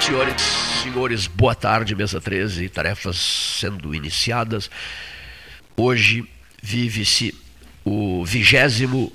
[0.00, 0.42] Senhores,
[0.82, 3.16] senhores, boa tarde, mesa 13, tarefas
[3.60, 4.70] sendo iniciadas.
[5.76, 6.24] Hoje
[6.62, 7.34] vive-se
[7.84, 9.12] o 25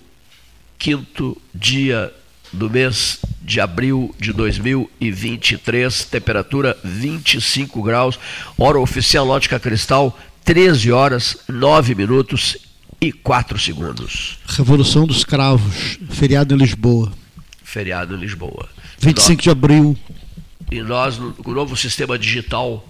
[1.53, 2.13] dia
[2.53, 8.19] do mês de abril de 2023, temperatura 25 graus,
[8.57, 12.57] hora oficial Lógica Cristal, 13 horas, 9 minutos
[13.01, 14.37] e 4 segundos.
[14.45, 17.11] Revolução dos Cravos, feriado em Lisboa.
[17.63, 18.69] Feriado em Lisboa.
[18.99, 19.97] 25 de abril.
[20.71, 22.87] E nós, com o novo sistema digital,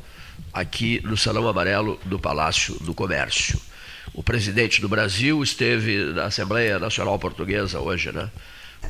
[0.54, 3.60] aqui no Salão Amarelo do Palácio do Comércio.
[4.14, 8.30] O presidente do Brasil esteve na Assembleia Nacional Portuguesa hoje, né?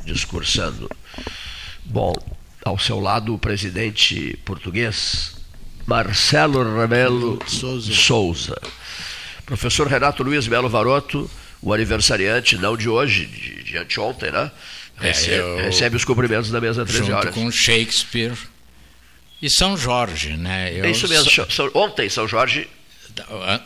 [0.04, 0.88] Discursando.
[1.84, 2.12] Bom,
[2.64, 5.34] ao seu lado o presidente português,
[5.84, 7.92] Marcelo Rebelo Souza.
[7.92, 8.62] Souza.
[9.44, 11.28] Professor Renato Luiz Melo Varoto,
[11.60, 14.50] o aniversariante, não de hoje, de, de anteontem, né?
[14.98, 17.34] Recebe, é, recebe, os cumprimentos da mesa 13 junto horas.
[17.34, 18.36] com Shakespeare
[19.40, 20.72] e São Jorge, né?
[20.74, 21.30] Eu é isso mesmo.
[21.30, 21.70] So...
[21.74, 22.68] Ontem, São Jorge.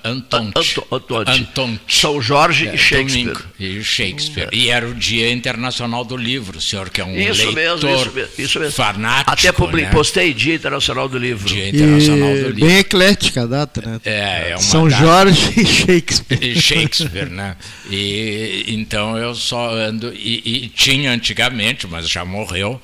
[0.04, 0.80] Antonte.
[1.26, 1.80] Antonte.
[1.88, 3.24] São Jorge é, e Shakespeare.
[3.24, 4.48] Domingo, e Shakespeare.
[4.52, 4.56] É.
[4.56, 7.90] E era o Dia Internacional do Livro, o senhor que é um isso leitor mesmo,
[7.90, 8.74] isso mesmo, isso mesmo.
[8.74, 9.32] fanático.
[9.32, 9.90] Até publi, né?
[9.90, 11.48] postei Dia Internacional do Livro.
[11.48, 12.66] Dia Internacional e do Livro.
[12.68, 14.00] Bem eclética a data, né?
[14.04, 15.02] É, é uma São data...
[15.02, 16.44] Jorge e Shakespeare.
[16.44, 17.56] E Shakespeare, né?
[17.90, 20.12] E, então eu só ando.
[20.14, 22.80] E, e tinha antigamente, mas já morreu,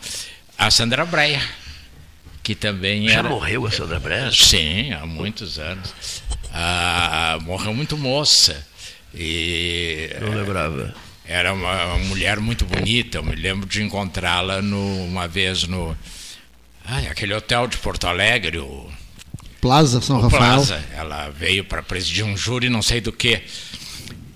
[0.59, 1.41] a Sandra Breia
[2.47, 3.29] que também Já era...
[3.29, 4.31] morreu a Sandra Breia?
[4.31, 5.93] Sim, há muitos anos.
[6.55, 8.65] Ah, morreu muito moça.
[9.13, 10.95] E, Não lembrava.
[11.25, 13.19] Era uma, uma, mulher muito bonita.
[13.19, 15.97] Eu me lembro de encontrá-la uma vez no.
[16.85, 18.89] Ah, aquele hotel de Porto Alegre, o.
[19.61, 20.41] Plaza São o Rafael.
[20.41, 20.85] Plaza.
[20.95, 23.43] Ela veio para presidir um júri, não sei do que.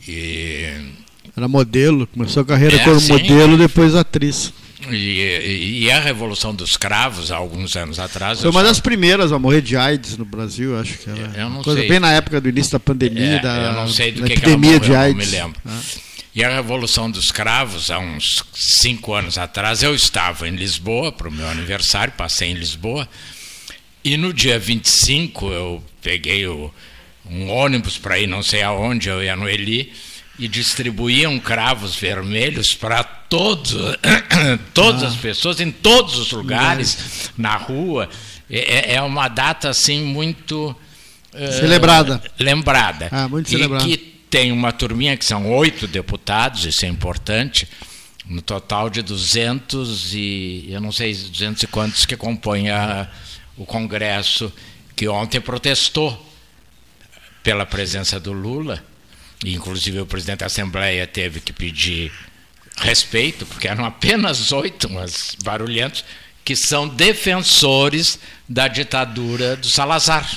[0.08, 0.94] E.
[1.36, 3.12] Era modelo, começou a carreira É, como sim.
[3.12, 4.52] modelo, depois atriz.
[4.92, 8.40] E, e- a Revolução dos Cravos, há alguns anos atrás.
[8.40, 11.32] Foi uma das primeiras a morrer de AIDS no Brasil, acho que era.
[11.36, 11.88] Eu não coisa sei.
[11.88, 14.44] bem na época do início da pandemia, É, da, eu não sei do que, que
[14.44, 15.26] ela epidemia morreu, de não AIDS.
[15.30, 15.60] me lembro.
[15.66, 15.80] Ah.
[16.34, 21.28] E a Revolução dos Cravos, há uns cinco anos atrás, eu estava em Lisboa para
[21.28, 23.08] o meu aniversário, passei em Lisboa,
[24.04, 26.72] e no dia 25 eu peguei o-
[27.28, 29.92] um ônibus para ir não sei aonde, eu ia no Eli,
[30.40, 33.76] e distribuíam cravos vermelhos para todos,
[34.74, 38.08] todas as pessoas, em todos os lugares, na rua.
[38.48, 40.74] É, é uma data assim muito
[41.32, 42.20] eh, Celebrada.
[42.38, 43.08] lembrada.
[43.12, 43.84] Ah, muito e celebrada.
[43.84, 43.96] que
[44.30, 47.68] tem uma turminha que são oito deputados, isso é importante,
[48.26, 53.08] no total de 200 e eu não sei 200 e quantos que compõem a-
[53.56, 54.52] o Congresso,
[54.96, 56.26] que ontem protestou
[57.42, 58.82] pela presença do Lula,
[59.44, 62.12] inclusive o presidente da Assembleia teve que pedir
[62.76, 66.04] respeito, porque eram apenas oito, mas barulhentos,
[66.44, 68.18] que são defensores
[68.48, 70.28] da ditadura do Salazar,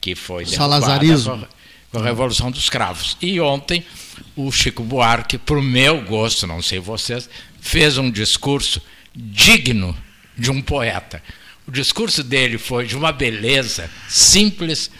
[0.00, 1.38] que foi Salazarismo.
[1.38, 1.48] com a-
[1.90, 3.16] com a Revolução dos Cravos.
[3.22, 3.82] E ontem
[4.36, 7.28] o Chico Buarque, para o meu gosto, não sei vocês,
[7.60, 8.82] fez um discurso
[9.16, 9.96] digno
[10.36, 11.22] de um poeta.
[11.66, 14.90] O discurso dele foi de uma beleza simples,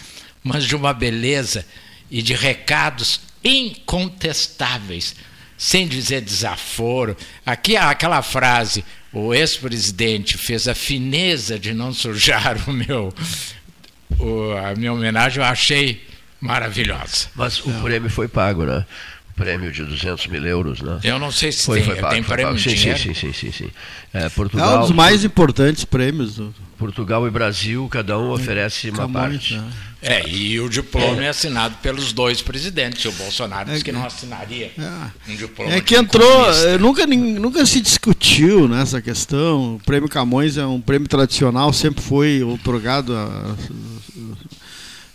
[0.42, 1.64] mas de uma beleza
[2.10, 5.14] e de recados incontestáveis,
[5.56, 7.16] sem dizer desaforo.
[7.44, 13.12] Aqui aquela frase, o ex-presidente fez a fineza de não sujar o meu
[14.18, 16.06] o- a minha homenagem, eu achei
[16.40, 17.28] maravilhosa.
[17.34, 18.84] Mas o prêmio foi pago, né?
[19.38, 20.98] Prêmio de 200 mil euros, né?
[21.04, 22.12] Eu não sei se Foi, tem, foi pago.
[22.14, 23.70] tem foi prêmio Sim, sim, sim, sim, sim, sim.
[24.12, 26.34] É, É Portugal, um dos mais importantes prêmios.
[26.36, 26.54] Do...
[26.76, 29.54] Portugal e Brasil, cada um oferece uma Camões, parte.
[29.56, 29.70] né?
[30.00, 33.04] É, e o diploma é assinado pelos dois presidentes.
[33.04, 34.70] O Bolsonaro disse que não assinaria
[35.28, 35.72] um diploma.
[35.72, 39.74] É que entrou, eh, nunca, nunca se discutiu nessa questão.
[39.74, 43.56] O prêmio Camões é um prêmio tradicional, sempre foi otorgado a-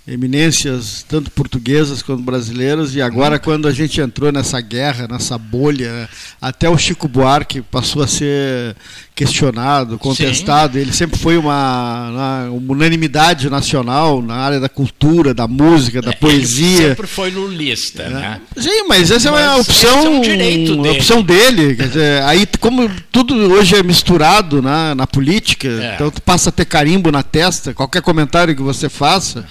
[0.05, 6.09] eminências tanto portuguesas quanto brasileiras e agora quando a gente entrou nessa guerra, nessa bolha,
[6.41, 8.75] até o Chico Buarque passou a ser
[9.15, 10.73] questionado, contestado.
[10.73, 10.79] Sim.
[10.79, 16.15] Ele sempre foi uma, uma, unanimidade nacional na área da cultura, da música, da é,
[16.15, 16.77] poesia.
[16.77, 18.09] Ele sempre foi lulista, é.
[18.09, 18.41] né?
[18.57, 20.97] Sim, mas essa mas é uma opção, é um direito dele.
[20.97, 21.75] opção dele.
[21.75, 25.93] Quer dizer, aí como tudo hoje é misturado na, na política, é.
[25.95, 29.45] então tu passa a ter carimbo na testa, qualquer comentário que você faça.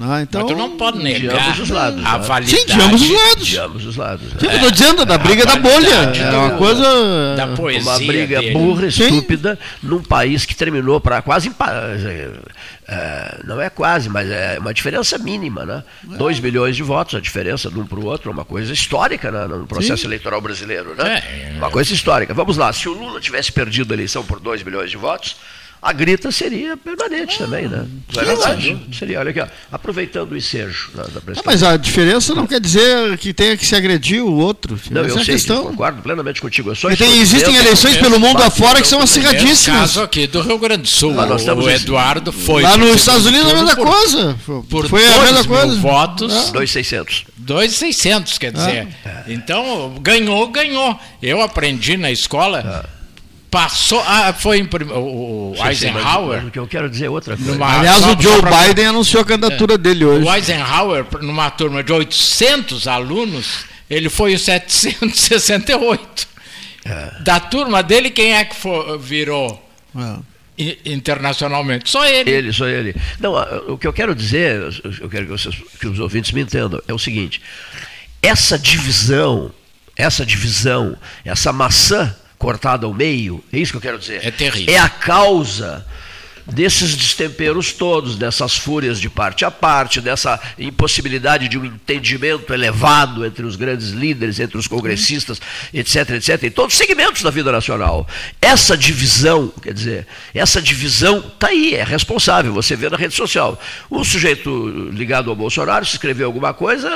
[0.00, 2.60] Ah, então, Mas tu não pode negar os lados, a validade.
[2.60, 3.46] Sim, de ambos os lados.
[3.46, 4.30] De ambos os lados.
[4.38, 6.12] Sim, é, eu estou dizendo, da briga da bolha.
[6.16, 7.36] É uma coisa.
[7.36, 7.90] Da poesia.
[7.90, 8.52] Uma briga dele.
[8.54, 9.86] burra, estúpida, Sim.
[9.86, 11.52] num país que terminou para quase.
[12.88, 15.84] É, não é quase, mas é uma diferença mínima, né?
[16.04, 16.40] 2 é.
[16.40, 19.46] milhões de votos, a diferença de um para o outro, é uma coisa histórica né,
[19.46, 20.08] no processo Sim.
[20.08, 21.22] eleitoral brasileiro, né?
[21.24, 22.34] É, uma coisa histórica.
[22.34, 25.36] Vamos lá, se o Lula tivesse perdido a eleição por 2 milhões de votos
[25.82, 27.84] a grita seria permanente também, né?
[28.14, 28.78] Não é verdade?
[28.96, 32.60] Seria, olha aqui, ó, aproveitando o ensejo da, da ah, Mas a diferença não quer
[32.60, 34.78] dizer que tenha que se agredir o outro.
[34.92, 35.64] Não, eu é sei, questão.
[35.64, 36.70] concordo plenamente contigo.
[36.70, 39.80] Eu só tem, existem eleições pelo mundo afora que são acirradíssimas.
[39.80, 42.62] caso aqui do Rio Grande do Sul, ah, o Eduardo foi...
[42.62, 44.38] Lá nos Estados Unidos a mesma coisa.
[44.70, 45.74] Por foi a mesma coisa.
[45.80, 46.32] votos...
[46.52, 47.24] 2,600.
[47.38, 48.86] 2,600, quer dizer.
[49.04, 49.24] Ah.
[49.26, 50.96] Então, ganhou, ganhou.
[51.20, 52.88] Eu aprendi na escola...
[53.52, 54.02] Passou.
[54.06, 56.46] Ah, foi o, o Eisenhower.
[56.46, 57.52] o que eu quero dizer é outra coisa.
[57.52, 60.26] Numa, Aliás, o Joe Biden anunciou a candidatura é, dele hoje.
[60.26, 66.28] O Eisenhower, numa turma de 800 alunos, ele foi o 768.
[66.86, 67.22] É.
[67.22, 69.62] Da turma dele, quem é que for, virou?
[69.94, 70.32] É
[70.86, 71.90] internacionalmente.
[71.90, 72.30] Só ele.
[72.30, 72.96] Ele, só ele.
[73.20, 73.34] Não,
[73.68, 74.62] o que eu quero dizer,
[74.98, 77.42] eu quero que, vocês, que os ouvintes me entendam, é o seguinte:
[78.22, 79.52] essa divisão,
[79.94, 84.26] essa divisão, essa maçã cortada ao meio, é isso que eu quero dizer.
[84.26, 84.74] É terrível.
[84.74, 85.86] É a causa
[86.46, 93.24] desses destemperos todos, dessas fúrias de parte a parte, dessa impossibilidade de um entendimento elevado
[93.24, 95.40] entre os grandes líderes, entre os congressistas,
[95.72, 98.06] etc, etc, em todos os segmentos da vida nacional.
[98.40, 103.60] Essa divisão, quer dizer, essa divisão está aí, é responsável, você vê na rede social.
[103.88, 106.90] O sujeito ligado ao Bolsonaro, se escrever alguma coisa,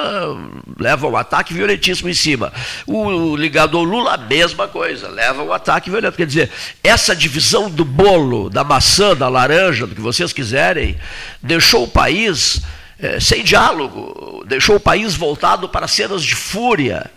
[0.79, 2.53] leva um ataque violentíssimo em cima.
[2.87, 6.17] O ligado ao Lula, a mesma coisa, leva um ataque violento.
[6.17, 6.51] Quer dizer,
[6.83, 10.97] essa divisão do bolo, da maçã, da laranja, do que vocês quiserem,
[11.43, 12.61] deixou o país
[12.99, 17.11] é, sem diálogo, deixou o país voltado para cenas de fúria.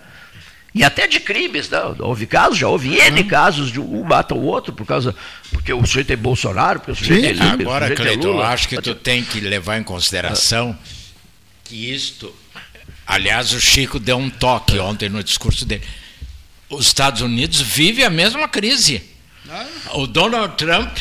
[0.75, 1.92] E até de crimes, não.
[1.92, 1.98] Né?
[2.00, 3.27] Houve casos, já houve N uhum.
[3.27, 5.16] casos de um mata o outro por causa.
[5.51, 7.42] Porque o sujeito é Bolsonaro, porque o sujeito Sim.
[7.42, 7.62] é Lula.
[7.62, 8.44] Agora, Cleiton, é Lula.
[8.44, 10.77] eu acho que tu tem que levar em consideração
[11.63, 12.33] que isto.
[13.07, 15.83] Aliás, o Chico deu um toque ontem no discurso dele.
[16.69, 19.01] Os Estados Unidos vivem a mesma crise.
[19.94, 20.95] O Donald Trump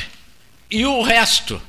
[0.71, 1.61] e o resto.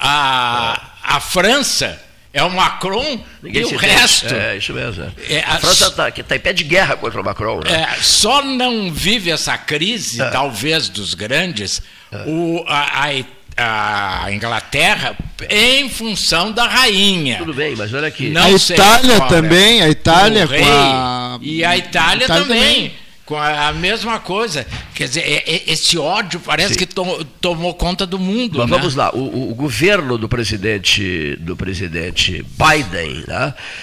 [0.00, 2.00] A, a França
[2.32, 4.32] é o Macron Ninguém e o resto.
[4.32, 5.12] É, isso mesmo.
[5.28, 7.60] É, a, França está tá em pé de guerra contra o Macron.
[7.60, 7.86] Né?
[7.90, 10.30] É, só não vive essa crise, é.
[10.30, 11.82] talvez dos grandes,
[12.12, 12.24] é.
[12.26, 13.08] o, a,
[13.56, 15.16] a, a, Inglaterra
[15.48, 17.38] em função da rainha.
[17.38, 18.28] Tudo bem, mas olha aqui.
[18.28, 21.38] Não a Itália também, a Itália com a...
[21.40, 22.60] E a Itália, Itália também.
[22.60, 24.66] também com a, mesma coisa.
[24.94, 26.78] Quer dizer, é, é, esse ódio parece Sim.
[26.78, 28.60] que to, tomou conta do mundo.
[28.60, 28.76] Mas né?
[28.78, 33.26] vamos lá, o, o, governo do presidente do presidente Biden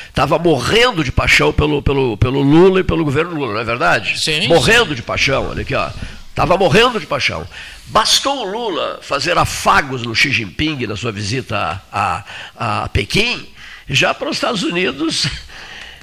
[0.10, 3.64] estava né, morrendo de paixão pelo, pelo, pelo Lula e pelo governo Lula, não é
[3.64, 4.20] verdade?
[4.20, 4.48] Sim.
[4.48, 4.96] Morrendo sim.
[4.96, 5.92] de paixão, olha aqui, ó.
[6.28, 7.48] Estava morrendo de paixão.
[7.86, 12.24] Bastou o Lula fazer afagos no Xi Jinping na sua visita a,
[12.58, 13.48] a, a Pequim,
[13.88, 15.28] já para os Estados Unidos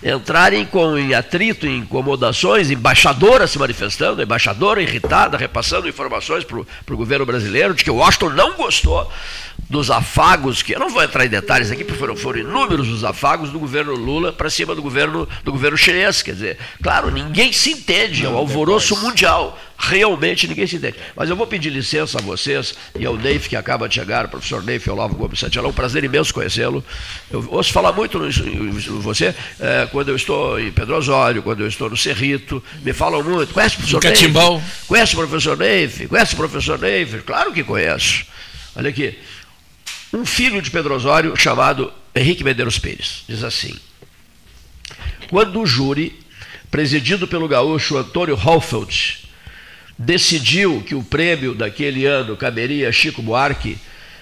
[0.03, 6.97] entrarem com, em atrito, em incomodações, embaixadora se manifestando, embaixadora irritada, repassando informações para o
[6.97, 9.11] governo brasileiro de que Washington não gostou
[9.73, 13.05] dos afagos, que eu não vou entrar em detalhes aqui, porque foram, foram inúmeros os
[13.05, 16.21] afagos do governo Lula para cima do governo, do governo chinês.
[16.21, 19.59] Quer dizer, claro, ninguém se entende, é um alvoroço mundial.
[19.79, 20.97] Realmente ninguém se entende.
[21.17, 24.29] Mas eu vou pedir licença a vocês e ao Neif, que acaba de chegar, o
[24.29, 25.67] professor Neif Olavo Gomes Santiago.
[25.67, 26.85] É um prazer imenso conhecê-lo.
[27.31, 31.67] Eu ouço falar muito em você é, quando eu estou em Pedro Osório, quando eu
[31.67, 32.63] estou no Cerrito.
[32.83, 33.55] Me falam muito.
[33.55, 34.87] Conhece o professor Neif?
[34.87, 36.07] Conhece o professor Neif?
[36.09, 37.23] Conhece o professor Neif?
[37.23, 38.27] Claro que conheço.
[38.77, 39.19] Olha aqui.
[40.13, 43.25] Um filho de Pedro Osório chamado Henrique Medeiros Pires.
[43.27, 43.75] Diz assim.
[45.31, 46.21] Quando o júri,
[46.71, 49.21] presidido pelo gaúcho Antônio Hoffeld,
[49.99, 53.79] decidiu que o prêmio daquele ano caberia a Chico Buarque,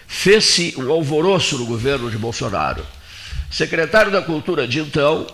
[0.06, 2.86] fez-se um alvoroço no governo de Bolsonaro.
[3.50, 5.26] Secretário da Cultura de então,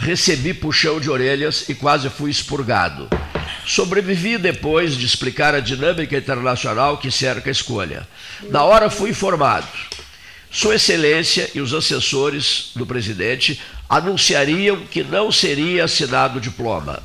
[0.00, 3.08] recebi puxão de orelhas e quase fui expurgado.
[3.66, 8.08] Sobrevivi depois de explicar a dinâmica internacional que cerca a escolha.
[8.48, 9.68] Na hora fui informado.
[10.50, 17.02] Sua Excelência e os assessores do presidente anunciariam que não seria assinado o diploma.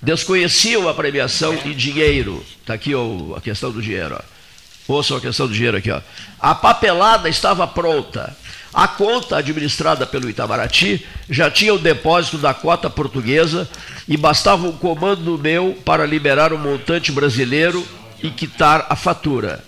[0.00, 2.44] Desconheciam a premiação em dinheiro.
[2.60, 4.18] Está aqui ó, a questão do dinheiro.
[4.18, 4.94] Ó.
[4.94, 5.90] Ouçam a questão do dinheiro aqui.
[5.90, 6.00] Ó.
[6.40, 8.34] A papelada estava pronta.
[8.72, 13.68] A conta administrada pelo Itamaraty já tinha o depósito da cota portuguesa
[14.08, 17.86] e bastava um comando meu para liberar o montante brasileiro
[18.22, 19.62] e quitar a fatura.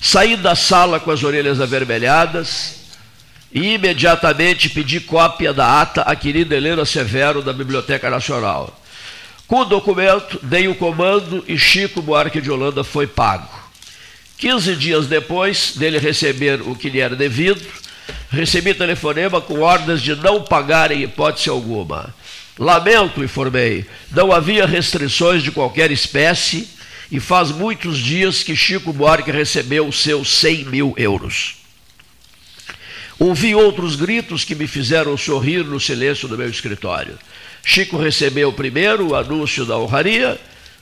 [0.00, 2.78] Saí da sala com as orelhas avermelhadas
[3.52, 8.78] e imediatamente pedi cópia da ata à querida Helena Severo da Biblioteca Nacional.
[9.46, 13.48] Com o documento, dei o comando e Chico Buarque de Holanda foi pago.
[14.36, 17.60] 15 dias depois dele receber o que lhe era devido,
[18.30, 22.14] recebi telefonema com ordens de não pagar em hipótese alguma.
[22.58, 26.68] Lamento, informei, não havia restrições de qualquer espécie
[27.10, 31.56] e faz muitos dias que Chico Buarque recebeu os seus 100 mil euros.
[33.18, 37.18] Ouvi outros gritos que me fizeram sorrir no silêncio do meu escritório.
[37.64, 40.38] Chico recebeu primeiro o anúncio da honraria,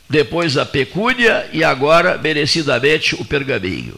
[0.08, 3.94] depois a pecúnia e agora, merecidamente, o pergaminho.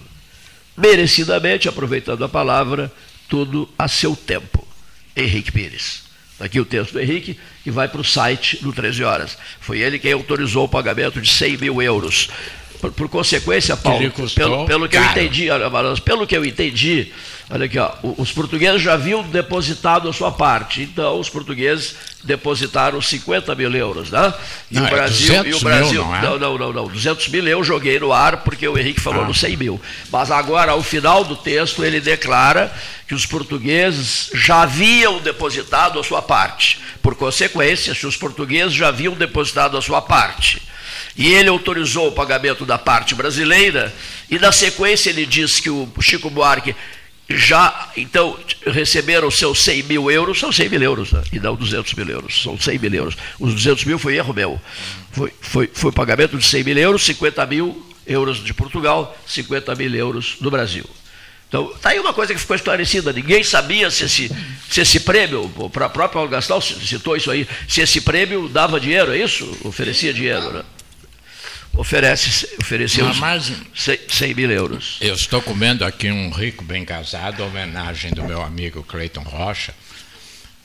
[0.77, 2.93] Merecidamente, aproveitando a palavra,
[3.29, 4.67] tudo a seu tempo.
[5.17, 6.09] Henrique Pires.
[6.41, 9.37] Aqui o texto do Henrique, que vai para o site do 13 Horas.
[9.61, 12.29] Foi ele quem autorizou o pagamento de 100 mil euros.
[12.81, 15.49] Por, por consequência, Paulo, pelo, pelo que eu entendi,
[16.05, 17.13] pelo que eu entendi,
[17.51, 23.01] olha aqui, ó, os portugueses já haviam depositado a sua parte, então os portugueses depositaram
[23.01, 24.35] 50 mil euros, né?
[24.71, 26.23] E não, o é Brasil, é e o Brasil, mil, não, é?
[26.23, 29.27] não, não, não, não, 200 mil eu joguei no ar porque o Henrique falou ah.
[29.27, 29.81] no 100 mil.
[30.11, 32.73] Mas agora, ao final do texto, ele declara
[33.07, 36.81] que os portugueses já haviam depositado a sua parte.
[37.01, 40.61] Por consequência, se os portugueses já haviam depositado a sua parte
[41.19, 43.93] e ele autorizou o pagamento da parte brasileira,
[44.31, 46.77] e na sequência ele disse que o Chico Buarque
[47.29, 51.23] já, então, receberam seus 100 mil euros, são 100 mil euros, né?
[51.31, 53.17] e não 200 mil euros, são 100 mil euros.
[53.39, 54.59] Os 200 mil foi erro meu.
[55.13, 59.95] Foi, foi, foi pagamento de 100 mil euros, 50 mil euros de Portugal, 50 mil
[59.95, 60.85] euros do Brasil.
[61.49, 63.13] Então, está aí uma coisa que ficou esclarecida.
[63.13, 64.31] Ninguém sabia se esse,
[64.71, 69.19] se esse prêmio, o próprio Gastal citou isso aí, se esse prêmio dava dinheiro, é
[69.19, 69.51] isso?
[69.65, 70.63] Oferecia dinheiro, né?
[71.79, 74.99] Oferece, ofereceu 100, 100 mil euros.
[75.01, 79.73] Eu estou comendo aqui um rico bem casado, homenagem do meu amigo Cleiton Rocha,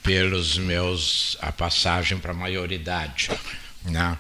[0.01, 3.29] pelos meus a passagem para a maioridade.
[3.85, 4.17] Né?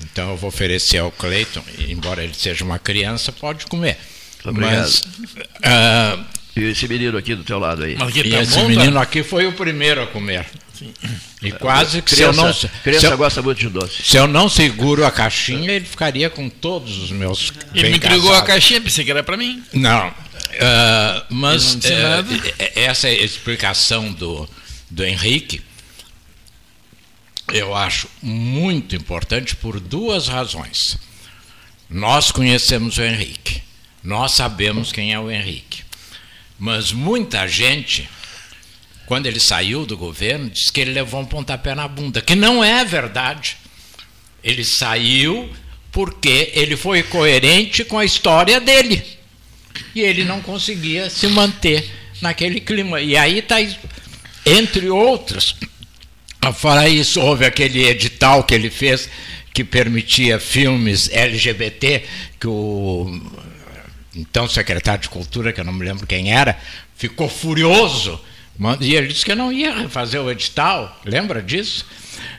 [0.00, 3.98] Então eu vou oferecer ao Cleiton, embora ele seja uma criança, pode comer.
[4.42, 4.76] Obrigado.
[4.78, 6.24] Mas, uh,
[6.56, 7.92] e esse menino aqui do teu lado aí?
[7.94, 10.46] E tá esse menino aqui foi o primeiro a comer.
[10.80, 10.94] Sim.
[11.42, 12.80] E quase que criança, se eu não.
[12.82, 14.02] Criança eu, gosta muito de doce.
[14.02, 17.52] Se eu não seguro a caixinha, ele ficaria com todos os meus.
[17.74, 19.62] Ele me entregou a caixinha, pensei que era para mim.
[19.74, 20.08] Não.
[20.08, 24.48] Uh, mas não uh, essa explicação do,
[24.90, 25.62] do Henrique
[27.52, 30.96] eu acho muito importante por duas razões.
[31.88, 33.60] Nós conhecemos o Henrique,
[34.02, 35.82] nós sabemos quem é o Henrique,
[36.58, 38.08] mas muita gente
[39.10, 42.62] quando ele saiu do governo, disse que ele levou um pontapé na bunda, que não
[42.62, 43.56] é verdade.
[44.40, 45.50] Ele saiu
[45.90, 49.02] porque ele foi coerente com a história dele.
[49.96, 51.90] E ele não conseguia se manter
[52.22, 53.00] naquele clima.
[53.00, 53.56] E aí está,
[54.46, 55.56] entre outros,
[56.40, 59.10] a falar isso, houve aquele edital que ele fez
[59.52, 62.04] que permitia filmes LGBT,
[62.38, 63.20] que o
[64.14, 66.56] então secretário de Cultura, que eu não me lembro quem era,
[66.94, 68.20] ficou furioso
[68.80, 71.86] e ele disse que não ia fazer o edital, lembra disso?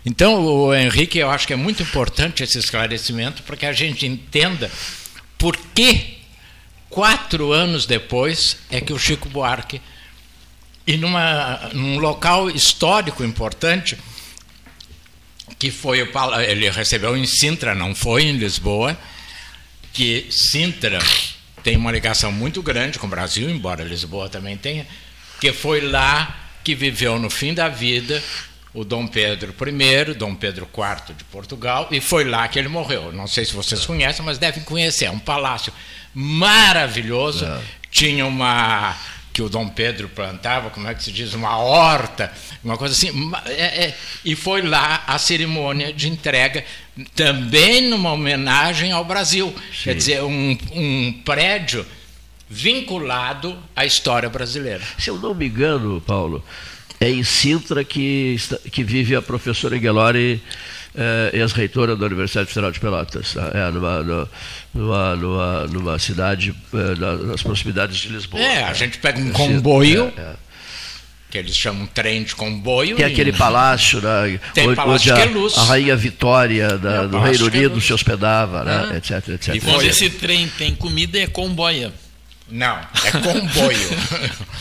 [0.06, 4.06] Então, o Henrique, eu acho que é muito importante esse esclarecimento para que a gente
[4.06, 4.70] entenda
[5.38, 6.20] por que,
[6.90, 9.82] quatro anos depois, é que o Chico Buarque,
[10.86, 13.98] e numa, num local histórico importante,
[15.58, 16.10] que foi o,
[16.42, 18.98] ele recebeu em Sintra, não foi em Lisboa,
[19.94, 21.00] que Sintra
[21.64, 24.88] tem uma ligação muito grande com o Brasil, embora Lisboa também tenha,
[25.42, 28.24] que foi lá que viveu no fim da vida
[28.74, 33.12] o Dom Pedro I, Dom Pedro IV de Portugal, e foi lá que ele morreu.
[33.12, 35.06] Não sei se vocês conhecem, mas devem conhecer.
[35.06, 35.74] É um palácio
[36.14, 37.44] maravilhoso.
[37.44, 37.60] É.
[37.90, 38.96] Tinha uma
[39.34, 42.32] que o Dom Pedro plantava, como é que se diz, uma horta,
[42.64, 43.10] uma coisa assim.
[43.48, 46.64] É, é, e foi lá a cerimônia de entrega,
[47.16, 49.54] também numa homenagem ao Brasil.
[49.74, 49.84] Sim.
[49.84, 51.86] Quer dizer, um, um prédio
[52.52, 54.82] vinculado à história brasileira.
[55.00, 56.44] Se eu não me engano, Paulo,
[57.00, 58.36] é em Sintra que,
[58.72, 60.44] que vive a professora Guelori
[60.94, 63.50] é, ex-reitora da Universidade Federal de Pelotas, tá?
[63.54, 64.28] é, numa,
[64.74, 68.44] numa, numa, numa cidade é, nas proximidades de Lisboa.
[68.44, 70.12] É, a gente pega um comboio.
[70.18, 70.36] É, é
[71.32, 72.98] que eles chamam trem de comboio.
[72.98, 75.58] Tem aquele palácio, né, Tem onde, palácio onde que é luz.
[75.58, 77.86] a, a rainha Vitória da, É, do Reino que é Unido luz.
[77.86, 78.98] se hospedava, né, Ah.
[78.98, 79.56] etc, etc.
[79.56, 81.94] E Quando esse trem tem comida, é comboia.
[82.52, 83.90] Não, é comboio.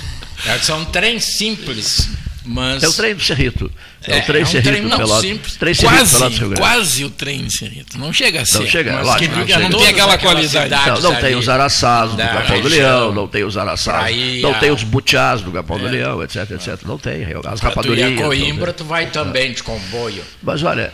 [0.46, 2.08] É, São trens simples,
[2.46, 2.82] mas.
[2.82, 3.70] É o trem do Cerrito.
[4.02, 5.20] É, É, o trem é um Cerrito trem do não Pelotas.
[5.20, 5.56] simples.
[5.56, 7.98] Trem Cerrito Quase, Pelotas quase o trem, Cerrito.
[7.98, 8.58] Não chega a ser.
[8.60, 10.70] Não chega, mas lógico, que não não, tem aquela qualidade.
[10.70, 14.70] Não, não tem os araçás do Capão do Leão, não tem os araçás, não tem
[14.70, 15.90] os butiás do Capão do É.
[15.90, 16.78] Leão, etc, etc.
[16.86, 17.22] Não tem.
[17.22, 18.18] As Pra tu ir a rapadurias.
[18.18, 20.24] Coimbra, tu vai também de comboio.
[20.42, 20.90] Mas olha,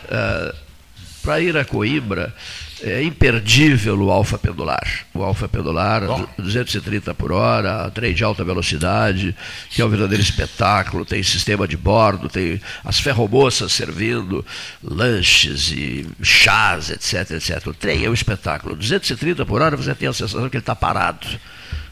[1.23, 2.35] para ir a Coimbra,
[2.83, 5.07] é imperdível o alfa pendular.
[5.15, 6.27] O alfa pendular, Bom.
[6.39, 9.35] 230 por hora, trem de alta velocidade,
[9.71, 11.05] que é um verdadeiro espetáculo.
[11.05, 14.45] Tem sistema de bordo, tem as ferromoças servindo
[14.83, 17.67] lanches e chás, etc, etc.
[17.67, 18.77] O trem é um espetáculo.
[18.77, 21.27] 230 por hora, você tem a sensação que ele está parado.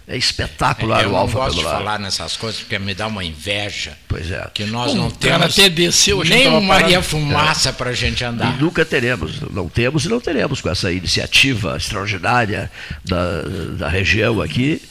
[0.07, 3.25] É espetacular eu o não alfa gosto de falar nessas coisas porque me dá uma
[3.25, 3.97] inveja.
[4.07, 4.47] Pois é.
[4.53, 7.05] Que nós Bom, não temos até desceu, nem uma Maria parado.
[7.05, 8.55] Fumaça para a gente andar.
[8.55, 12.71] E nunca teremos, não temos e não teremos com essa iniciativa extraordinária
[13.03, 13.43] da,
[13.79, 14.83] da região aqui.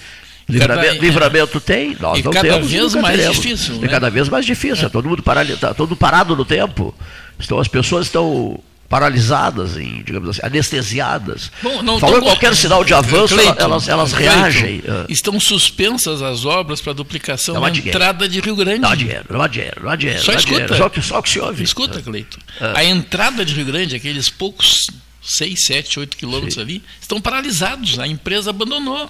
[0.50, 2.70] Livramento, Cada- livramento tem, nós e não cada temos.
[2.72, 3.38] vez mais teremos.
[3.38, 3.88] difícil, É né?
[3.88, 4.88] cada vez mais difícil.
[4.88, 4.89] É.
[4.89, 6.93] Todo mundo parali, tá todo parado no tempo.
[7.39, 8.60] Então as pessoas estão
[8.93, 11.51] paralisadas, em, digamos assim, anestesiadas.
[11.63, 14.83] Bom, não Falou qualquer sinal de avanço, Cleiton, elas, elas Cleiton, reagem.
[14.88, 15.05] Ah.
[15.09, 18.81] Estão suspensas as obras para duplicação da entrada de Rio Grande.
[18.81, 20.21] Não há dinheiro, não há dinheiro, não há dinheiro.
[20.21, 20.53] Só escuta.
[20.53, 20.77] dinheiro.
[20.77, 21.63] Só, o que- só que se ouve.
[21.63, 22.38] Escuta, Cleito.
[22.62, 22.73] Ah.
[22.75, 24.85] A entrada de Rio Grande, aqueles poucos
[25.23, 26.62] 6, 7, 8 quilômetros Sim.
[26.62, 27.97] ali, estão paralisados.
[27.97, 29.09] A empresa abandonou.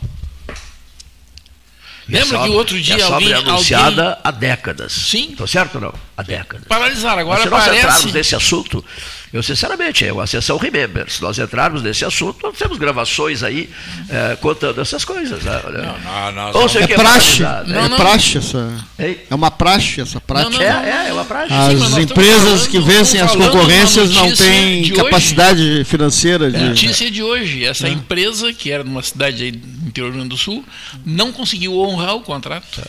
[2.12, 4.92] Essa Lembra que outro dia essa alguém- obra é anunciada há décadas.
[4.92, 5.30] Sim.
[5.32, 5.94] Estou certo ou não?
[6.18, 6.66] Há décadas.
[6.68, 7.16] Paralisaram.
[7.26, 8.12] Mas Agora se nós entrarmos parece.
[8.12, 8.86] nesse assunto,
[9.32, 11.10] eu sinceramente, é uma sessão Remember.
[11.10, 13.70] Se nós entrarmos nesse assunto, nós temos gravações aí
[14.10, 15.42] eh, contando essas coisas.
[15.44, 15.62] Né?
[15.64, 17.42] Não, não, nós Ou seja, É que praxe.
[17.42, 17.98] paralisado, Não, É não.
[17.98, 18.86] praxe essa.
[19.00, 19.18] Hein?
[19.30, 20.58] É uma praxe essa prática.
[20.58, 21.58] Não, É, não, é, é uma prática.
[21.58, 25.04] As Sim, mas empresas falando- que vencem as concorrências não têm de hoje.
[25.04, 26.58] capacidade financeira de.
[26.64, 27.66] Notícia de hoje.
[27.66, 29.52] Essa empresa, que era numa cidade aí
[29.94, 30.66] interior do Rio Grande do Sul,
[31.06, 32.82] não conseguiu honrar o contrato.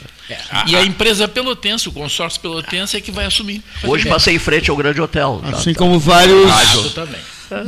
[0.51, 3.62] a- e a empresa pelotense, o consórcio pelotense, é que vai assumir.
[3.83, 5.40] Hoje passei em frente ao grande hotel.
[5.43, 5.57] tá?
[5.57, 6.51] Assim como vários.
[6.51, 7.21] Rádio também.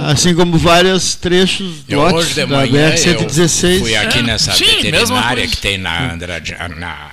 [0.09, 3.75] Assim como vários trechos, hoje de da manhã BR-116.
[3.75, 4.81] eu fui aqui É, nessa sim, mesma
[5.21, 7.11] veterinária que tem na Andrade, na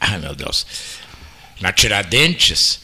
[0.00, 0.66] ai meu Deus,
[1.60, 2.80] na Tiradentes.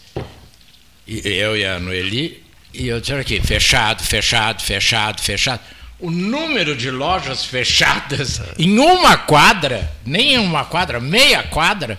[1.07, 5.61] E eu e a Noeli e eu disse aqui fechado, fechado, fechado, fechado.
[5.99, 11.99] O número de lojas fechadas em uma quadra, nem em uma quadra, meia quadra,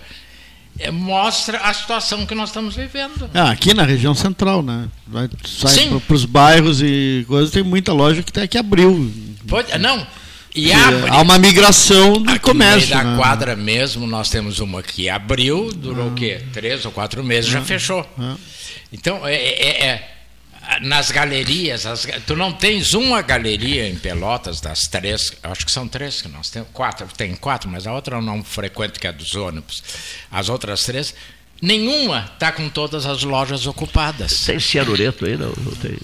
[0.78, 3.28] é, mostra a situação que nós estamos vivendo.
[3.34, 4.88] Ah, aqui na região central, né?
[5.06, 9.12] Vai, sai para os bairros e coisas, tem muita loja que até que abriu.
[9.48, 10.06] Pode- não.
[10.54, 11.10] E abre.
[11.10, 12.88] Há uma migração do Aqui comércio.
[12.90, 13.16] no meio da né?
[13.16, 16.40] quadra mesmo, nós temos uma que abriu, durou o quê?
[16.52, 18.06] Três ou quatro meses, já fechou.
[18.18, 18.36] ah.
[18.92, 20.17] Então, é, é- é-
[20.82, 25.88] nas galerias, as tu não tens uma galeria em Pelotas, das três, acho que são
[25.88, 29.12] três que nós temos, quatro, tem quatro, mas a outra eu não frequento, que é
[29.12, 29.82] dos ônibus.
[30.30, 31.14] As outras três,
[31.60, 34.40] nenhuma está com todas as lojas ocupadas.
[34.44, 35.36] Tem cianureto aí?
[35.36, 35.96] Não, não tem.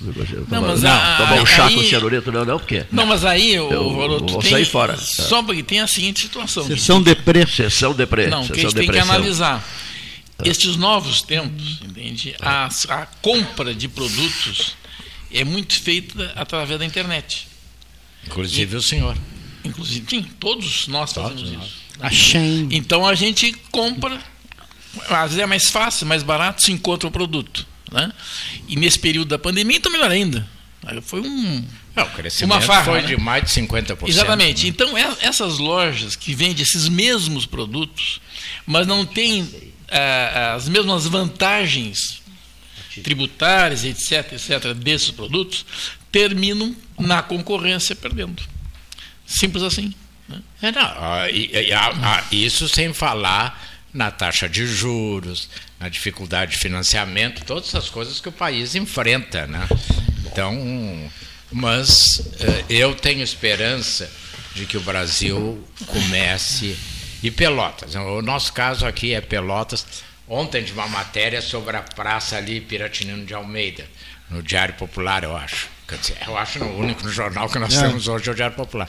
[0.49, 3.61] Não, mas não, tomar um chá aí- com cianureto não, não, porque Não, mas aí,
[3.61, 4.97] o vou tem, sair fora.
[4.97, 6.67] Só porque tem a seguinte situação.
[6.67, 7.57] Sessão de preço.
[7.57, 9.63] sessão de pre, Não, que a gente tem que analisar.
[10.45, 12.35] Estes novos tempos, entende?
[12.41, 14.77] A, a compra de produtos
[15.33, 17.49] é muito feita através da internet.
[18.27, 19.17] Inclusive o senhor.
[19.65, 21.77] Inclusive, sim, todos nós fazemos Todos isso.
[22.01, 22.69] A Shein.
[22.71, 24.21] Então a gente compra,
[25.09, 27.67] às vezes é mais fácil, mais barato, se encontra o produto.
[27.91, 28.13] Né?
[28.69, 30.47] E nesse período da pandemia, então melhor ainda.
[31.03, 31.65] Foi um.
[31.97, 33.07] É, o crescimento Uma farra, foi né?
[33.07, 34.09] de mais de 50%.
[34.09, 34.65] Exatamente.
[34.65, 34.69] né?
[34.69, 38.21] Então, e- essas lojas que vendem esses mesmos produtos,
[38.67, 39.49] mas não têm
[39.95, 42.23] ah, as mesmas vantagens
[43.03, 45.65] tributárias, etc., etc., desses produtos,
[46.13, 48.43] terminam na concorrência perdendo.
[49.27, 49.93] Simples assim.
[50.29, 50.41] né?
[50.63, 53.61] É, não, e- ah, ah, isso sem falar
[53.93, 59.47] na taxa de juros, na dificuldade de financiamento, todas essas coisas que o país enfrenta.
[59.47, 59.67] Né?
[60.27, 61.11] Então,
[61.53, 64.11] mas eh, eu tenho esperança
[64.55, 66.77] de que o Brasil comece.
[67.25, 69.87] E Pelotas, o nosso caso aqui é Pelotas.
[70.29, 73.87] Ontem de uma matéria sobre a praça ali, Piratinino de Almeida,
[74.29, 75.69] no Diário Popular, eu acho.
[75.89, 77.81] Quer dizer, eu acho no único jornal que nós É.
[77.81, 78.89] temos hoje é o Diário Popular.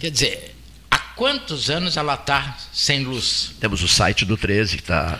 [0.00, 0.53] Quer dizer,
[1.16, 3.52] quantos anos ela está sem luz?
[3.60, 5.18] Temos o site do 13 que está.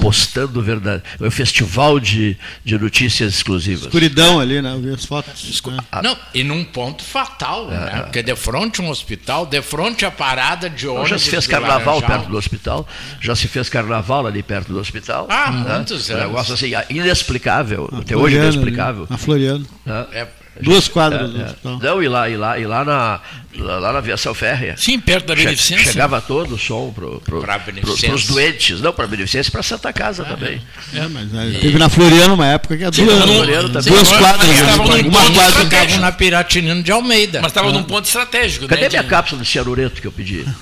[0.00, 1.02] Postando verdade.
[1.18, 3.84] É o festival de, de notícias exclusivas.
[3.86, 4.72] Escuridão ali, né?
[4.74, 5.44] Eu vi as fotos.
[5.48, 5.80] Escu- né?
[6.02, 8.02] Não, e num ponto fatal, né?
[8.02, 11.08] Porque de frente a um hospital, de frente à parada de ônibus.
[11.10, 12.10] já se fez carnaval Laranjal.
[12.18, 12.86] perto do hospital,
[13.20, 15.26] já se fez carnaval ali perto do hospital.
[15.30, 15.74] Ah, né?
[15.76, 16.26] muitos Um anos.
[16.26, 19.06] negócio assim, inexplicável, Na até hoje Floriano ali, inexplicável.
[19.08, 19.66] Na Floriano.
[19.86, 20.06] né?
[20.12, 20.28] É,
[20.60, 21.44] Duas quadras do É, é.
[21.46, 21.78] hospital.
[21.82, 23.20] Não, e lá, e lá, e lá na,
[23.56, 24.74] lá lá na aviação férrea.
[24.76, 25.92] Sim, perto da Che- beneficência.
[25.92, 30.24] Chegava todo o som pro, pro, pro, pros doentes, não para beneficência, para Santa Casa
[30.24, 30.60] também.
[30.94, 33.92] É, mas aí teve na Floriano uma época que é duas, Floriano também.
[33.92, 34.50] duas Sim, quadras.
[34.50, 35.64] estavam uma quadra.
[35.64, 37.40] Ficavam na Piratinino de Almeida.
[37.40, 38.88] Mas estava num ponto estratégico, Cadê né?
[38.90, 40.44] minha de- cápsula de cianureto que eu pedi?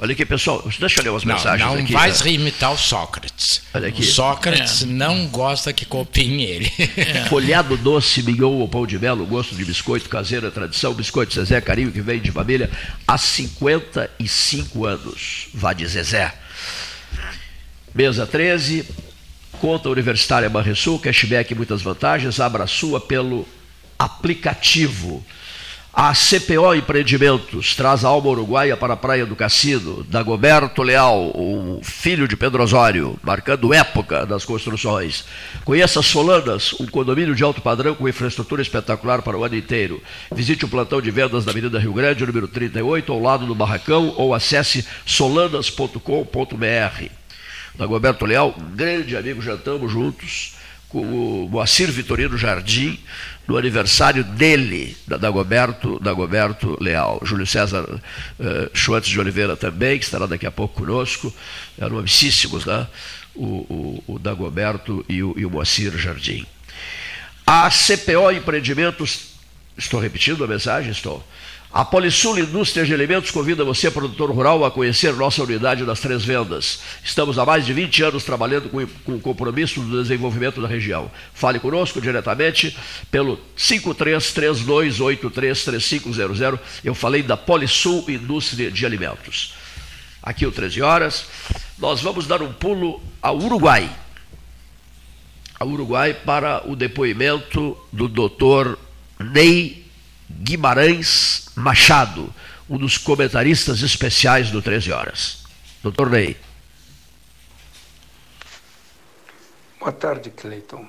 [0.00, 1.92] Olha aqui, pessoal, deixa eu ler umas Não, mensagens não aqui.
[1.92, 2.30] vais né?
[2.30, 3.62] imitar o Sócrates.
[3.74, 4.00] Olha aqui.
[4.00, 6.72] O Sócrates não gosta que copiem ele.
[7.28, 11.60] Folhado doce, mignon ou pão de mel, gosto de biscoito caseiro, é tradição, biscoito Zezé,
[11.60, 12.70] carinho que vem de família
[13.08, 15.48] há 55 anos.
[15.52, 16.32] Vá de Zezé.
[17.92, 18.84] Mesa 13,
[19.60, 23.44] conta universitária Banrisul, cashback e muitas vantagens, abra a sua pelo
[23.98, 25.24] aplicativo.
[26.00, 31.80] A CPO Empreendimentos traz a alma uruguaia para a Praia do Cassino, Dagoberto Leal, o
[31.82, 35.24] filho de Pedro Osório, marcando época das construções.
[35.64, 40.00] Conheça Solanas, um condomínio de alto padrão com infraestrutura espetacular para o ano inteiro.
[40.32, 44.14] Visite o plantão de vendas da Avenida Rio Grande, número 38, ao lado do Barracão,
[44.16, 47.06] ou acesse solanas.com.br.
[47.74, 50.57] Dagoberto Leal, grande amigo, jantamos juntos
[50.92, 52.98] o Moacir Vitorino Jardim,
[53.46, 57.20] no aniversário dele, da Dagoberto, Dagoberto Leal.
[57.24, 57.86] Júlio César
[58.74, 61.32] Schwartz de Oliveira também, que estará daqui a pouco conosco.
[61.78, 62.86] Eram amicíssimos, né?
[63.34, 66.46] O, o, o Dagoberto e o, e o Moacir Jardim.
[67.46, 69.28] A CPO Empreendimentos,
[69.76, 70.90] estou repetindo a mensagem?
[70.90, 71.26] Estou.
[71.70, 76.24] A Polisul Indústria de Alimentos convida você, produtor rural, a conhecer nossa unidade das Três
[76.24, 76.80] Vendas.
[77.04, 81.10] Estamos há mais de 20 anos trabalhando com, com o compromisso do desenvolvimento da região.
[81.34, 82.74] Fale conosco diretamente
[83.10, 86.58] pelo 5332833500.
[86.82, 89.52] Eu falei da Polisul Indústria de Alimentos.
[90.22, 91.26] Aqui o 13 horas.
[91.78, 93.94] Nós vamos dar um pulo ao Uruguai.
[95.60, 98.78] Ao Uruguai para o depoimento do doutor
[99.20, 99.87] Ney
[100.30, 102.32] Guimarães Machado,
[102.68, 105.44] um dos comentaristas especiais do 13 Horas.
[105.82, 106.36] Doutor Ney.
[109.78, 110.86] Boa tarde, Cleiton.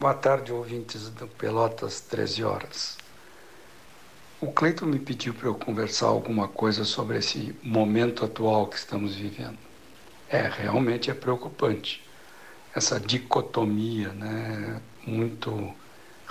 [0.00, 2.98] Boa tarde, ouvintes do Pelotas 13 Horas.
[4.40, 9.14] O Cleiton me pediu para eu conversar alguma coisa sobre esse momento atual que estamos
[9.14, 9.58] vivendo.
[10.28, 12.02] É, realmente é preocupante.
[12.74, 15.72] Essa dicotomia, né, muito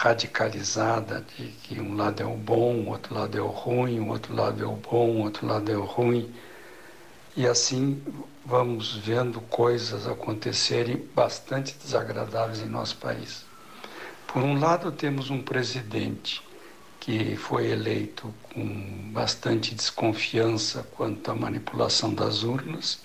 [0.02, 4.08] radicalizada de que um lado é o bom, o outro lado é o ruim, o
[4.08, 6.34] outro lado é o bom, o outro lado é o ruim.
[7.38, 8.02] E assim
[8.44, 13.46] vamos vendo coisas acontecerem bastante desagradáveis em nosso país.
[14.26, 16.42] Por um lado, temos um presidente
[17.00, 23.02] que foi eleito com bastante desconfiança quanto à manipulação das urnas,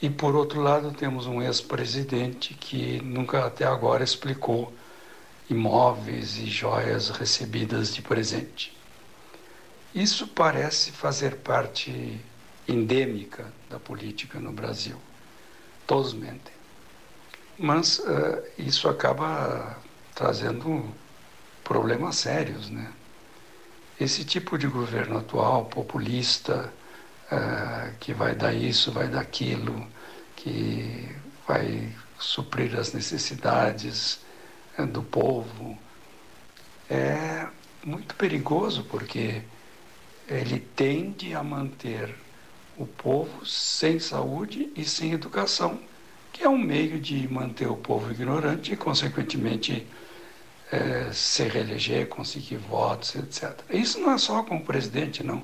[0.00, 4.72] e por outro lado, temos um ex-presidente que nunca até agora explicou
[5.48, 8.76] imóveis e joias recebidas de presente.
[9.94, 12.20] Isso parece fazer parte
[12.66, 14.96] endêmica da política no Brasil.
[15.86, 16.54] Todos mentem.
[17.58, 19.76] Mas uh, isso acaba
[20.14, 20.84] trazendo
[21.62, 22.90] problemas sérios, né?
[24.00, 26.72] Esse tipo de governo atual, populista,
[27.30, 29.86] uh, que vai dar isso, vai dar aquilo,
[30.34, 31.14] que
[31.46, 34.20] vai suprir as necessidades
[34.86, 35.78] do povo,
[36.88, 37.46] é
[37.84, 39.42] muito perigoso porque
[40.28, 42.14] ele tende a manter
[42.76, 45.78] o povo sem saúde e sem educação,
[46.32, 49.86] que é um meio de manter o povo ignorante e, consequentemente,
[50.70, 53.60] é, se reeleger, conseguir votos, etc.
[53.70, 55.42] Isso não é só com o presidente, não.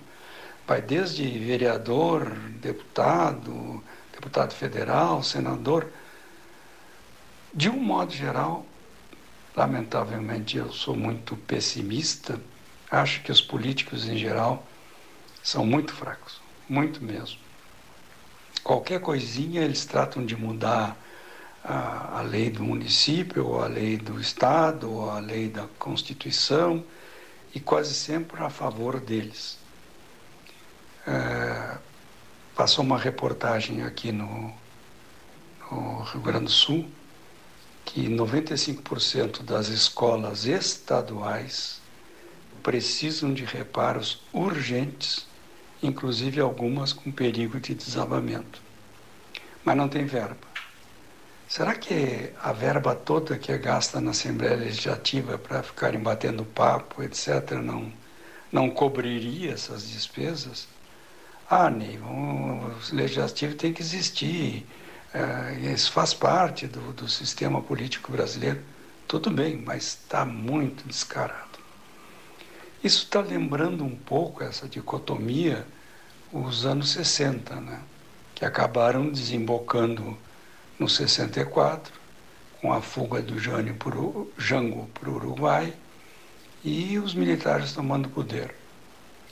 [0.67, 5.87] Vai desde vereador, deputado, deputado federal, senador.
[7.53, 8.65] De um modo geral,
[9.59, 12.41] lamentavelmente eu sou muito pessimista,
[12.91, 14.65] acho que os políticos em geral
[15.43, 17.39] são muito fracos muito mesmo.
[18.63, 20.97] Qualquer coisinha eles tratam de mudar
[21.65, 26.85] a, a, lei do município, ou a lei do Estado, ou a lei da Constituição,
[27.55, 29.59] e quase sempre a favor deles.
[31.07, 31.79] É,
[32.55, 34.53] passou uma reportagem aqui no,
[35.71, 36.89] no Rio Grande do Sul
[37.89, 41.81] que 95% das escolas estaduais
[42.63, 45.29] precisam de reparos urgentes
[45.83, 48.61] inclusive algumas com perigo de desabamento.
[49.65, 50.37] Mas não tem verba.
[51.49, 57.03] Será que a verba toda que é gasta na Assembleia Legislativa para ficarem batendo papo,
[57.03, 57.91] etc., não,
[58.53, 60.69] não cobriria essas despesas?
[61.49, 64.67] Ah, Ney, o legislativo tem que existir,
[65.13, 68.63] é, isso faz parte do, do sistema político brasileiro.
[69.07, 71.59] Tudo bem, mas está muito descarado.
[72.85, 75.67] Isso está lembrando um pouco essa dicotomia,
[76.33, 77.81] os anos 60, né?
[78.35, 80.17] que acabaram desembocando
[80.79, 81.93] no 64,
[82.61, 85.75] com a fuga do Jango para o Uruguai
[86.63, 88.55] e os militares tomando poder.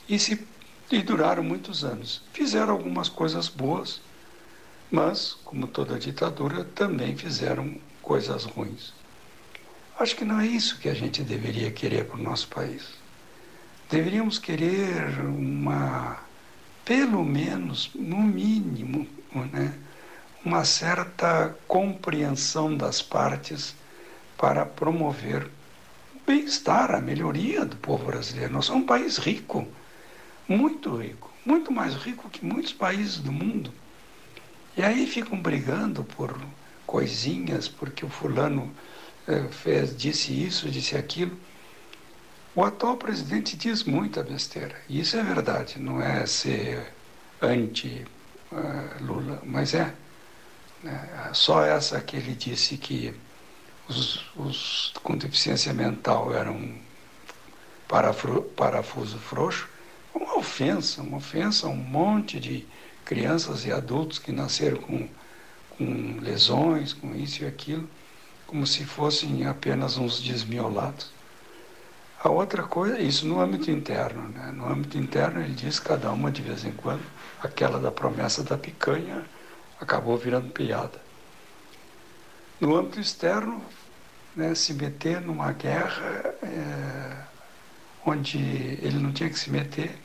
[0.09, 0.45] E, se,
[0.91, 2.21] e duraram muitos anos.
[2.33, 4.01] Fizeram algumas coisas boas,
[4.91, 8.93] mas, como toda ditadura, também fizeram coisas ruins.
[9.99, 12.83] Acho que não é isso que a gente deveria querer para o nosso país.
[13.89, 16.19] Deveríamos querer uma,
[16.85, 19.07] pelo menos, no mínimo,
[19.51, 19.73] né,
[20.45, 23.75] uma certa compreensão das partes
[24.37, 25.49] para promover
[26.15, 28.53] o bem-estar, a melhoria do povo brasileiro.
[28.53, 29.67] Nós somos um país rico,
[30.47, 33.73] muito rico, muito mais rico que muitos países do mundo.
[34.77, 36.39] E aí ficam brigando por
[36.85, 38.71] coisinhas, porque o fulano
[39.27, 41.35] eh, fez, disse isso, disse aquilo.
[42.55, 46.93] O atual presidente diz muita besteira, isso é verdade, não é ser
[47.41, 49.91] anti-Lula, uh, mas é.
[50.83, 51.29] Né?
[51.33, 53.15] Só essa que ele disse que
[53.89, 56.75] os, os com deficiência mental eram
[58.55, 59.67] parafuso frouxo,
[60.13, 62.67] uma ofensa, uma ofensa a um monte de
[63.07, 65.07] crianças e adultos que nasceram com,
[65.77, 67.89] com lesões, com isso e aquilo,
[68.45, 71.09] como se fossem apenas uns desmiolados.
[72.21, 74.27] A outra coisa, isso no âmbito interno.
[74.27, 74.51] Né?
[74.53, 77.01] No âmbito interno, ele diz cada uma de vez em quando,
[77.41, 79.23] aquela da promessa da picanha
[79.79, 80.99] acabou virando piada.
[82.59, 83.63] No âmbito externo,
[84.35, 87.17] né, se meter numa guerra é,
[88.05, 89.97] onde ele não tinha que se meter.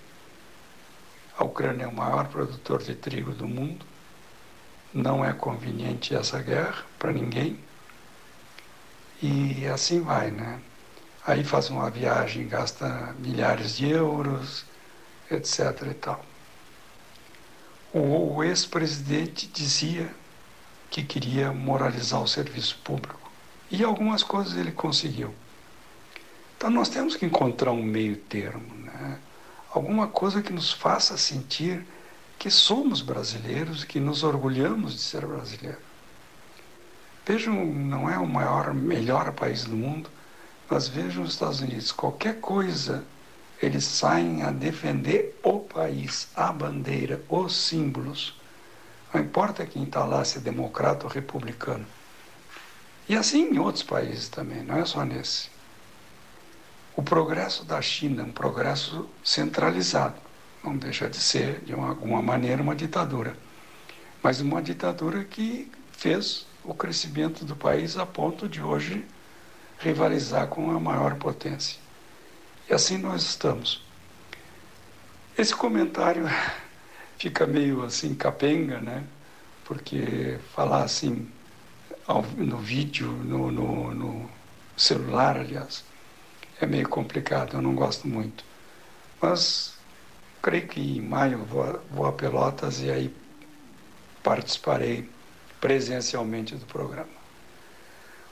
[1.42, 3.84] A Ucrânia é o maior produtor de trigo do mundo.
[4.94, 7.58] Não é conveniente essa guerra para ninguém.
[9.20, 10.60] E assim vai, né?
[11.26, 14.64] Aí faz uma viagem, gasta milhares de euros,
[15.30, 15.82] etc.
[15.90, 16.24] e tal
[17.92, 20.10] o ex-presidente dizia
[20.90, 23.30] que queria moralizar o serviço público.
[23.70, 25.34] E algumas coisas ele conseguiu.
[26.56, 29.18] Então nós temos que encontrar um meio termo, né?
[29.72, 31.84] Alguma coisa que nos faça sentir
[32.38, 35.78] que somos brasileiros e que nos orgulhamos de ser brasileiro.
[37.24, 40.10] Vejam, não é o maior, melhor país do mundo,
[40.68, 41.92] mas vejam os Estados Unidos.
[41.92, 43.04] Qualquer coisa
[43.62, 48.36] eles saem a defender o país, a bandeira, os símbolos.
[49.14, 51.86] Não importa quem está lá, se é democrata ou republicano.
[53.08, 55.51] E assim em outros países também, não é só nesse.
[56.94, 60.16] O progresso da China é um progresso centralizado.
[60.62, 63.34] Não deixa de ser, de uma, alguma maneira, uma ditadura.
[64.22, 69.04] Mas uma ditadura que fez o crescimento do país a ponto de hoje
[69.78, 71.80] rivalizar com a maior potência.
[72.68, 73.82] E assim nós estamos.
[75.36, 76.24] Esse comentário
[77.18, 79.02] fica meio assim capenga, né?
[79.64, 81.26] Porque falar assim
[82.36, 84.30] no vídeo, no, no, no
[84.76, 85.84] celular, aliás,
[86.64, 88.44] é meio complicado, eu não gosto muito.
[89.20, 89.74] Mas
[90.40, 93.14] creio que em maio vou, vou a Pelotas e aí
[94.22, 95.08] participarei
[95.60, 97.22] presencialmente do programa.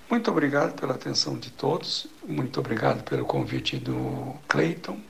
[0.08, 5.00] Muito obrigado pela atenção de todos, muito obrigado pelo convite do Cleiton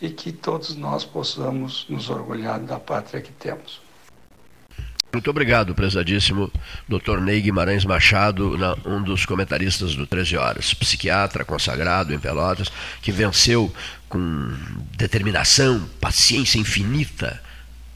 [0.00, 3.87] e que todos nós possamos nos orgulhar da pátria que temos.
[5.12, 6.52] Muito obrigado, prezadíssimo
[6.86, 7.18] Dr.
[7.20, 13.72] Ney Guimarães Machado, um dos comentaristas do 13 Horas, psiquiatra consagrado em Pelotas, que venceu
[14.08, 14.52] com
[14.96, 17.40] determinação, paciência infinita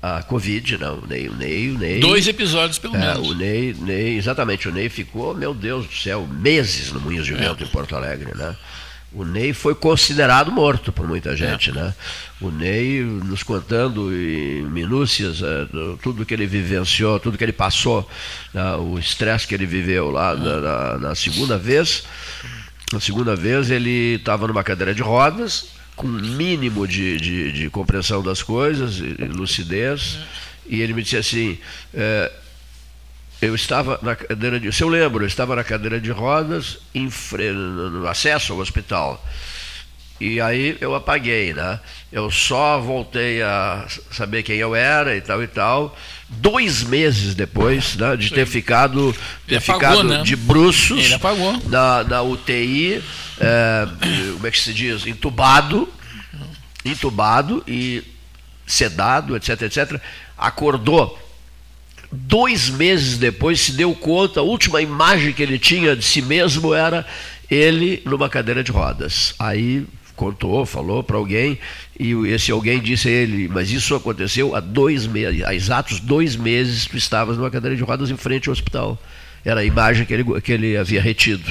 [0.03, 2.01] a Covid, não, o Ney, o Ney, o Ney.
[2.01, 3.31] Dois episódios, pelo é, menos.
[3.31, 7.35] O Ney, Ney, exatamente, o Ney ficou, meu Deus do céu, meses no Moinhos de
[7.35, 7.67] Vento é.
[7.67, 8.57] em Porto Alegre, né?
[9.15, 11.73] O Ney foi considerado morto por muita gente, é.
[11.75, 11.95] né?
[12.41, 15.67] O Ney nos contando em minúcias é,
[16.03, 18.09] tudo que ele vivenciou, tudo que ele passou,
[18.55, 18.75] né?
[18.77, 22.05] o estresse que ele viveu lá na, na, na segunda vez.
[22.91, 28.23] Na segunda vez ele estava numa cadeira de rodas, com mínimo de, de, de compreensão
[28.23, 30.19] das coisas, e lucidez,
[30.67, 31.59] e ele me disse assim,
[31.93, 32.33] é,
[33.43, 34.73] eu estava na cadeira de.
[34.73, 37.11] Se eu lembro, eu estava na cadeira de rodas, em,
[37.53, 39.23] no acesso ao hospital.
[40.21, 41.81] E aí eu apaguei, né?
[42.13, 45.99] Eu só voltei a saber quem eu era e tal e tal.
[46.29, 49.13] Dois meses depois né, de ter ficado,
[49.49, 50.23] ter apagou, ficado né?
[50.23, 51.11] de bruços
[51.67, 53.03] na, na UTI,
[53.41, 53.89] é,
[54.35, 55.05] como é que se diz?
[55.05, 55.89] Entubado,
[56.85, 58.05] entubado e
[58.65, 60.01] sedado, etc, etc.
[60.39, 61.19] Acordou.
[62.13, 66.75] Dois meses depois se deu conta, a última imagem que ele tinha de si mesmo
[66.75, 67.07] era
[67.51, 69.35] ele numa cadeira de rodas.
[69.39, 71.59] Aí contou, falou para alguém,
[71.99, 76.37] e esse alguém disse a ele, mas isso aconteceu há dois meses, há exatos dois
[76.37, 79.01] meses tu estavas numa cadeira de rodas em frente ao hospital.
[79.45, 81.43] Era a imagem que ele, que ele havia retido.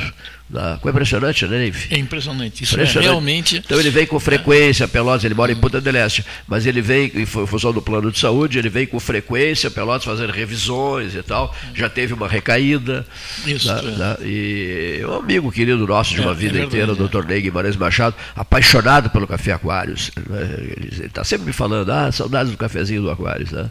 [0.49, 1.87] Na, foi impressionante, né, Neive?
[1.95, 2.61] É impressionante.
[2.65, 3.07] Isso Impressionante.
[3.07, 3.57] é realmente.
[3.65, 7.09] Então ele vem com frequência, Pelotas, ele mora em Punta del Este, mas ele vem,
[7.15, 11.23] em fu- função do plano de saúde, ele vem com frequência, Pelotas fazendo revisões e
[11.23, 13.07] tal, já teve uma recaída.
[13.47, 13.97] Isso, né, é.
[13.97, 17.05] né, e é um amigo querido nosso de É, uma é vida verdade, inteira, o
[17.05, 17.07] é.
[17.07, 17.25] Dr.
[17.29, 20.11] Ney Guimarães Machado, apaixonado pelo café Aquários.
[20.29, 23.51] né, Ele está sempre me falando, ah, saudades do cafezinho do Aquários.
[23.51, 23.69] Né?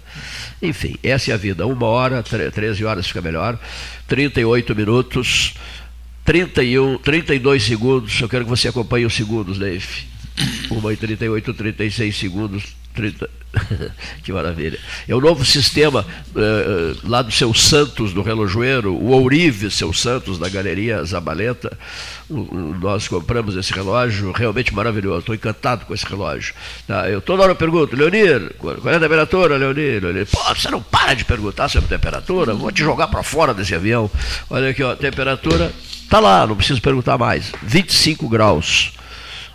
[0.63, 1.67] Enfim, essa é a vida.
[1.67, 3.59] Uma hora, tre- 13 horas fica melhor,
[4.11, 5.55] 38 minutos.
[6.25, 8.21] 31, 32 segundos.
[8.21, 10.05] Eu quero que você acompanhe os segundos, Leif.
[10.71, 12.81] 1 e 38, 36 segundos.
[12.95, 13.31] 30.
[14.25, 14.79] que maravilha.
[15.09, 16.05] É o novo sistema
[16.37, 21.77] eh, lá do seu Santos, do relojoeiro, o Ourive, seu Santos, da Galeria Zabaleta.
[22.29, 25.21] O- nós compramos esse relógio, realmente maravilhoso.
[25.21, 26.53] Estou encantado com esse relógio.
[26.87, 30.03] Tá, eu toda hora pergunto, Leonir, qual é a temperatura, Leonir?
[30.03, 30.27] Leonir?
[30.27, 32.55] Pô, você não para de perguntar sobre temperatura?
[32.55, 34.11] Vou te jogar para fora desse avião.
[34.49, 35.73] Olha aqui, ó, temperatura
[36.09, 37.53] Tá lá, não preciso perguntar mais.
[37.63, 38.93] 25 graus.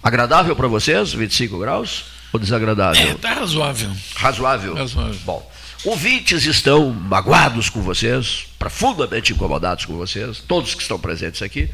[0.06, 2.06] Agradável para vocês, 25 graus?
[2.32, 3.02] Ou desagradável?
[3.02, 3.89] É, tá razoável.
[4.15, 4.76] Razoável.
[4.76, 5.20] Razoável.
[5.26, 5.52] Bom,
[5.84, 11.72] ouvintes estão magoados com vocês, profundamente incomodados com vocês, todos que estão presentes aqui,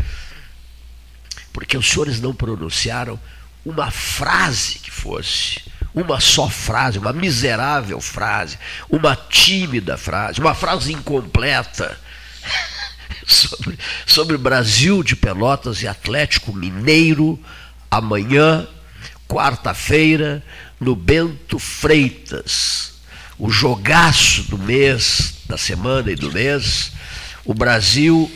[1.52, 3.20] porque os senhores não pronunciaram
[3.66, 5.60] uma frase que fosse,
[5.94, 8.58] uma só frase, uma miserável frase,
[8.90, 12.00] uma tímida frase, uma frase incompleta
[13.28, 17.38] sobre, sobre Brasil de Pelotas e Atlético Mineiro
[17.92, 18.66] amanhã,
[19.28, 20.42] quarta-feira,
[20.80, 22.94] no Bento Freitas.
[23.38, 26.94] O jogaço do mês, da semana e do mês,
[27.44, 28.32] o Brasil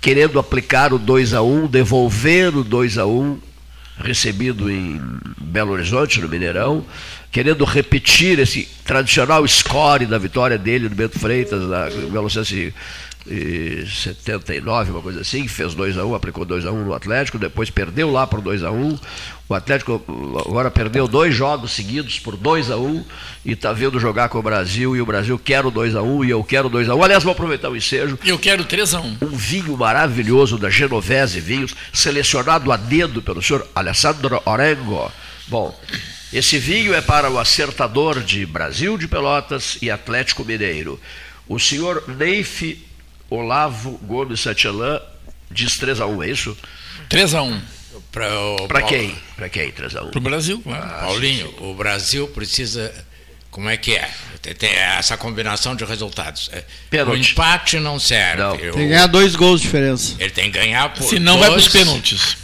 [0.00, 3.40] querendo aplicar o 2 a 1, devolver o 2 a 1
[3.98, 5.00] recebido em
[5.40, 6.84] Belo Horizonte, no Mineirão,
[7.32, 12.76] querendo repetir esse tradicional score da vitória dele no Bento Freitas, na 1905
[13.28, 18.40] e 79, uma coisa assim, fez 2x1, aplicou 2x1 no Atlético, depois perdeu lá por
[18.40, 18.98] 2x1.
[19.48, 20.02] O Atlético
[20.46, 23.04] agora perdeu dois jogos seguidos por 2x1
[23.44, 26.42] e está vendo jogar com o Brasil, e o Brasil quer o 2x1 e eu
[26.42, 27.04] quero o 2x1.
[27.04, 28.18] Aliás, vou aproveitar o ensejo.
[28.24, 29.18] Eu quero 3x1.
[29.22, 35.10] Um vinho maravilhoso da Genovese Vinhos, selecionado a dedo pelo senhor Alessandro Orengo.
[35.48, 35.78] Bom,
[36.32, 41.00] esse vinho é para o acertador de Brasil de Pelotas e Atlético Mineiro.
[41.48, 42.84] O senhor Neif
[43.30, 45.00] Olavo Gomes Satielã
[45.50, 46.56] diz 3 a 1 é isso?
[47.08, 47.60] 3 a 1
[48.68, 49.14] Para quem?
[49.36, 50.88] Para quem 3 a 1 Pro Brasil, claro.
[51.00, 52.92] Paulinho, o Brasil precisa.
[53.50, 54.10] Como é que é?
[54.58, 56.50] Tem, essa combinação de resultados.
[56.52, 57.16] É, Pênalti.
[57.16, 58.42] O empate não serve.
[58.42, 58.54] Não.
[58.54, 60.14] O- Tem que ganhar dois gols de diferença.
[60.18, 61.02] ele tem que ganhar por.
[61.04, 62.36] Se não vai dois- pros pênaltis.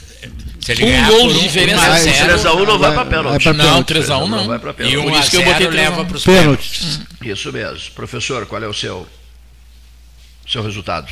[0.60, 2.64] Se ele Um ganhar gol de um, diferença um a é zero, 3 a 1
[2.64, 3.42] não vai para Vai pênalti.
[3.42, 3.86] pra Não, pênalti.
[3.88, 4.46] 3 a 1 não.
[4.46, 4.96] vai pra E pênalti.
[4.96, 6.06] um Por isso que eu botei três a leva um.
[6.06, 6.70] para os Pênalti.
[6.78, 7.00] pênaltis.
[7.38, 7.90] Isso mesmo.
[7.94, 9.06] Professor, qual é o seu
[10.52, 11.10] seu resultado?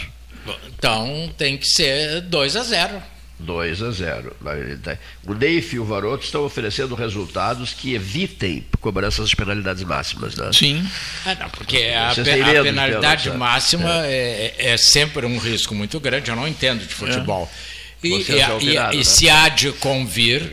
[0.69, 3.03] Então tem que ser 2 a 0
[3.39, 4.37] 2 a 0.
[4.59, 9.83] Ele tá- O Neif e o Varoto estão oferecendo resultados que evitem cobranças de penalidades
[9.83, 10.35] máximas.
[10.35, 10.51] Né?
[10.53, 10.87] Sim.
[11.25, 13.37] Ah, não, porque a, pe- a penalidade pênalti, né?
[13.37, 14.55] máxima é.
[14.59, 17.51] é sempre um risco muito grande, eu não entendo de futebol.
[18.03, 19.05] E, Vocês e- e- opinaram, e né?
[19.05, 20.53] se há de convir,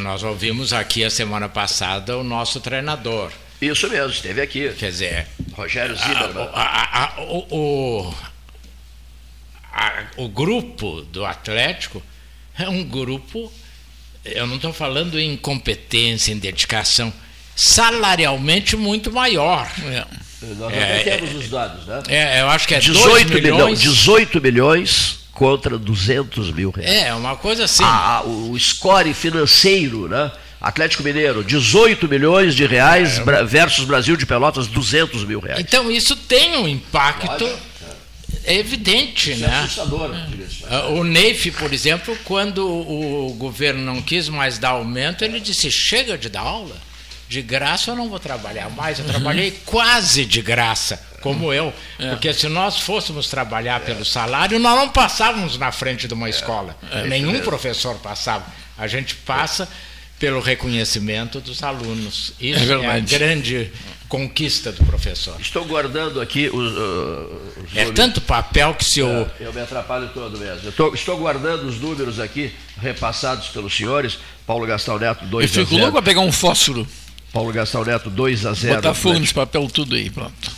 [0.00, 3.30] nós ouvimos aqui a semana passada o nosso treinador.
[3.60, 4.72] Isso mesmo, esteve aqui.
[4.78, 6.48] Quer dizer, Rogério a- Zimmermann.
[6.52, 8.14] a- a- o, o-
[9.72, 12.02] a- o grupo do Atlético
[12.58, 13.52] é um grupo,
[14.24, 17.12] eu não estou falando em competência, em dedicação,
[17.56, 19.68] salarialmente muito maior.
[19.86, 20.04] É.
[20.56, 22.00] Nós é- temos os dados, né?
[22.08, 23.56] É, eu acho que é 2 18, milhões.
[23.56, 23.80] milhões.
[23.80, 27.06] 18 milhões contra 200 mil reais.
[27.06, 27.82] É, uma coisa assim.
[27.82, 30.30] Ah, ah, o score financeiro, né?
[30.60, 35.60] Atlético Mineiro, 18 milhões de reais Bra- versus Brasil de Pelotas, 200 mil reais.
[35.60, 37.48] Então isso tem um impacto
[38.44, 39.58] é evidente, Isso é né?
[39.60, 40.10] assustador.
[40.28, 40.64] diga-se.
[40.70, 45.70] Ah, O Neif, por exemplo, quando o governo não quis mais dar aumento, ele disse:
[45.70, 46.74] chega de dar aula.
[47.28, 48.98] De graça eu não vou trabalhar mais.
[48.98, 51.74] Eu trabalhei quase de graça, como eu.
[52.10, 56.74] Porque se nós fôssemos trabalhar pelo salário, nós não passávamos na frente de uma escola.
[57.06, 58.46] Nenhum professor passava.
[58.78, 59.68] A gente passa
[60.18, 62.32] pelo reconhecimento dos alunos.
[62.40, 63.70] Isso é, é a grande
[64.08, 65.38] conquista do professor.
[65.40, 66.72] Estou guardando aqui os.
[66.72, 69.08] Uh, os é tanto papel que se eu.
[69.08, 70.68] É, eu me atrapalho todo mesmo.
[70.68, 74.18] Estou, estou, guardando os números aqui, repassados pelos senhores.
[74.46, 75.60] Paulo Gastão Neto, 2 a 0.
[75.60, 76.86] Eu fico louco para pegar um fósforo.
[77.32, 78.76] Paulo Gastão Neto, 2 a 0.
[78.76, 80.50] Botar fogo nesse papel tudo aí, pronto.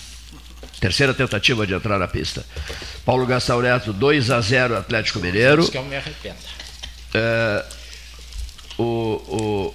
[0.79, 2.47] Terceira tentativa de entrar na pista.
[3.05, 5.63] Paulo Gastão Neto, 2 a 0 Atlético Mineiro.
[5.63, 6.37] Isso que eu me arrependo.
[7.13, 7.65] É,
[8.81, 9.75] o,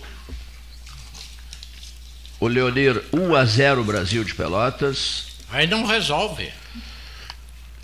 [2.39, 5.27] o, o Leonir 1 a 0 Brasil de Pelotas.
[5.51, 6.51] Aí não resolve.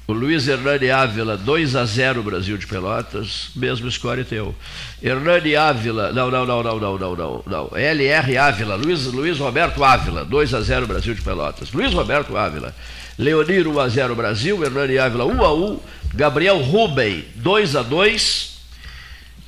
[0.07, 4.53] O Luiz Hernani Ávila, 2 a 0 Brasil de Pelotas, mesmo score teu.
[5.01, 7.77] Hernani Ávila, não, não, não, não, não, não, não, não.
[7.77, 11.71] LR Ávila, Luiz, Luiz Roberto Ávila, 2 a 0 Brasil de Pelotas.
[11.71, 12.75] Luiz Roberto Ávila.
[13.17, 15.79] Leonir 1 a 0 Brasil, Hernani Ávila 1 a 1,
[16.15, 18.50] Gabriel Rubem 2 a 2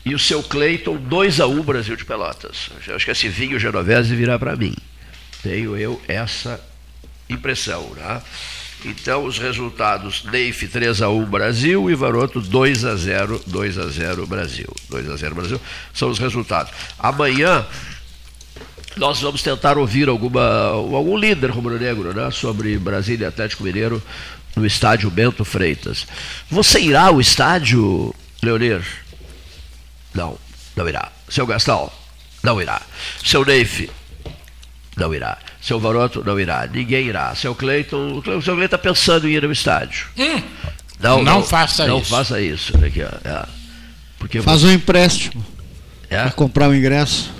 [0.05, 2.69] e o seu Cleiton 2 a 1 Brasil de Pelotas.
[2.87, 4.75] Eu acho que esse vinho genovese virá para mim.
[5.41, 6.59] Tenho eu essa
[7.29, 8.21] impressão, né?
[8.85, 13.87] Então, os resultados: Neif 3 a 1 Brasil e Varoto 2 a 0, 2 a
[13.87, 14.67] 0 Brasil.
[14.89, 15.61] 2 a 0 Brasil
[15.93, 16.73] são os resultados.
[16.99, 17.65] Amanhã
[18.97, 24.03] nós vamos tentar ouvir alguma, algum líder rubro-negro né, sobre Brasília e Atlético Mineiro
[24.55, 26.05] no estádio Bento Freitas.
[26.49, 29.02] Você irá ao estádio, Leonir?
[30.13, 30.37] Não,
[30.75, 31.11] não irá.
[31.29, 31.91] Seu Gastão?
[32.43, 32.81] Não irá.
[33.23, 33.89] Seu Neif?
[34.97, 35.37] Não irá.
[35.61, 36.23] Seu Varoto?
[36.23, 36.67] Não irá.
[36.67, 37.33] Ninguém irá.
[37.35, 38.17] Seu Cleiton?
[38.17, 40.07] O seu Cleiton está pensando em ir ao estádio.
[40.17, 40.41] Hum,
[40.99, 42.11] não, não, não, faça não isso.
[42.11, 42.77] Não faça isso.
[42.77, 43.45] Aqui, é.
[44.19, 45.45] Porque Faz um empréstimo
[46.09, 46.21] é?
[46.21, 47.31] para comprar o um ingresso.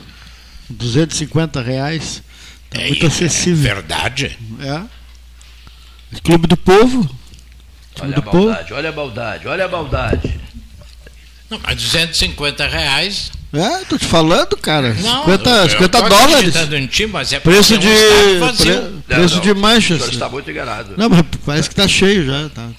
[0.69, 2.23] 250 reais.
[2.69, 3.71] Tá é, muito acessível.
[3.71, 4.37] É verdade.
[4.59, 6.19] É.
[6.23, 7.09] Clube do Povo.
[8.01, 8.75] Olha a maldade, povo.
[8.75, 10.39] olha a maldade, olha a maldade.
[11.53, 13.31] Não, mas 250 reais.
[13.53, 14.95] É, tô te falando, cara.
[14.95, 16.55] Não, 50, eu, 50 eu dólares.
[16.55, 20.01] Em ti, mas é preço de, pre, preço não, de manchas.
[20.01, 20.95] Você está muito enganado.
[20.97, 22.49] Não, mas parece que está cheio já.
[22.49, 22.69] Tá.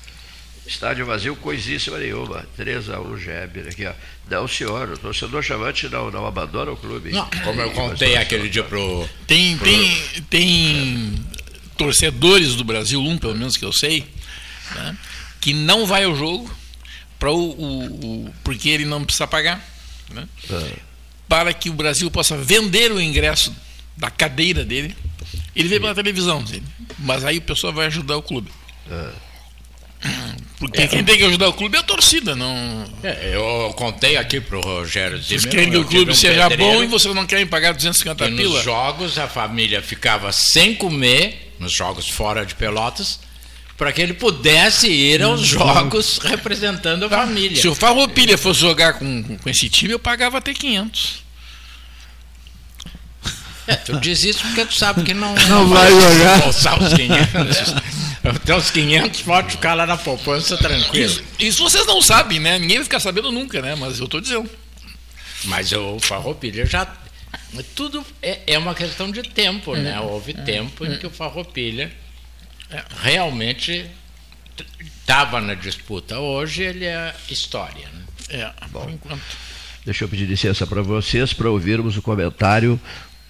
[0.66, 2.44] Estádio vazio, coisíssima nenhuma.
[2.56, 3.92] 3 a 1 Geber aqui, ó.
[4.28, 7.12] Não, senhor, o torcedor chamante não, não abandona o clube.
[7.12, 9.08] Não, como eu contei aquele dia pro.
[9.28, 9.66] Tem, pro...
[9.66, 11.14] tem, tem
[11.76, 14.04] torcedores do Brasil, um pelo menos que eu sei,
[14.74, 14.96] né,
[15.40, 16.50] que não vai ao jogo
[17.24, 19.66] para o, o, o, porque ele não precisa pagar.
[20.10, 20.72] Né, é.
[21.26, 23.54] Para que o Brasil possa vender o ingresso
[23.96, 24.94] da cadeira dele.
[25.56, 26.44] Ele vê pela televisão,
[26.98, 28.50] mas aí o pessoal vai ajudar o clube.
[28.90, 29.10] É.
[30.58, 30.86] Porque é.
[30.86, 32.84] quem tem que ajudar o clube é a torcida, não.
[33.02, 36.86] É, eu contei aqui pro Rogério Vocês querem que o clube um seja bom e
[36.86, 38.56] vocês não querem pagar 250 pila?
[38.56, 43.18] Nos jogos a família ficava sem comer, nos jogos fora de Pelotas,
[43.76, 47.60] para que ele pudesse ir aos hum, jogos representando a família.
[47.60, 51.24] Se o Farroupilha fosse jogar com, com esse time, eu pagava até 500.
[53.66, 56.48] É, tu diz isso porque tu sabe que não, não, não vai jogar.
[56.48, 57.74] os 500.
[58.24, 61.06] Até os 500 pode ficar lá na poupança tranquilo.
[61.06, 62.58] Isso, isso, vocês não sabem, né?
[62.58, 63.74] Ninguém vai ficar sabendo nunca, né?
[63.74, 64.48] Mas eu estou dizendo.
[65.44, 66.86] Mas o Farroupilha já.
[67.74, 69.98] Tudo é, é uma questão de tempo, né?
[70.00, 70.06] Uhum.
[70.08, 71.92] Houve tempo em que o Farroupilha
[73.02, 73.86] realmente
[75.00, 76.18] estava na disputa.
[76.18, 77.88] Hoje ele é história.
[77.92, 78.04] Né?
[78.30, 79.22] É, Bom, enquanto.
[79.84, 82.80] Deixa eu pedir licença para vocês para ouvirmos o comentário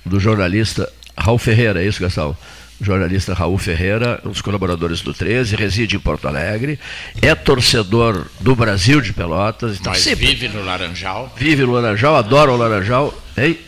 [0.04, 2.36] do jornalista Raul Ferreira, é isso, Gastão?
[2.80, 6.78] jornalista Raul Ferreira, um dos colaboradores do 13, reside em Porto Alegre,
[7.22, 9.78] é torcedor do Brasil de Pelotas.
[9.78, 10.26] Então Mas sempre...
[10.26, 11.32] vive no Laranjal.
[11.36, 13.14] Vive no Laranjal, adora o Laranjal.
[13.36, 13.58] Hein?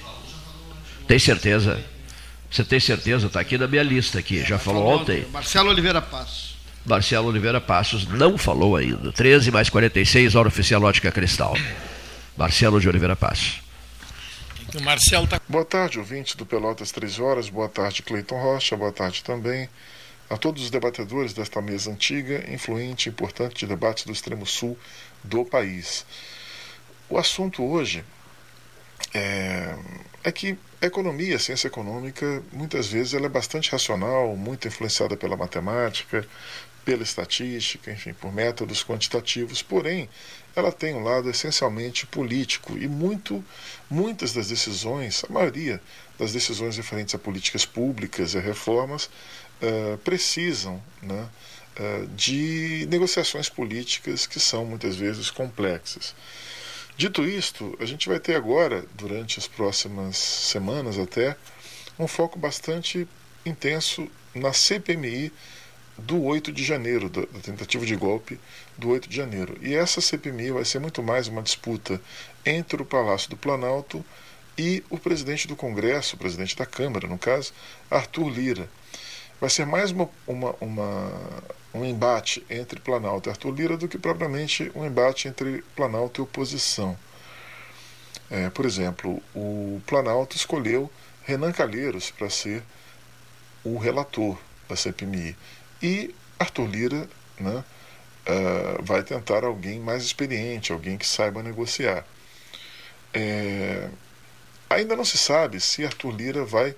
[1.07, 1.79] Tem certeza?
[2.51, 3.27] Você tem certeza?
[3.27, 5.27] Está aqui na minha lista aqui, já falou ontem.
[5.33, 6.57] Marcelo Oliveira Passos.
[6.85, 9.13] Marcelo Oliveira Passos não falou ainda.
[9.13, 11.55] 13 mais 46, hora oficial Ótica Cristal.
[12.37, 13.61] Marcelo de Oliveira Passos.
[14.75, 15.41] O Marcelo tá...
[15.49, 17.49] Boa tarde, ouvinte do Pelotas 3 Horas.
[17.49, 18.77] Boa tarde, Cleiton Rocha.
[18.77, 19.69] Boa tarde também
[20.29, 24.79] a todos os debatedores desta mesa antiga, influente e importante de debate do extremo sul
[25.23, 26.05] do país.
[27.09, 28.05] O assunto hoje
[29.15, 29.75] é,
[30.25, 35.17] é que a economia, a ciência econômica, muitas vezes ela é bastante racional, muito influenciada
[35.17, 36.27] pela matemática,
[36.85, 40.09] pela estatística, enfim, por métodos quantitativos, porém,
[40.55, 43.45] ela tem um lado essencialmente político e muito,
[43.91, 45.81] muitas das decisões, a maioria
[46.19, 49.11] das decisões referentes a políticas públicas e reformas,
[49.61, 51.29] uh, precisam né,
[51.79, 56.15] uh, de negociações políticas que são muitas vezes complexas.
[56.97, 61.37] Dito isto, a gente vai ter agora, durante as próximas semanas até,
[61.99, 63.07] um foco bastante
[63.45, 65.31] intenso na CPMI
[65.99, 68.41] do 8 de janeiro, da, tentativa de golpe
[68.79, 69.59] do 8 de janeiro.
[69.61, 72.01] E essa CPMI vai ser muito mais uma disputa
[72.47, 74.03] entre o Palácio do Planalto
[74.57, 77.53] e o presidente do Congresso, o presidente da Câmara, no caso,
[77.91, 78.71] Arthur Lira.
[79.39, 81.13] Vai ser mais uma, uma, uma,
[81.77, 86.23] um embate entre Planalto e Arthur Lira do que propriamente um embate entre Planalto e
[86.23, 86.97] oposição.
[88.31, 90.91] É, por exemplo, o Planalto escolheu
[91.25, 92.63] Renan Calheiros para ser
[93.63, 95.37] o relator da CPMI.
[95.83, 97.09] E Arthur Lira
[97.39, 97.65] né,
[98.27, 102.05] uh, vai tentar alguém mais experiente, alguém que saiba negociar.
[103.13, 103.89] É,
[104.69, 106.75] ainda não se sabe se Arthur Lira vai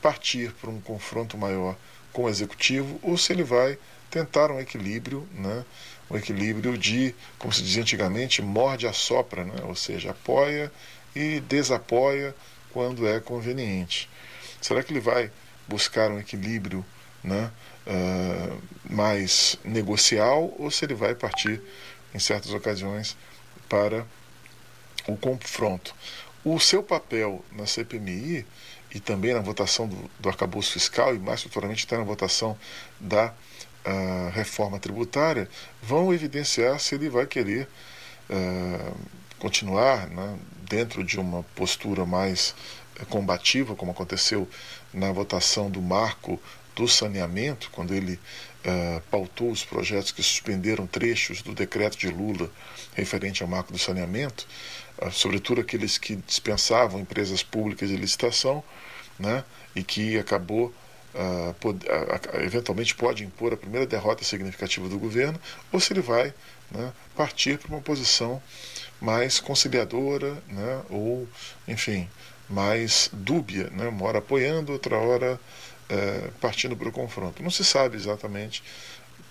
[0.00, 1.76] partir para um confronto maior
[2.12, 3.78] com o executivo ou se ele vai
[4.14, 5.64] tentar um equilíbrio, né,
[6.08, 10.70] um equilíbrio de, como se dizia antigamente, morde a sopra, né, ou seja, apoia
[11.16, 12.32] e desapoia
[12.72, 14.08] quando é conveniente.
[14.60, 15.32] Será que ele vai
[15.66, 16.84] buscar um equilíbrio
[17.24, 17.50] né,
[17.88, 21.60] uh, mais negocial ou se ele vai partir,
[22.14, 23.16] em certas ocasiões,
[23.68, 24.06] para
[25.08, 25.92] o confronto.
[26.44, 28.46] O seu papel na CPMI
[28.94, 32.56] e também na votação do, do arcabouço fiscal e mais futuramente até na votação
[33.00, 33.34] da
[33.86, 35.48] uh, reforma tributária
[35.82, 37.68] vão evidenciar se ele vai querer
[38.30, 38.96] uh,
[39.38, 42.54] continuar né, dentro de uma postura mais
[43.08, 44.48] combativa, como aconteceu
[44.92, 46.40] na votação do marco
[46.74, 52.50] do saneamento, quando ele uh, pautou os projetos que suspenderam trechos do decreto de Lula
[52.94, 54.46] referente ao marco do saneamento,
[54.98, 58.62] uh, sobretudo aqueles que dispensavam empresas públicas de licitação,
[59.18, 59.44] né,
[59.76, 60.74] e que acabou
[61.14, 65.40] Uh, pode, uh, eventualmente pode impor a primeira derrota significativa do governo,
[65.70, 66.34] ou se ele vai
[66.72, 68.42] né, partir para uma posição
[69.00, 71.28] mais conciliadora, né, ou,
[71.68, 72.08] enfim,
[72.48, 75.38] mais dúbia, né, uma hora apoiando, outra hora
[75.88, 77.42] é, partindo para o confronto.
[77.42, 78.62] Não se sabe exatamente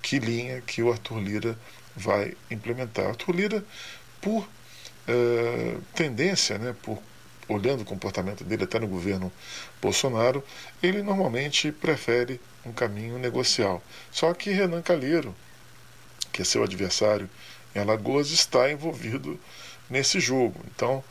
[0.01, 1.57] que linha que o Arthur Lira
[1.95, 3.07] vai implementar.
[3.07, 3.65] Arthur Lira,
[4.21, 4.47] por
[5.07, 7.01] é, tendência, né, por
[7.53, 9.31] olhando o comportamento dele até no governo
[9.81, 10.43] Bolsonaro,
[10.81, 13.81] ele normalmente prefere um caminho negocial.
[14.11, 15.35] Só que Renan Calheiro,
[16.31, 17.29] que é seu adversário
[17.75, 19.39] em Alagoas, está envolvido
[19.89, 20.59] nesse jogo.
[20.73, 21.03] Então,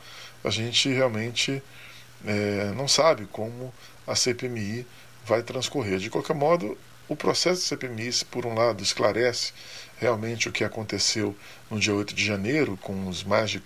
[0.43, 1.61] a gente realmente
[2.25, 3.73] é, não sabe como
[4.05, 4.85] a CPMI
[5.25, 5.99] vai transcorrer.
[5.99, 6.77] De qualquer modo,
[7.07, 9.53] o processo de CPMI, por um lado, esclarece
[9.97, 11.35] realmente o que aconteceu
[11.69, 13.61] no dia 8 de janeiro, com, os mais de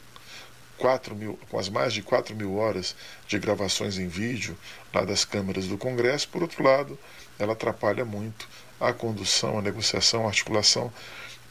[0.77, 2.95] 4 mil, com as mais de 4 mil horas
[3.27, 4.57] de gravações em vídeo
[4.93, 6.29] lá das câmeras do Congresso.
[6.29, 6.97] Por outro lado,
[7.37, 8.47] ela atrapalha muito
[8.79, 10.91] a condução, a negociação, a articulação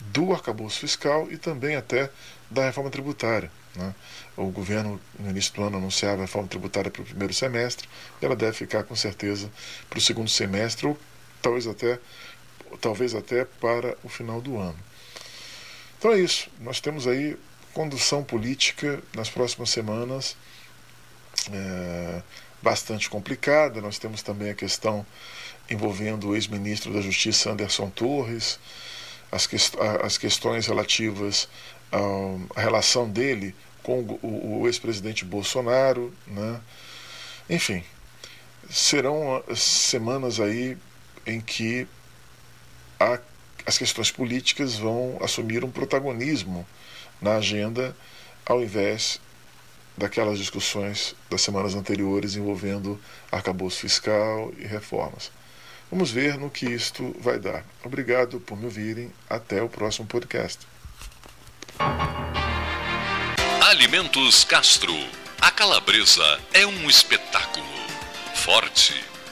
[0.01, 2.11] do arcabouço fiscal e também até
[2.51, 3.51] da reforma tributária.
[3.75, 3.95] Né?
[4.37, 7.89] O governo, no início do ano, anunciava a reforma tributária para o primeiro semestre,
[8.21, 9.51] e ela deve ficar com certeza
[9.89, 10.99] para o segundo semestre, ou
[11.43, 11.99] talvez até,
[12.81, 14.79] talvez até para o final do ano.
[15.99, 16.49] Então é isso.
[16.61, 17.37] Nós temos aí
[17.77, 20.35] condução política nas próximas semanas
[21.53, 22.23] é,
[22.63, 23.83] bastante complicada.
[23.83, 25.05] Nós temos também a questão
[25.69, 28.59] envolvendo o ex-ministro da Justiça Anderson Torres,
[29.31, 29.57] as, que,
[30.03, 31.51] as questões relativas
[32.57, 36.59] à relação dele com o, o ex-presidente Bolsonaro, né?
[37.51, 37.85] enfim,
[38.71, 40.79] serão semanas aí
[41.27, 41.87] em que
[42.99, 43.19] a,
[43.67, 46.67] as questões políticas vão assumir um protagonismo
[47.21, 47.97] na agenda,
[48.45, 49.21] ao invés
[49.97, 53.01] daquelas discussões das semanas anteriores envolvendo
[53.33, 55.31] arcabouço fiscal e reformas.
[55.91, 57.65] Vamos ver no que isto vai dar.
[57.85, 59.13] Obrigado por me ouvirem.
[59.31, 60.67] Até o próximo podcast.
[63.69, 64.95] Alimentos Castro.
[65.41, 67.67] A calabresa é um espetáculo.
[68.35, 69.05] Forte,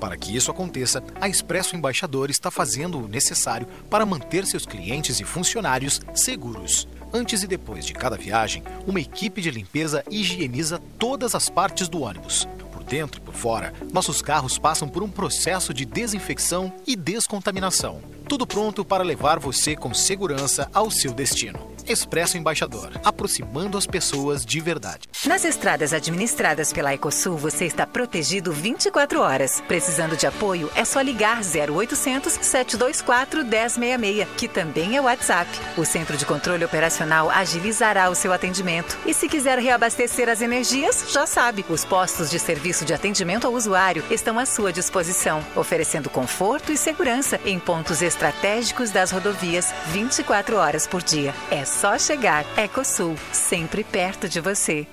[0.00, 5.20] Para que isso aconteça, a Expresso Embaixador está fazendo o necessário para manter seus clientes
[5.20, 6.86] e funcionários seguros.
[7.12, 12.02] Antes e depois de cada viagem, uma equipe de limpeza higieniza todas as partes do
[12.02, 12.48] ônibus.
[12.72, 18.00] Por dentro fora, nossos carros passam por um processo de desinfecção e descontaminação.
[18.28, 21.74] Tudo pronto para levar você com segurança ao seu destino.
[21.86, 25.06] Expresso Embaixador, aproximando as pessoas de verdade.
[25.26, 29.62] Nas estradas administradas pela Ecosul, você está protegido 24 horas.
[29.68, 35.50] Precisando de apoio, é só ligar 0800 724 1066, que também é WhatsApp.
[35.76, 38.98] O Centro de Controle Operacional agilizará o seu atendimento.
[39.04, 43.52] E se quiser reabastecer as energias, já sabe, os postos de serviço de atendimento ao
[43.52, 50.56] usuário estão à sua disposição, oferecendo conforto e segurança em pontos estratégicos das rodovias 24
[50.56, 51.34] horas por dia.
[51.50, 52.44] É só chegar.
[52.56, 54.86] Ecosul, sempre perto de você.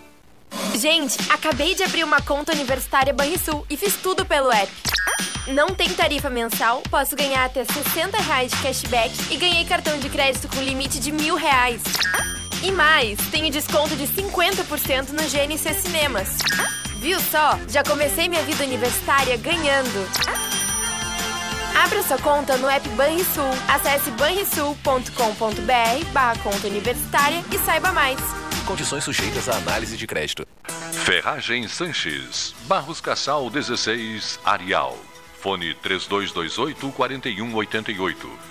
[0.75, 4.71] Gente, acabei de abrir uma conta universitária Banrisul e fiz tudo pelo app.
[5.47, 10.09] Não tem tarifa mensal, posso ganhar até 60 reais de cashback e ganhei cartão de
[10.09, 11.81] crédito com limite de mil reais.
[12.63, 16.37] E mais, tenho desconto de 50% no GNC Cinemas.
[17.01, 17.59] Viu só?
[17.67, 20.07] Já comecei minha vida universitária ganhando.
[21.83, 23.49] Abra sua conta no app Banrisul.
[23.67, 28.19] Acesse banrisul.com.br barra conta universitária e saiba mais.
[28.67, 30.47] Condições sujeitas à análise de crédito.
[31.03, 34.95] Ferragem Sanches, Barros Cassal 16, Arial.
[35.41, 38.50] Fone 3228 4188.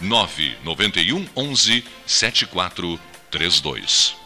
[0.00, 4.25] 991 11 7432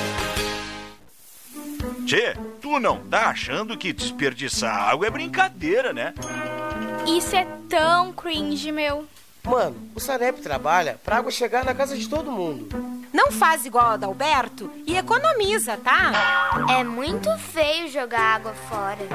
[2.05, 6.13] Tchê, tu não tá achando que desperdiçar água é brincadeira, né?
[7.07, 9.05] Isso é tão cringe, meu.
[9.43, 12.69] Mano, o Sanep trabalha pra água chegar na casa de todo mundo.
[13.11, 16.11] Não faz igual a Adalberto e economiza, tá?
[16.77, 19.07] É muito feio jogar água fora.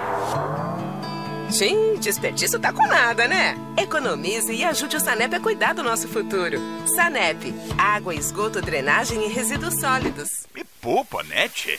[1.51, 3.57] Sim, desperdício tá com nada, né?
[3.79, 6.59] Economize e ajude o Sanep a cuidar do nosso futuro.
[6.89, 10.29] Sanep, água, esgoto, drenagem e resíduos sólidos.
[10.53, 11.79] Me poupa, né, tchê?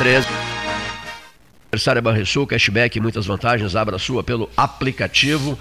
[0.00, 0.24] Três.
[1.70, 3.76] Aniversário Banrisul, cashback e muitas vantagens.
[3.76, 5.58] Abra sua pelo aplicativo.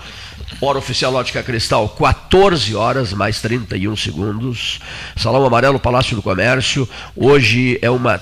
[0.62, 4.80] Hora oficial Ótica Cristal, 14 horas mais 31 segundos.
[5.18, 6.88] Salão Amarelo, Palácio do Comércio.
[7.18, 8.22] Hoje é uma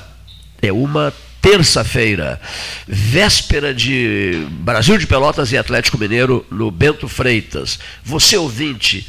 [0.60, 2.42] é uma terça-feira,
[2.88, 7.78] véspera de Brasil de Pelotas e Atlético Mineiro no Bento Freitas.
[8.04, 9.08] Você ouvinte,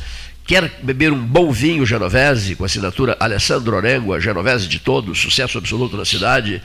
[0.49, 5.59] Quer beber um bom vinho genovese com assinatura Alessandro Orengo, a genovese de todos, sucesso
[5.59, 6.63] absoluto na cidade?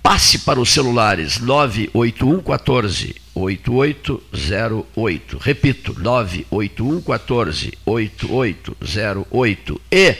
[0.00, 5.38] Passe para os celulares 981 14 8808.
[5.38, 10.16] Repito, 981 14 8808 e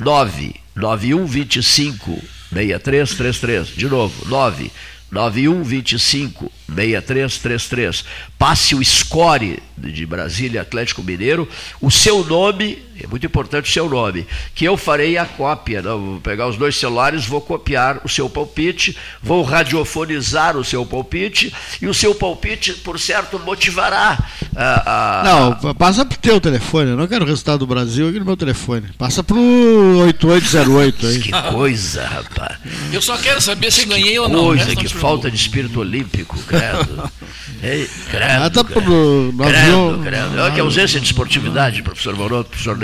[0.00, 2.22] 991 25
[2.52, 3.68] 6333.
[3.68, 4.68] De novo, 9
[5.12, 8.04] 91 25 6333.
[8.38, 11.46] Passe o score de Brasília Atlético Mineiro,
[11.82, 15.82] o seu nome, é muito importante o seu nome, que eu farei a cópia.
[15.82, 15.98] Não?
[15.98, 21.52] Vou pegar os dois celulares, vou copiar o seu palpite, vou radiofonizar o seu palpite,
[21.80, 24.18] e o seu palpite, por certo, motivará
[24.56, 25.20] a.
[25.20, 25.24] a
[25.62, 28.24] não, passa para o teu telefone, eu não quero o resultado do Brasil aqui no
[28.24, 28.88] meu telefone.
[28.98, 31.20] Passa para o 8808 aí.
[31.20, 32.58] Que coisa, rapaz.
[32.92, 34.44] Eu só quero saber se ganhei ou não.
[34.44, 37.10] Coisa, que falta de espírito olímpico, credo.
[37.62, 40.40] Ei, credo, Ah, tá credo, pro- credo, avião- credo.
[40.40, 42.76] Olha que ausência de esportividade, professor Moroto, professor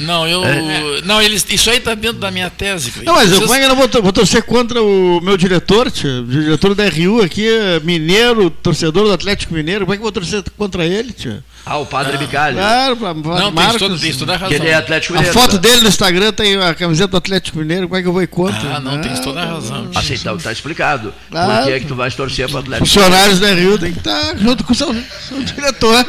[0.00, 0.44] Não, eu.
[0.44, 1.02] É.
[1.04, 2.92] Não, eles, isso aí está dentro da minha tese.
[3.04, 5.36] Não, mas eu, Vocês- como é que eu não vou, vou torcer contra o meu
[5.36, 6.22] diretor, tio?
[6.22, 7.46] O diretor da RU aqui,
[7.82, 9.80] mineiro, torcedor do Atlético Mineiro.
[9.86, 11.42] Como é que eu vou torcer contra ele, tio?
[11.64, 12.56] Ah, o padre Micalho.
[12.56, 13.78] Claro, pra, pra Não, tem Marcos.
[13.78, 14.48] toda- tem toda a razão.
[14.48, 15.38] Que ele é Atlético A Mineiro.
[15.38, 15.58] foto né?
[15.58, 17.88] dele no Instagram tem a camiseta do Atlético Mineiro.
[17.88, 18.76] Como é que eu vou ir contra?
[18.76, 19.90] Ah, não, tem toda a razão.
[19.94, 21.12] Assim, então tá explicado.
[21.30, 21.52] Claro.
[21.62, 22.86] Por que é que tu vais torcer para o Atlético?
[22.86, 24.94] Funcionários da RU tem que estar junto com o seu,
[25.28, 26.06] seu diretor,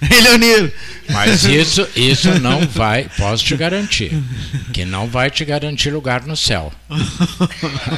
[0.22, 0.72] Leonir.
[1.08, 4.10] Mas isso, isso não vai, posso te garantir,
[4.72, 6.72] que não vai te garantir lugar no céu.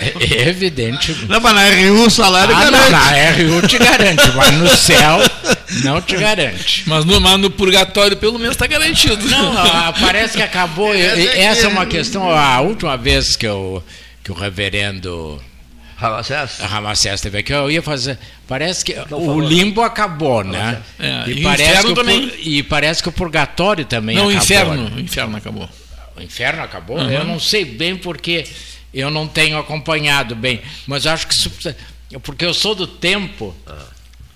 [0.01, 1.17] É, é evidente.
[1.29, 2.91] Não, mas na RU o salário Ah, não, garante.
[2.93, 5.19] na RU te garante, mas no céu
[5.85, 6.85] não te garante.
[6.87, 9.27] Mas no, mas no purgatório, pelo menos, está garantido.
[9.29, 10.95] Não, ah, parece que acabou.
[10.95, 12.31] Essa e- aqui- Essa é uma questão.
[12.31, 13.83] A última vez que, eu,
[14.23, 15.43] que o reverendo
[15.99, 16.59] Ramacés?
[16.61, 18.17] Ramacés esteve aqui, eu ia fazer.
[18.47, 20.81] Parece que o limbo acabou, né?
[20.99, 24.45] É, e, e o parece o e parece que o purgatório também Não, o acabou.
[24.45, 24.91] inferno.
[24.91, 24.97] né?
[24.97, 25.69] O inferno acabou.
[26.17, 26.99] O inferno acabou?
[26.99, 27.11] Uhum.
[27.11, 28.47] Eu não sei bem porque
[28.95, 31.37] eu não tenho acompanhado bem, mas acho que
[32.23, 33.55] porque eu sou do tempo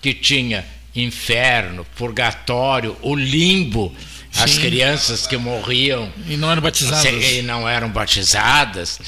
[0.01, 3.95] que tinha inferno, purgatório, o limbo,
[4.35, 4.61] as Sim.
[4.61, 7.05] crianças que morriam E não eram batizadas.
[7.31, 8.99] e não eram batizadas,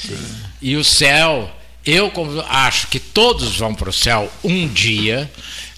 [0.62, 1.52] e o céu.
[1.86, 5.30] Eu como- acho que todos vão para o céu um dia,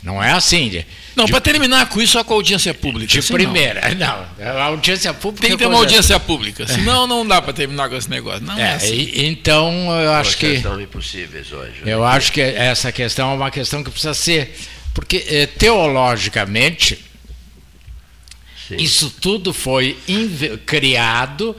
[0.02, 0.68] não é assim.
[0.70, 3.12] De, Não, para terminar com isso, só com a audiência pública.
[3.12, 3.94] de Assim, primeira.
[3.94, 4.26] Não.
[4.46, 5.46] a audiência pública.
[5.48, 6.66] Tem que é ter uma audiência pública.
[6.66, 8.40] Senão não dá para terminar com esse negócio.
[8.40, 8.94] Não é, É, assim.
[8.94, 10.56] e- então eu acho Vocês que.
[10.58, 11.72] estão impossíveis hoje.
[11.84, 11.92] né?
[11.92, 14.56] Eu acho que essa questão é uma questão que precisa ser.
[14.94, 16.98] Porque eh, teologicamente,
[18.70, 19.96] isso tudo foi
[20.66, 21.54] criado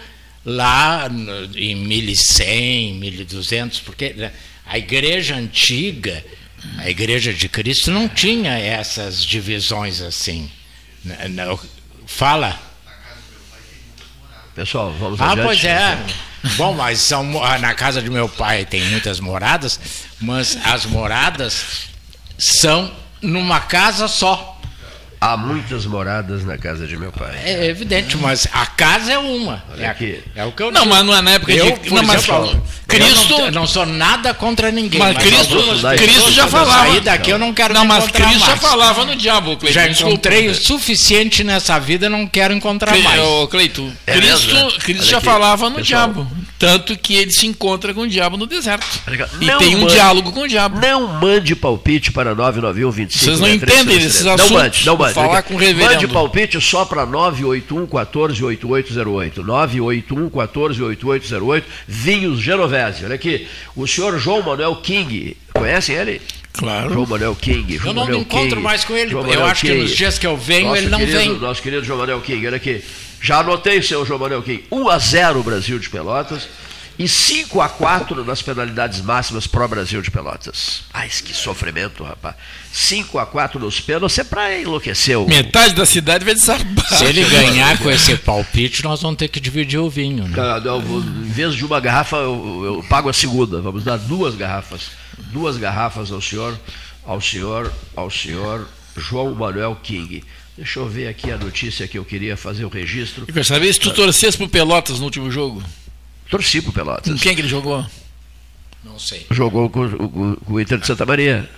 [0.50, 1.08] lá
[1.56, 4.32] em 1100, 1200, porque né,
[4.66, 6.24] a igreja antiga,
[6.78, 10.50] a igreja de Cristo, não tinha essas divisões assim.
[11.06, 11.60] N- não-
[12.06, 12.60] Fala.
[14.56, 15.46] Pessoal, vamos Ah, adiante.
[15.46, 15.98] pois é.
[16.58, 19.80] Bom, mas são, ah, na casa de meu pai tem muitas moradas,
[20.20, 21.88] mas as moradas
[22.38, 24.59] são numa casa só.
[25.22, 27.38] Há muitas moradas na casa de meu pai.
[27.44, 29.62] É evidente, mas a casa é uma.
[29.74, 30.24] Olha É, aqui.
[30.34, 30.94] é o que eu Não, digo.
[30.96, 31.94] mas não é na época eu, de.
[31.94, 33.38] Não, mas exemplo, Cristo.
[33.38, 34.98] não, não sou nada contra ninguém.
[34.98, 36.88] Mas Cristo- algumas Cristo pessoas, já falava.
[36.88, 38.62] Sair daqui eu não quero Não, mas Cristo já mais.
[38.62, 39.74] falava no diabo, Cleiton.
[39.80, 40.12] Já desculpa.
[40.14, 43.22] encontrei o suficiente nessa vida, não quero encontrar Cle- mais.
[43.22, 44.78] Ô, Cleiton, É Cristo, mesmo, né?
[44.80, 46.14] Cristo já aqui, falava no pessoal.
[46.14, 46.32] diabo.
[46.58, 48.86] Tanto que ele se encontra com o diabo no deserto.
[49.40, 50.78] E Não tem um mande- diálogo com o diabo.
[50.80, 54.52] Não mande palpite para 991 25 Vocês não entendem esses Não assuntos.
[54.52, 55.09] mande, não mande.
[55.14, 55.94] Vou falar com o reverendo.
[55.94, 59.44] Mande palpite só para 981 14 8808.
[59.44, 61.68] 981 14 8808.
[61.88, 63.06] Vinhos Genovese.
[63.06, 63.48] Olha aqui.
[63.76, 65.36] O senhor João Manuel King.
[65.54, 66.22] Conhecem ele?
[66.54, 66.94] Claro.
[66.94, 67.78] João Manuel King.
[67.78, 68.62] João Eu não me Manuel encontro King.
[68.62, 69.14] mais com ele.
[69.14, 69.82] Eu acho que King.
[69.84, 71.30] nos dias que eu venho, Nosso ele não querido- vem.
[71.40, 72.48] Nosso querido João Manuel King.
[72.48, 72.84] Olha aqui.
[73.22, 74.64] Já anotei, seu João Manuel King.
[74.72, 76.48] 1 a 0 Brasil de Pelotas.
[77.00, 80.82] E 5 a 4 nas penalidades máximas pró Brasil de Pelotas.
[80.94, 82.36] Ai, que sofrimento, rapaz.
[82.74, 85.26] 5 a 4 nos pênaltis é para enlouquecer o.
[85.26, 86.86] Metade da cidade vai desabar.
[86.90, 90.28] Se ele ganhar com esse palpite, nós vamos ter que dividir o vinho.
[90.28, 90.36] Né?
[90.86, 93.62] Vou- em vez de uma garrafa, eu, eu pago a segunda.
[93.62, 94.92] Vamos dar duas garrafas.
[95.32, 96.60] Duas garrafas ao senhor,
[97.06, 100.22] ao senhor, ao senhor João Manuel King.
[100.58, 103.24] Deixa eu ver aqui a notícia que eu queria fazer o registro.
[103.26, 105.64] Eu quero saber se tu torcesse pro Pelotas no último jogo.
[106.30, 107.12] Torci pro Pelotas.
[107.12, 107.86] Com quem que ele jogou?
[108.84, 109.26] Não sei.
[109.32, 111.50] Jogou com, com- com o Inter de Santa Maria.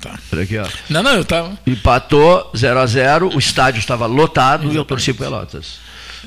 [0.00, 0.18] tá.
[0.32, 0.66] Olha aqui, ó.
[0.88, 1.58] Não, não, eu tava.
[1.66, 5.80] Empatou 0 a 0 o estádio estava lotado e eu torci pro Pelotas.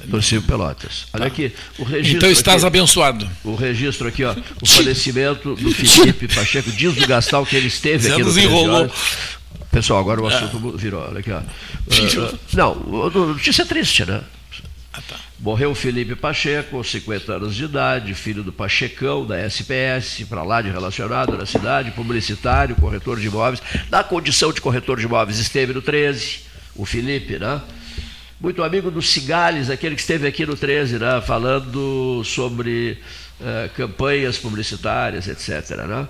[0.10, 1.06] Torci pro Pelotas.
[1.14, 2.18] Olha aqui, o registro.
[2.18, 3.30] Então estás aqui, abençoado.
[3.44, 4.36] O registro aqui, ó.
[4.62, 6.70] O falecimento do Felipe Pacheco.
[6.72, 8.76] Diz do Gastal que ele esteve Zé aqui no nos 13 enrolou.
[8.82, 8.92] horas.
[9.72, 10.36] Pessoal, agora o Ah.
[10.36, 11.02] assunto virou.
[11.08, 11.42] Olha aqui, ó.
[11.88, 12.28] Virou.
[12.28, 14.22] Ah, ah, não, notícia é triste, né?
[15.42, 20.62] Morreu Felipe Pacheco, aos 50 anos de idade, filho do Pachecão, da SPS, para lá
[20.62, 23.60] de relacionado na cidade, publicitário, corretor de imóveis.
[23.90, 26.42] Na condição de corretor de imóveis, esteve no 13,
[26.76, 27.60] o Felipe, né?
[28.40, 31.20] Muito amigo do Cigales, aquele que esteve aqui no 13, né?
[31.26, 33.00] Falando sobre
[33.42, 35.76] eh, campanhas publicitárias, etc.
[35.88, 36.08] Né?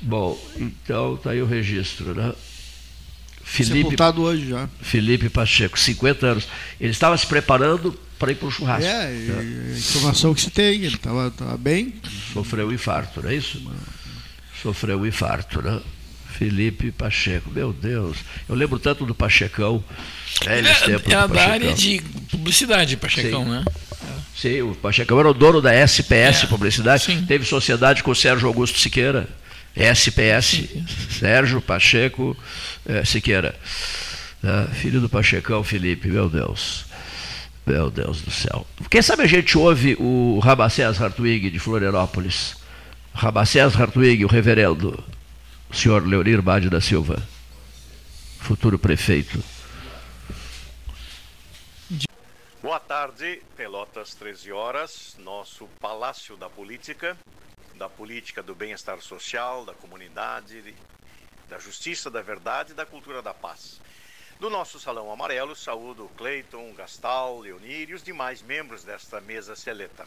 [0.00, 2.32] Bom, então tá aí o registro, né?
[3.50, 4.68] Felipe, Sepultado hoje já.
[4.82, 6.48] Felipe Pacheco, 50 anos.
[6.80, 8.86] Ele estava se preparando para ir para o churrasco.
[8.86, 9.72] É, né?
[9.74, 11.94] a informação que se tem, ele estava bem.
[12.32, 13.60] Sofreu um infarto, não é isso?
[14.62, 15.80] Sofreu um infarto, né?
[16.38, 18.18] Felipe Pacheco, meu Deus.
[18.48, 19.82] Eu lembro tanto do Pachecão.
[20.46, 21.52] É, é a do da Pachecão.
[21.52, 23.50] área de publicidade, Pachecão, Sim.
[23.50, 23.64] né?
[24.36, 27.24] Sim, o Pachecão era o dono da SPS É, Publicidade.
[27.26, 29.28] Teve sociedade com o Sérgio Augusto Siqueira.
[29.78, 30.68] SPS,
[31.18, 32.36] Sérgio Pacheco
[32.84, 33.54] é, Siqueira.
[34.42, 34.68] Né?
[34.74, 36.84] Filho do Pachecão, Felipe, meu Deus.
[37.64, 38.66] Meu Deus do céu.
[38.90, 42.56] Quem sabe a gente ouve o Rabacés Hartwig de Florianópolis.
[43.14, 45.02] Rabacés Hartwig, o reverendo,
[45.68, 47.20] o senhor Leonir Bade da Silva,
[48.38, 49.42] futuro prefeito.
[52.62, 57.16] Boa tarde, Pelotas 13 horas, nosso Palácio da Política,
[57.78, 60.76] da política do bem-estar social, da comunidade,
[61.48, 63.80] da justiça, da verdade e da cultura da paz.
[64.40, 70.06] Do nosso Salão Amarelo, saúdo Cleiton, Gastal, Leonir e os demais membros desta mesa seleta.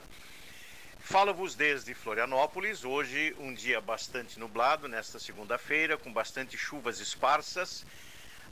[0.99, 7.85] Falo-vos desde Florianópolis, hoje um dia bastante nublado, nesta segunda-feira, com bastante chuvas esparsas,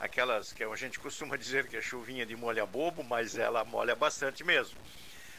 [0.00, 3.94] aquelas que a gente costuma dizer que é chuvinha de molha bobo, mas ela molha
[3.94, 4.76] bastante mesmo.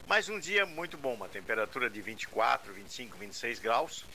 [0.07, 4.05] Mas um dia muito bom, uma temperatura de 24, 25, 26 graus.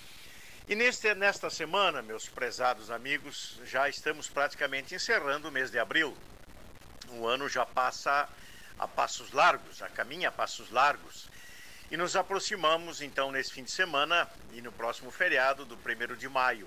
[0.69, 6.17] E neste, nesta semana, meus prezados amigos, já estamos praticamente encerrando o mês de abril.
[7.11, 8.29] O ano já passa
[8.79, 11.29] a passos largos, a caminha a passos largos.
[11.91, 16.29] E nos aproximamos então nesse fim de semana e no próximo feriado do 1 de
[16.29, 16.67] maio,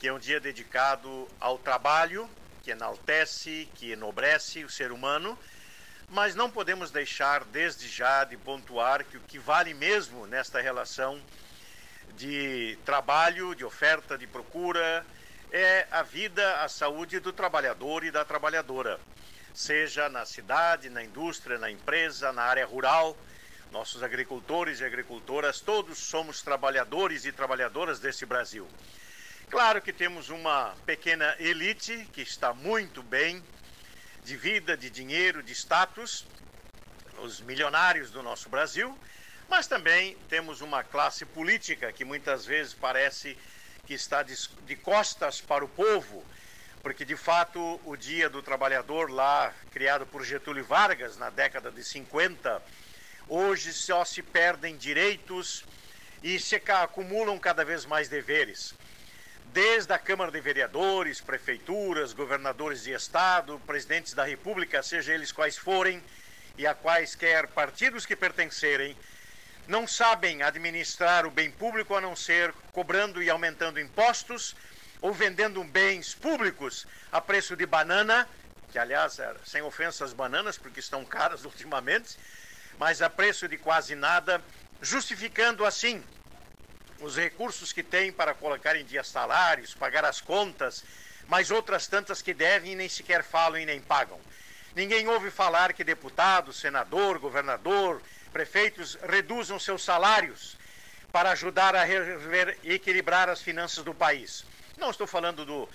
[0.00, 2.28] que é um dia dedicado ao trabalho,
[2.64, 5.38] que enaltece, que enobrece o ser humano,
[6.12, 11.18] mas não podemos deixar desde já de pontuar que o que vale mesmo nesta relação
[12.18, 15.06] de trabalho, de oferta, de procura,
[15.50, 19.00] é a vida, a saúde do trabalhador e da trabalhadora,
[19.54, 23.16] seja na cidade, na indústria, na empresa, na área rural.
[23.70, 28.68] Nossos agricultores e agricultoras, todos somos trabalhadores e trabalhadoras desse Brasil.
[29.48, 33.42] Claro que temos uma pequena elite que está muito bem
[34.24, 36.24] de vida, de dinheiro, de status,
[37.18, 38.96] os milionários do nosso Brasil,
[39.48, 43.36] mas também temos uma classe política que muitas vezes parece
[43.86, 46.24] que está de, costas para o povo,
[46.82, 51.84] porque de fato o Dia do Trabalhador, lá criado por Getúlio Vargas na década de
[51.84, 52.62] 50,
[53.28, 55.64] hoje só se perdem direitos
[56.22, 58.74] e se acumulam cada vez mais deveres.
[59.52, 65.58] Desde a Câmara de Vereadores, prefeituras, governadores de estado, presidentes da República, seja eles quais
[65.58, 66.02] forem,
[66.56, 68.96] e a quaisquer partidos que pertencerem,
[69.68, 74.56] não sabem administrar o bem público a não ser cobrando e aumentando impostos
[75.02, 78.26] ou vendendo bens públicos a preço de banana,
[78.70, 82.16] que aliás, é, sem ofensa às bananas, porque estão caras ultimamente,
[82.78, 84.42] mas a preço de quase nada,
[84.80, 86.02] justificando assim
[87.02, 90.84] os recursos que têm para colocar em dia salários, pagar as contas,
[91.28, 94.20] mas outras tantas que devem e nem sequer falam e nem pagam.
[94.74, 98.00] Ninguém ouve falar que deputado, senador, governador,
[98.32, 100.56] prefeitos reduzam seus salários
[101.10, 101.84] para ajudar a
[102.64, 104.46] equilibrar as finanças do país.
[104.78, 105.68] Não estou falando do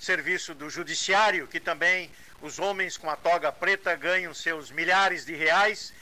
[0.00, 2.10] serviço do judiciário, que também
[2.42, 5.92] os homens com a toga preta ganham seus milhares de reais.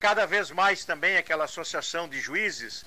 [0.00, 2.86] Cada vez mais também aquela associação de juízes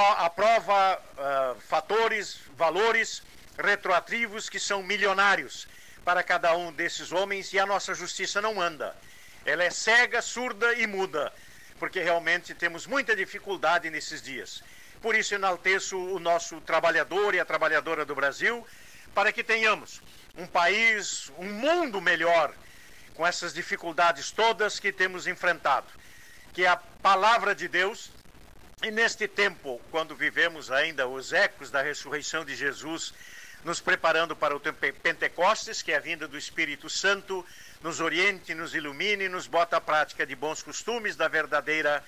[0.00, 3.22] aprova uh, fatores, valores
[3.58, 5.68] retroativos que são milionários
[6.04, 8.96] para cada um desses homens e a nossa justiça não anda.
[9.44, 11.32] Ela é cega, surda e muda
[11.78, 14.62] porque realmente temos muita dificuldade nesses dias.
[15.02, 18.66] Por isso, enalteço o nosso trabalhador e a trabalhadora do Brasil,
[19.14, 20.00] para que tenhamos
[20.36, 22.54] um país, um mundo melhor,
[23.14, 25.86] com essas dificuldades todas que temos enfrentado.
[26.52, 28.10] Que a palavra de Deus,
[28.84, 33.14] e neste tempo, quando vivemos ainda os ecos da ressurreição de Jesus,
[33.64, 37.42] nos preparando para o Pentecostes, que é a vinda do Espírito Santo,
[37.82, 42.04] nos oriente, nos ilumine, nos bota a prática de bons costumes, da verdadeira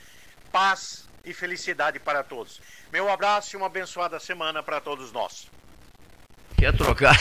[0.53, 2.61] paz e felicidade para todos.
[2.93, 5.51] Meu abraço e uma abençoada semana para todos nós.
[6.59, 7.17] Quer trocar?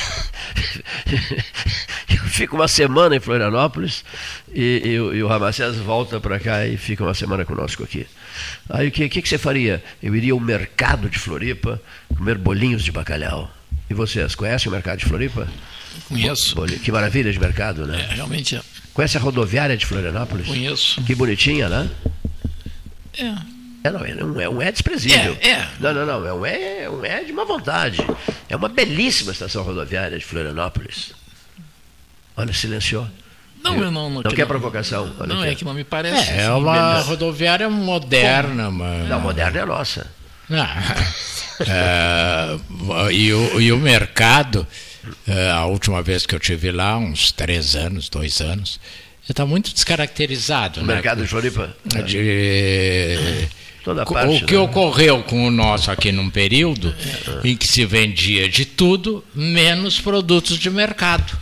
[2.35, 4.03] Eu fico uma semana em Florianópolis
[4.53, 8.05] e, e, e o Ramacés volta para cá e fica uma semana conosco aqui.
[8.69, 9.81] Aí o que, que, que você faria?
[10.03, 11.81] Eu iria ao mercado de Floripa
[12.17, 13.49] comer bolinhos de bacalhau.
[13.89, 15.47] E vocês, conhecem o mercado de Floripa?
[16.09, 16.57] Conheço.
[16.83, 18.05] Que maravilha de mercado, né?
[18.11, 18.61] É, realmente é.
[18.93, 20.45] Conhece a rodoviária de Florianópolis?
[20.45, 21.01] Conheço.
[21.03, 21.89] Que bonitinha, né?
[23.17, 23.33] É.
[23.85, 25.37] É, não, é um, é um é desprezível.
[25.39, 25.67] É, é.
[25.79, 26.27] Não, não, não.
[26.27, 27.99] É um é, é um é de má vontade.
[28.49, 31.13] É uma belíssima estação rodoviária de Florianópolis.
[32.37, 33.07] Olha, silenciou.
[33.63, 34.09] Não, eu não.
[34.09, 35.11] Não, não quer não, provocação.
[35.27, 35.49] não, aqui.
[35.49, 36.31] é que não me parece.
[36.31, 39.09] É, é uma rodoviária moderna, mas.
[39.09, 40.07] Não, moderna é nossa.
[41.67, 42.57] é,
[43.11, 44.67] e, o, e o mercado
[45.27, 48.79] é, a última vez que eu tive lá, uns três anos, dois anos,
[49.27, 50.81] está muito descaracterizado.
[50.81, 50.93] O né?
[50.95, 51.75] mercado de Floripa?
[52.05, 53.47] De,
[53.83, 54.45] toda O parte.
[54.45, 54.59] que né?
[54.59, 56.93] ocorreu com o nosso aqui num período
[57.43, 61.37] em que se vendia de tudo, menos produtos de mercado.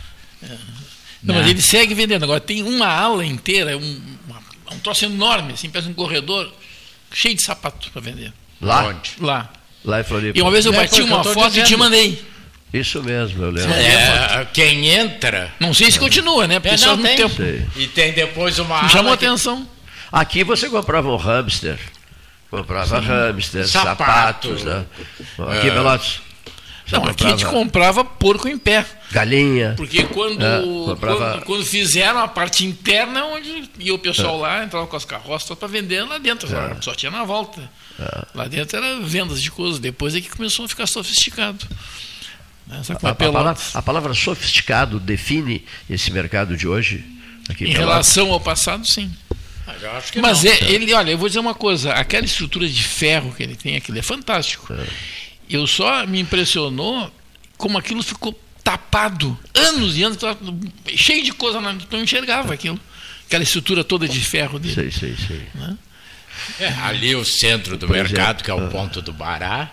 [1.24, 1.40] Não, Né?
[1.40, 2.22] mas ele segue vendendo.
[2.24, 4.40] Agora tem uma ala inteira, um, uma-
[4.72, 6.52] um troço enorme, assim, parece um corredor
[7.12, 8.32] cheio de sapato para vender.
[8.60, 8.84] Lá?
[8.88, 9.12] Onde?
[9.20, 9.50] Lá.
[9.84, 10.38] Lá em Floripa.
[10.38, 11.78] E uma vez eu É, bati que uma eu foto e te dizendo.
[11.78, 12.22] mandei.
[12.72, 13.72] Isso mesmo, eu lembro.
[13.72, 15.52] É, quem entra.
[15.60, 16.58] Não sei se continua, né?
[16.58, 17.16] Porque É, só não, muito tem.
[17.16, 17.36] tempo.
[17.36, 17.66] Sei.
[17.76, 18.82] E tem depois uma.
[18.82, 19.68] Me chamou que- atenção.
[20.10, 21.78] Aqui você comprava um hamster.
[22.50, 23.98] Comprava hamster, Sapato.
[24.04, 24.84] sapatos, né?
[25.56, 25.74] Aqui em É.
[26.86, 28.84] Você Não, aqui a gente comprava comprava porco em pé.
[29.10, 29.72] Galinha.
[29.76, 34.62] Porque quando, É, comprava- quando, quando fizeram a parte interna, onde ia o pessoal lá,
[34.62, 36.76] entrava com as carroças para vender lá dentro, É.
[36.82, 37.70] só tinha na volta.
[38.34, 41.64] Lá dentro era vendas de coisas, depois é que começou a ficar sofisticado.
[42.66, 42.82] Né?
[42.84, 47.04] Que A, a palavra, a palavra sofisticado define esse mercado de hoje?
[47.48, 47.78] Aqui em Pelotas?
[47.88, 49.10] relação ao passado, sim.
[49.66, 50.50] Ah, eu acho que Mas não.
[50.52, 53.76] é, ele, olha, eu vou dizer uma coisa, aquela estrutura de ferro que ele tem,
[53.76, 54.66] aquilo é fantástico.
[55.48, 57.10] Eu só me impressionou
[57.56, 60.18] como aquilo ficou tapado, anos e anos,
[60.96, 62.80] cheio de coisa, eu não enxergava aquilo.
[63.26, 64.74] Aquela estrutura toda de ferro dele.
[64.74, 65.46] Sei, sei, sei.
[66.58, 68.02] É, ali o centro do Pois é.
[68.02, 69.70] mercado, que é o ponto do Bará,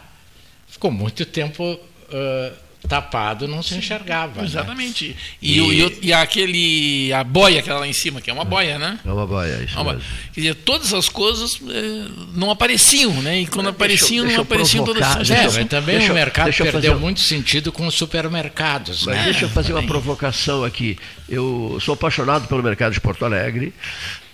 [0.67, 1.79] ficou muito tempo
[2.11, 2.53] ah,
[2.87, 4.41] tapado, não se enxergava.
[4.41, 4.47] né?
[4.47, 5.15] Exatamente.
[5.41, 7.13] E, E- e o- e aquele.
[7.13, 8.99] a boia, aquela lá em cima, que é uma boia, né?
[9.05, 10.07] É uma boia, isso Uma- mesmo.
[10.33, 13.41] quer dizer, todas as coisas eh, não apareciam, né?
[13.41, 16.15] E quando apareciam, deixa não eu apareciam todas provocar, as deixa É, também deixa o
[16.15, 19.05] mercado deixa eu perdeu fazer um- muito sentido com os supermercados.
[19.05, 19.23] Mas né?
[19.25, 20.97] deixa eu fazer uma provocação aqui.
[21.29, 23.73] Eu sou apaixonado pelo mercado de Porto Alegre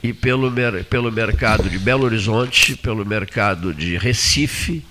[0.01, 4.83] e pelo, mer- pelo mercado de Belo Horizonte, pelo mercado de Recife,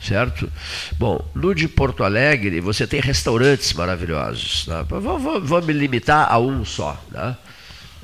[0.00, 0.50] certo?
[0.98, 4.66] Bom, no de Porto Alegre você tem restaurantes maravilhosos.
[4.66, 4.82] Tá?
[4.82, 7.00] Vou, vou- vou me limitar a um só.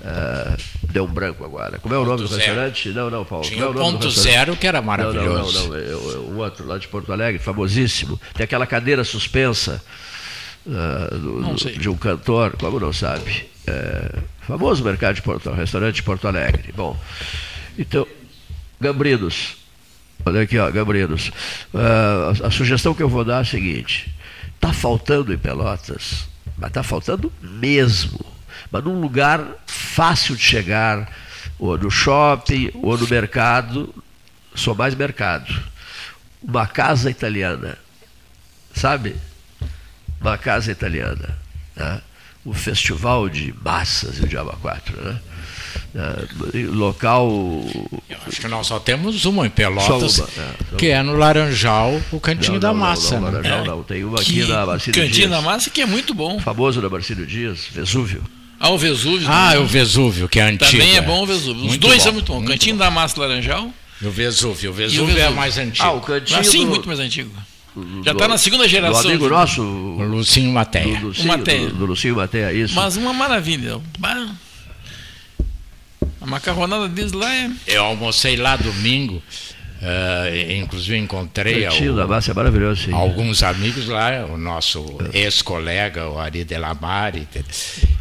[0.06, 0.56] Ah,
[0.90, 1.78] deu um branco agora.
[1.78, 2.44] Como é o nome do Ponto zero.
[2.46, 2.88] restaurante?
[2.90, 3.44] Não, não, Paulo.
[3.44, 5.60] Tinha é o ponto zero, que era Não, não, maravilhoso.
[5.60, 5.76] não, não.
[5.76, 8.20] Eu- Um outro lá de Porto Alegre, famosíssimo.
[8.34, 9.82] Tem aquela cadeira suspensa
[10.68, 13.46] ah, do- Não de um cantor, como não sabe?
[13.66, 16.70] É, famoso mercado de Porto restaurante de Porto Alegre.
[16.76, 16.98] Bom,
[17.78, 18.06] então,
[18.80, 19.56] Gambrinos.
[20.26, 21.30] Olha aqui, ó, Gambrinos.
[21.74, 24.14] Ah, a, a sugestão que eu vou dar é a seguinte:
[24.54, 28.24] está faltando em Pelotas, mas está faltando mesmo.
[28.70, 31.10] Mas num lugar fácil de chegar,
[31.58, 33.94] ou no shopping, ou no mercado,
[34.54, 35.52] sou mais mercado.
[36.42, 37.78] Uma casa italiana,
[38.74, 39.16] sabe?
[40.20, 41.38] Uma casa italiana.
[41.76, 42.00] Né?
[42.44, 45.00] O festival de massas e o Diaba 4.
[45.02, 45.20] Né?
[45.96, 47.30] Eh, local.
[48.26, 50.28] Acho que nós só temos uma em Pelotas, uma, é,
[50.70, 53.14] só que é no Laranjal, o Cantinho Não, da não, não, Massa.
[53.20, 53.36] não, né?
[53.38, 53.82] Laranjal não.
[53.84, 55.30] Tem uma aqui Que na Marcílio Cantinho Dias.
[55.30, 56.40] da Massa que é muito bom.
[56.40, 58.22] Famoso na Marcílio Dias, Vesúvio.
[58.58, 59.28] Ah, o Vesúvio.
[59.30, 59.64] Ah, também.
[59.64, 60.70] o Vesúvio, que é antigo.
[60.70, 61.62] Também é bom o Vesúvio.
[61.62, 62.38] Os Muito dois bom, são muito bons.
[62.38, 63.70] muito Cantinho da Massa Laranjal.
[64.02, 64.70] E o Vesúvio.
[64.70, 65.84] O e o Vesúvio é mais antigo.
[65.86, 66.40] Ah, o cantinho.
[66.40, 67.30] Ah, sim, do- muito mais antigo.
[67.76, 69.02] do- Já está na segunda geração.
[69.02, 70.98] Do amigo de- nosso, O Lucinho Matéia.
[70.98, 71.68] do Lucinho, Matéia.
[71.68, 72.74] do, do Lucinho Matéia, isso.
[72.74, 73.80] Mas uma maravilha.
[73.98, 74.28] Bah.
[76.24, 77.50] A macarronada deles lá é.
[77.66, 79.22] Eu almocei lá domingo,
[79.82, 81.66] eh, inclusive encontrei
[82.30, 82.94] é maravilhoso, sim.
[82.94, 87.28] alguns amigos lá, o nosso ex-colega, o Ari Delamare.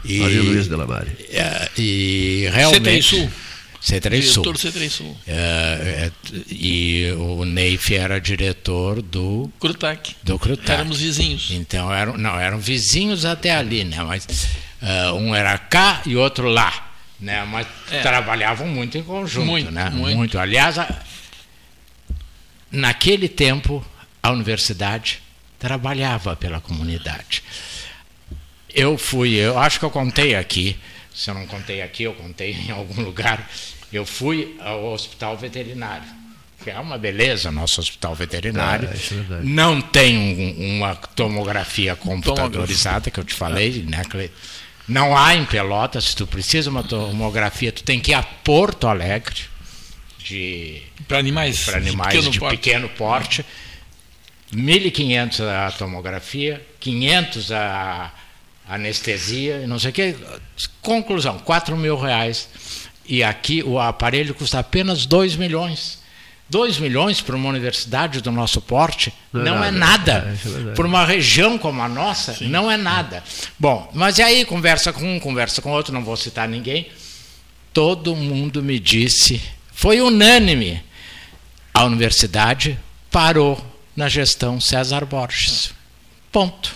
[0.06, 1.12] E, Ali Luiz de Lamare.
[1.30, 3.04] eh, e realmente.
[3.04, 3.30] Sul.
[3.82, 4.44] C3 Sul.
[4.44, 5.18] Diretor do C3 Sul.
[5.28, 6.12] Eh,
[6.50, 10.16] e o Neif era diretor do Crutac.
[10.24, 10.72] do Crutac.
[10.72, 11.52] Éramos vizinhos.
[11.52, 14.02] Então eram, não, eram vizinhos até ali, né?
[14.02, 14.26] Mas
[15.20, 17.44] um era cá e outro lá, né?
[17.46, 18.02] Mas É.
[18.02, 19.90] trabalhavam muito em conjunto, Muito, né?
[19.90, 20.38] muito.
[20.40, 21.02] Aliás, a-
[22.72, 23.86] naquele tempo
[24.22, 25.22] a universidade
[25.60, 27.44] trabalhava pela comunidade.
[28.74, 30.76] Eu fui, eu acho que eu contei aqui,
[31.14, 33.50] se eu não contei aqui, eu contei em algum lugar.
[33.92, 36.08] Eu fui ao hospital veterinário,
[36.64, 38.90] que é uma beleza, nosso hospital veterinário.
[38.92, 39.48] Ah, é verdade.
[39.48, 44.32] não tem um- uma tomografia computadorizada, que eu te falei, né, Cle-
[44.88, 48.88] Não há em Pelotas, se tu precisa uma tomografia, tu tem que ir a Porto
[48.88, 49.42] Alegre,
[50.20, 51.64] de Para animais.
[51.66, 52.58] para de animais pequeno de porte.
[52.58, 53.46] pequeno porte.
[54.54, 58.12] 1.500 a tomografia, 500 a
[58.70, 60.16] anestesia, não sei o que.
[60.82, 62.48] Conclusão, 4 mil reais.
[63.06, 66.03] E aqui o aparelho custa apenas 2 milhões.
[66.54, 70.28] 2 milhões para uma universidade do nosso porte não, é nada.
[70.30, 70.74] É, isso é.
[70.76, 73.24] Por uma região como a nossa, não é nada.
[73.58, 76.92] Bom, mas e aí conversa com um, conversa com outro, não vou citar ninguém.
[77.74, 79.42] Todo mundo me disse,
[79.74, 80.84] foi unânime,
[81.74, 83.60] a universidade parou
[83.96, 85.74] na gestão César Borges.
[86.32, 86.76] Ponto.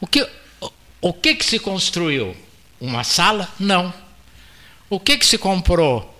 [0.00, 0.28] O que,
[1.00, 2.36] o que, que se construiu?
[2.80, 3.48] Uma sala?
[3.56, 3.94] Não.
[4.90, 6.17] O que, que se comprou?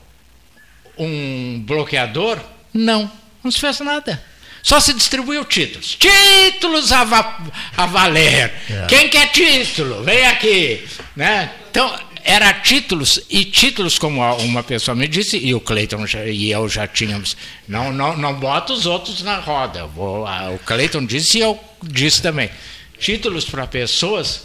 [0.99, 2.39] Um bloqueador?
[2.73, 3.11] Não,
[3.43, 4.23] não se fez nada.
[4.63, 5.97] Só se distribuiu títulos.
[5.97, 7.39] Títulos a, va
[7.77, 8.53] a valer.
[8.69, 8.87] É.
[8.89, 10.03] Quem quer título?
[10.03, 10.85] Vem aqui.
[11.17, 11.51] Né?
[11.71, 11.93] Então,
[12.25, 16.87] era títulos, e títulos, como uma pessoa me disse, e o Cleiton e eu já
[16.87, 17.35] tínhamos.
[17.67, 19.87] Não, não, não bota os outros na roda.
[19.87, 22.51] Vou, o Cleiton disse e eu disse também.
[22.99, 24.43] Títulos para pessoas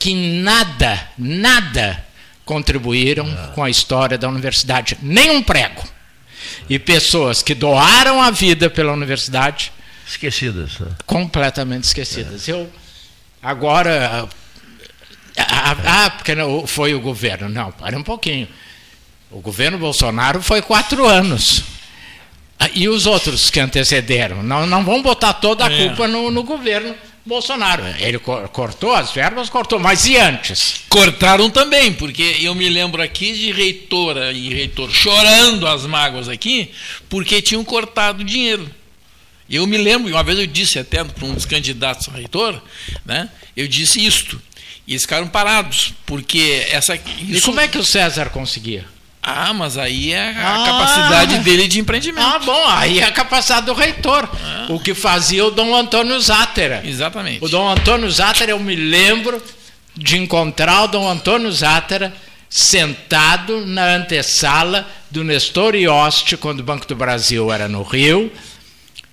[0.00, 2.04] que nada, nada
[2.50, 3.54] contribuíram é.
[3.54, 4.98] com a história da universidade.
[5.00, 5.84] Nem um prego
[6.68, 9.72] e pessoas que doaram a vida pela universidade.
[10.04, 10.76] Esquecidas.
[10.80, 10.88] Né?
[11.06, 12.48] Completamente esquecidas.
[12.48, 12.52] É.
[12.52, 12.68] Eu,
[13.40, 14.28] agora.
[15.38, 17.48] Ah, ah, porque não, foi o governo.
[17.48, 18.48] Não, para um pouquinho.
[19.30, 21.62] O governo Bolsonaro foi quatro anos.
[22.58, 24.42] Ah, e os outros que antecederam?
[24.42, 25.86] Não, não vão botar toda a é.
[25.86, 27.84] culpa no, no governo Bolsonaro.
[27.98, 30.82] Ele cortou as verbas, cortou, mas e antes?
[30.88, 36.70] Cortaram também, porque eu me lembro aqui de reitora e reitor chorando as mágoas aqui,
[37.08, 38.68] porque tinham cortado dinheiro.
[39.48, 42.60] Eu me lembro, uma vez eu disse até para um dos candidatos a reitor,
[43.04, 44.40] né, eu disse isto.
[44.86, 46.96] E eles ficaram parados, porque essa.
[46.96, 47.36] Isso...
[47.36, 48.84] E como é que o César conseguia?
[49.22, 52.26] Ah, mas aí é a ah, capacidade dele de empreendimento.
[52.26, 54.28] Ah, bom, aí é a capacidade do reitor.
[54.42, 54.66] Ah.
[54.70, 56.80] O que fazia o Dom Antônio Zátera.
[56.84, 57.44] Exatamente.
[57.44, 59.42] O Dom Antônio Zátera, eu me lembro
[59.94, 62.14] de encontrar o Dom Antônio Zátera
[62.48, 68.32] sentado na antessala do Nestor Ioste, quando o Banco do Brasil era no Rio,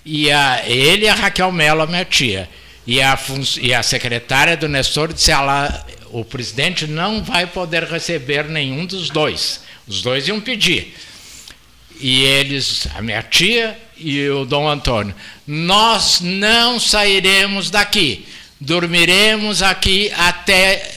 [0.04, 2.48] e a, ele e a Raquel Mello, a minha tia.
[2.86, 3.18] E a,
[3.60, 9.10] e a secretária do Nestor disse: ela, o presidente não vai poder receber nenhum dos
[9.10, 10.94] dois os dois iam pedir.
[12.00, 15.14] E eles, a minha tia e o Dom Antônio,
[15.46, 18.26] nós não sairemos daqui,
[18.60, 20.92] dormiremos aqui até.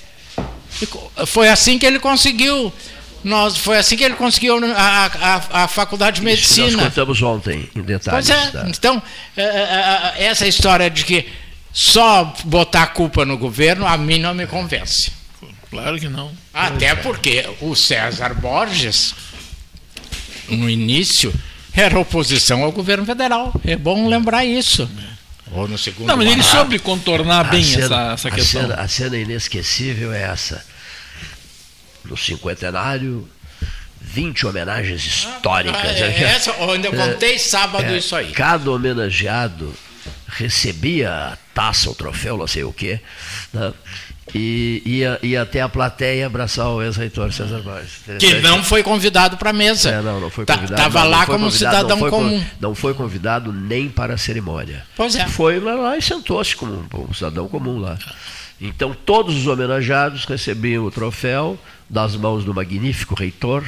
[1.26, 2.72] Foi assim que ele conseguiu.
[3.24, 6.68] Nós, foi assim que ele conseguiu a, a, a faculdade de medicina.
[6.68, 8.28] Isso nós contamos ontem, em detalhes.
[8.28, 9.02] Pois é, então,
[9.38, 11.28] é, é, é, essa história de que
[11.72, 15.12] só botar a culpa no governo, a mim não me convence.
[15.70, 16.32] Claro que não.
[16.54, 19.16] Até porque o César Borges,
[20.50, 21.34] no início,
[21.74, 23.54] era oposição ao governo federal.
[23.66, 24.90] É bom lembrar isso.
[25.52, 28.62] Ou no segundo Não, mas ele soube contornar bem cena, essa, essa questão.
[28.62, 30.66] A cena, a cena inesquecível é essa.
[32.06, 33.28] No cinquentenário,
[34.02, 35.82] 20 homenagens históricas.
[35.82, 38.32] Ah, é, essa, eu ainda contei sábado é, isso aí.
[38.32, 39.74] Cada homenageado
[40.28, 43.00] recebia a taça, o troféu, não sei o quê,
[43.54, 43.74] né?
[44.34, 48.02] E ia, ia até a plateia abraçar o ex-reitor César Borges.
[48.20, 49.90] Que não foi convidado para a mesa.
[49.90, 50.82] É, não, não foi tá, convidado.
[50.82, 52.44] Estava lá como cidadão não comum.
[52.60, 54.86] Não foi convidado nem para a cerimônia.
[54.96, 55.28] Pois é.
[55.28, 57.98] Foi lá, lá e sentou-se como um cidadão comum lá.
[58.60, 63.66] Então todos os homenageados recebiam o troféu das mãos do magnífico reitor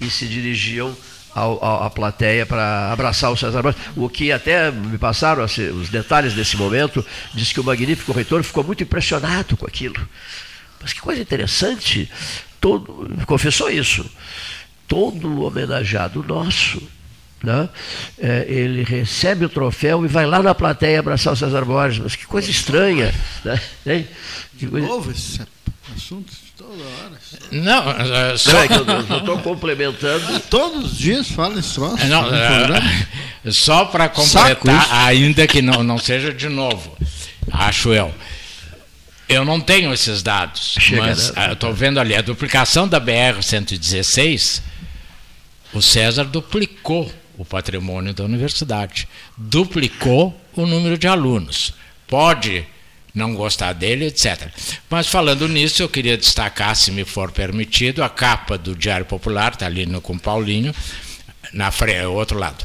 [0.00, 0.96] e se dirigiam
[1.34, 3.80] à plateia para abraçar o César Borges.
[3.96, 7.04] O que até me passaram assim, os detalhes desse momento,
[7.34, 9.96] diz que o magnífico reitor ficou muito impressionado com aquilo.
[10.80, 12.10] Mas que coisa interessante,
[12.60, 14.04] todo, confessou isso.
[14.86, 16.82] Todo homenageado nosso,
[17.42, 17.68] né,
[18.18, 22.00] é, ele recebe o troféu e vai lá na plateia abraçar o César Borges.
[22.02, 23.14] Mas que coisa estranha.
[23.44, 23.60] Né?
[24.58, 24.86] Que coisa...
[24.86, 25.12] De novo
[25.96, 26.32] esse assunto
[26.62, 27.18] Toda hora.
[27.50, 28.52] Não, uh, só...
[28.52, 30.40] Não, é que eu estou complementando.
[30.48, 32.06] Todos os dias fala esse troço.
[32.06, 36.96] Não, uh, só para completar, ainda que não, não seja de novo,
[37.50, 38.14] acho eu.
[39.28, 41.52] Eu não tenho esses dados, Chega, mas né?
[41.52, 44.60] estou vendo ali a duplicação da BR-116.
[45.72, 51.72] O César duplicou o patrimônio da universidade, duplicou o número de alunos.
[52.06, 52.66] Pode
[53.14, 54.48] não gostar dele, etc.
[54.88, 59.52] Mas falando nisso, eu queria destacar, se me for permitido, a capa do Diário Popular,
[59.52, 60.74] está ali no, com Paulinho,
[61.52, 62.64] na frente, outro lado.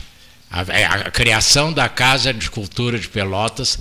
[0.49, 3.77] A, é, a, criação da Casa de Cultura de Pelotas.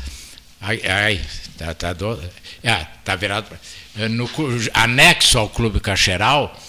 [0.61, 1.21] Ai, ai
[1.57, 2.21] tá, tá, do,
[2.63, 3.47] é, tá virado.
[3.97, 4.29] É, no
[4.75, 6.61] anexo ao Clube Cacheral,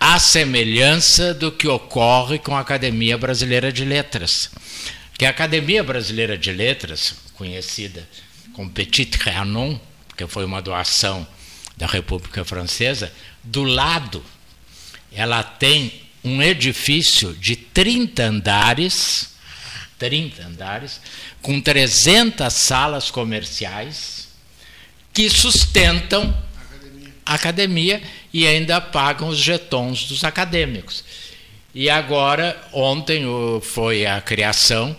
[0.00, 4.50] a semelhança do que ocorre com a Academia Brasileira de Letras.
[5.18, 8.08] Que a Academia Brasileira de Letras, conhecida
[8.52, 9.78] com Petit Trianon,
[10.16, 11.26] que foi uma doação
[11.76, 13.12] da República Francesa,
[13.42, 14.22] do lado
[15.14, 15.92] ela tem
[16.24, 19.34] um edifício de 30 andares,
[19.98, 21.00] 30 andares,
[21.40, 24.28] com 300 salas comerciais
[25.12, 26.34] que sustentam
[27.26, 28.02] a academia
[28.32, 31.04] e ainda pagam os jetons dos acadêmicos.
[31.74, 33.24] E agora, ontem
[33.62, 34.96] foi a criação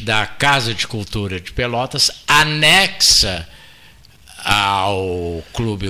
[0.00, 3.48] da Casa de Cultura de Pelotas, anexa
[4.44, 5.86] ao Clube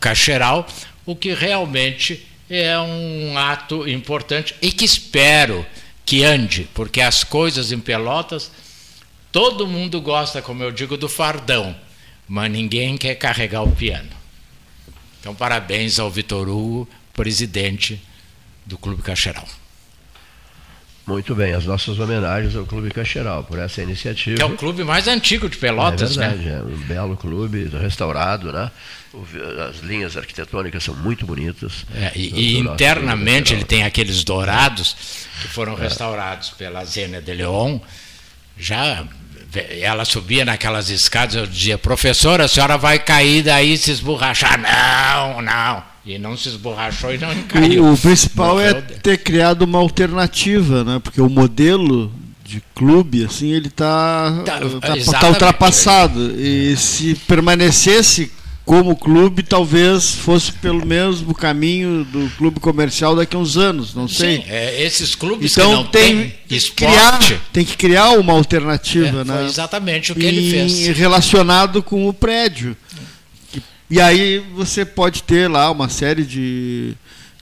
[0.00, 0.66] Cacheral,
[1.04, 5.66] o que realmente é um ato importante e que espero
[6.04, 8.50] que ande, porque as coisas em Pelotas,
[9.32, 11.76] todo mundo gosta, como eu digo, do fardão,
[12.28, 14.10] mas ninguém quer carregar o piano.
[15.20, 18.00] Então, parabéns ao Vitor Hugo, presidente
[18.64, 19.46] do Clube Cacheral.
[21.06, 24.36] Muito bem, as nossas homenagens ao Clube Cacheral por essa iniciativa.
[24.36, 26.58] Que é o clube mais antigo de Pelotas, é verdade, né?
[26.58, 28.72] É um belo clube, restaurado, né?
[29.68, 31.86] As linhas arquitetônicas são muito bonitas.
[31.94, 34.96] É, e, e internamente ele tem aqueles dourados
[35.40, 35.80] que foram é.
[35.80, 37.78] restaurados pela Zênia de Leon.
[38.58, 39.04] Já
[39.80, 44.58] ela subia naquelas escadas, eu dizia, professora, a senhora vai cair daí se esborrachar.
[44.58, 47.92] Não, não e não se esborrachou e não caiu.
[47.92, 51.00] O, principal é ter criado uma alternativa, né?
[51.02, 52.12] Porque o modelo
[52.44, 56.40] de clube, assim, ele está tá, tá, tá ultrapassado.
[56.40, 58.30] E se permanecesse
[58.66, 64.08] como clube, talvez fosse pelo mesmo caminho do clube comercial daqui a uns anos, não
[64.08, 64.38] sei.
[64.38, 66.74] Sim, é, esses clubes então, que não tem, tem esporte...
[66.74, 69.44] Criar, tem que criar uma alternativa, é, né?
[69.46, 70.98] exatamente o que e, ele fez.
[70.98, 72.76] Relacionado com o prédio.
[73.90, 76.94] E aí você pode ter lá uma série de,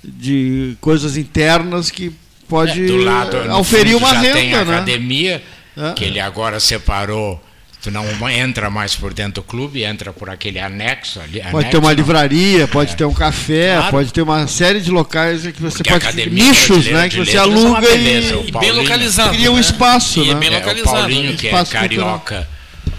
[0.03, 2.13] de coisas internas que
[2.49, 4.75] pode é, do lado, oferir uma já renda, tem a né?
[4.75, 5.43] academia,
[5.77, 5.93] é.
[5.95, 7.43] que ele agora separou
[7.85, 11.33] Tu não entra mais por dentro do clube, entra por aquele anexo ali.
[11.43, 11.95] Pode anexo, ter uma não.
[11.95, 12.97] livraria, pode é.
[12.97, 13.91] ter um café, Claro.
[13.91, 17.37] pode ter uma série de locais que você Porque pode Academia nichos, né, que você
[17.37, 18.37] é aluga beleza.
[18.37, 20.41] e, O Paulinho- cria um espaço, E é né?
[20.41, 21.37] bem É, o localizado, Paulinho, né?
[21.37, 22.49] que é Espaço carioca,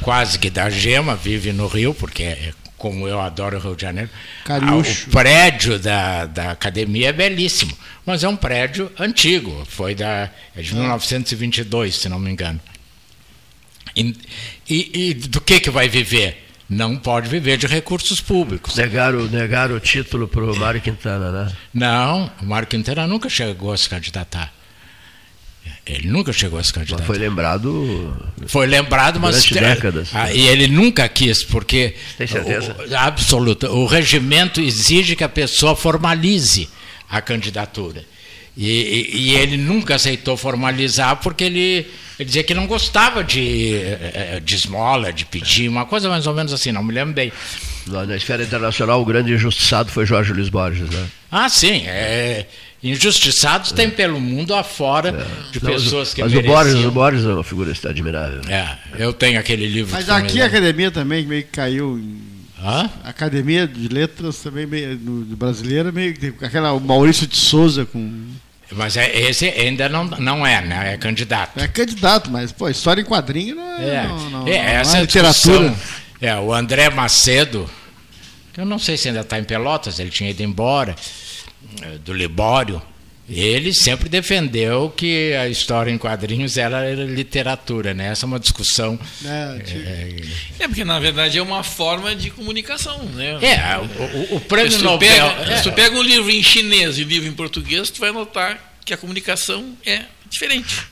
[0.01, 3.81] quase que da gema, vive no Rio, porque é como eu adoro o Rio de
[3.83, 4.09] Janeiro.
[4.63, 4.75] Ah,
[5.07, 7.75] O prédio da, da academia é belíssimo,
[8.05, 12.59] mas é um prédio antigo, foi da, é de 1922, se não me engano.
[13.95, 14.13] E,
[14.69, 16.43] e- e do que, que vai viver?
[16.69, 18.75] Não pode viver de recursos públicos.
[18.75, 21.53] Negaram, negaram o título para o Mário Quintana, né?
[21.73, 24.51] Não, o Marco Quintana nunca chegou a se candidatar.
[25.85, 27.01] Ele nunca chegou a se candidatar.
[27.01, 28.17] Mas foi lembrado.
[28.47, 30.09] Foi lembrado, mas Durante décadas.
[30.13, 32.75] Ah, e ele nunca quis, porque Tem certeza?
[32.89, 33.69] O, absoluta.
[33.71, 36.67] O regimento exige que a pessoa formalize
[37.07, 38.03] a candidatura.
[38.57, 41.85] E, e- e ele nunca aceitou formalizar porque ele,
[42.17, 46.33] ele dizia que não gostava de, eh, de esmola, de pedir, uma coisa mais ou
[46.33, 47.31] menos assim, não me lembro bem.
[47.85, 51.05] Na esfera internacional, o grande injustiçado foi Jorge Luiz Borges, né?
[51.31, 51.83] Ah, sim.
[51.85, 52.47] é,
[52.91, 55.11] injustiçados tem pelo mundo afora
[55.51, 56.55] de Não, pessoas que mas o mereciam.
[56.55, 58.41] Borges, o Borges é uma figura admirável.
[58.47, 59.91] É, eu tenho aquele livro.
[59.93, 61.97] Mas aqui a academia também meio que caiu.
[61.97, 62.21] Em...
[62.63, 62.89] Hã?
[63.03, 67.85] A academia de letras também meio, de brasileira meio que aquela o Maurício de Souza
[67.85, 68.23] com
[68.71, 70.93] Mas é- esse ainda não, não é, né?
[70.93, 71.59] É candidato.
[71.59, 74.97] é candidato, mas pô, história em quadrinho não é, É, não, não, é, não essa
[74.97, 75.75] é literatura.
[76.21, 77.69] É, o André Macedo,
[78.53, 80.95] que eu não sei se ainda está em Pelotas, ele tinha ido embora,
[82.03, 82.81] do Libório.
[83.27, 88.09] Ele sempre defendeu que a história em quadrinhos era literatura, né?
[88.11, 88.99] Essa é uma discussão.
[89.25, 89.79] É, tipo,
[90.59, 93.39] É porque na verdade é uma forma de comunicação, né?
[93.43, 93.77] É,
[94.31, 95.09] o, o- prêmio se tu Nobel.
[95.09, 97.99] Pega, é, Se tu pega um livro em chinês e um livro em português, tu
[97.99, 100.83] vai notar que a comunicação é diferente.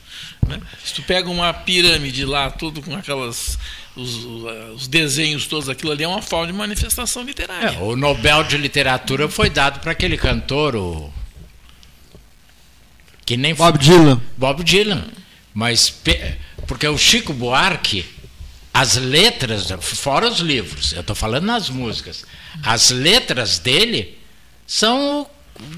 [0.48, 0.60] né?
[0.84, 3.56] Se tu pega uma pirâmide lá, tudo com aquelas.
[3.96, 4.14] Os,
[4.74, 7.76] os desenhos todos, aquilo ali é uma forma de manifestação literária.
[7.76, 11.12] É, o Nobel de Literatura foi dado para aquele cantor, o.
[13.24, 14.20] Que nem Bob Dylan.
[14.36, 15.04] Bob Dylan.
[15.52, 15.88] Mas.
[15.90, 18.04] pe- Porque o Chico Buarque,
[18.72, 22.24] as letras, fora os livros, eu estou falando nas músicas,
[22.62, 24.18] as letras dele
[24.66, 25.26] são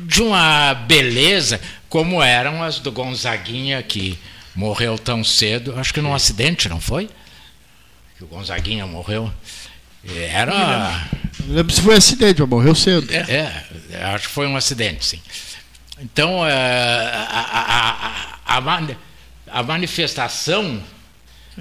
[0.06, 4.18] de uma beleza, como eram as do Gonzaguinha, que
[4.54, 7.10] morreu tão cedo, acho que num acidente, não foi?
[8.18, 9.32] Que o Gonzaguinha morreu.
[10.16, 11.08] Era.
[11.44, 13.12] Não lembro se foi acidente, mas morreu cedo.
[13.12, 15.20] É, é, acho que foi um acidente, sim.
[16.00, 18.96] Então, é, a, a- a- a mani-
[19.48, 20.82] a manifestação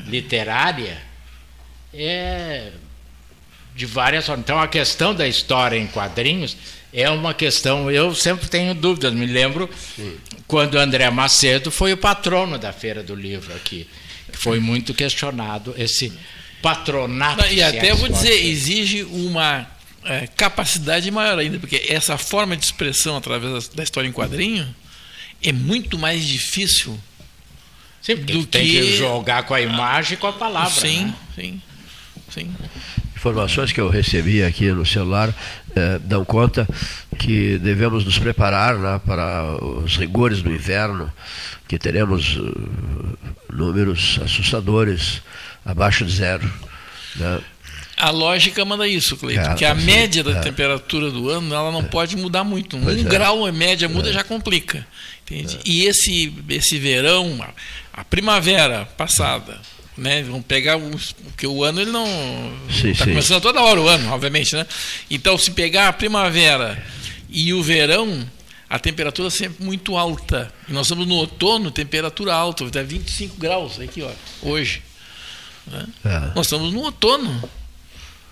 [0.08, 0.98] literária
[1.94, 2.72] é
[3.76, 4.44] de várias formas.
[4.44, 6.56] Então, a questão da história em quadrinhos
[6.94, 7.90] é uma questão.
[7.90, 9.14] Eu sempre tenho dúvidas.
[9.14, 9.70] Me lembro
[10.48, 13.88] quando André Macedo foi o patrono da Feira do Livro aqui.
[14.32, 16.12] que Foi muito questionado esse
[16.66, 17.44] patronato.
[17.44, 19.68] Não, E é até vou dizer, exige uma
[20.04, 24.68] é, capacidade maior ainda, porque essa forma de expressão através da história em quadrinho
[25.44, 27.00] é muito mais difícil
[28.02, 28.72] Sim, do tem que...
[28.72, 30.72] que jogar com a imagem e com a palavra.
[30.72, 31.16] Sim, né?
[31.36, 31.62] sim,
[32.32, 32.56] sim.
[33.16, 35.34] Informações que eu recebi aqui no celular
[35.76, 36.68] eh, dão conta
[37.18, 41.12] que devemos nos preparar né, para os rigores do inverno,
[41.68, 45.22] que teremos eh, números assustadores,
[45.66, 46.52] abaixo de zero.
[47.16, 47.42] né.
[47.98, 50.42] A lógica manda isso, Cleiton, É, que a sim, média da é.
[50.42, 52.76] temperatura do ano ela não pode mudar muito.
[52.76, 53.04] Um Pois é.
[53.04, 54.86] grau a média muda já complica.
[55.24, 55.58] Entende?
[55.66, 57.40] E esse, esse verão,
[57.94, 59.60] a, primavera passada,
[59.98, 60.22] né?
[60.24, 60.92] Vamos pegar o,
[61.24, 62.06] porque o ano ele não
[62.70, 64.68] está começando toda hora o ano, obviamente, né?
[65.10, 66.84] Então se pegar a primavera
[67.30, 68.30] e o verão,
[68.70, 70.54] a temperatura é sempre muito alta.
[70.68, 74.12] E nós estamos no outono, temperatura alta, está 25 graus aqui, ó,
[74.44, 74.82] hoje.
[75.68, 75.86] Né?
[76.06, 76.20] É.
[76.36, 77.50] Nós estamos no outono.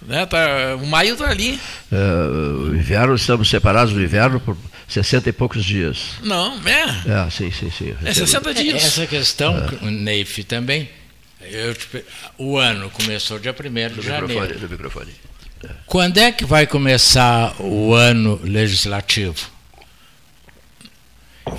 [0.01, 0.25] Né?
[0.25, 1.59] Tá, o maio está ali.
[1.91, 4.57] É, o inverno, estamos separados do inverno por
[4.87, 6.15] 60 e poucos dias.
[6.21, 7.25] Não, é.
[7.25, 7.95] É, sim, sim, sim.
[8.03, 8.83] É 60 dias.
[8.83, 10.89] Essa questão, o Neif também.
[11.41, 11.75] eu
[12.37, 14.27] o ano começou dia 1 de janeiro.
[14.27, 15.13] microfone, no microfone.
[15.85, 19.49] Quando é que vai começar o ano legislativo?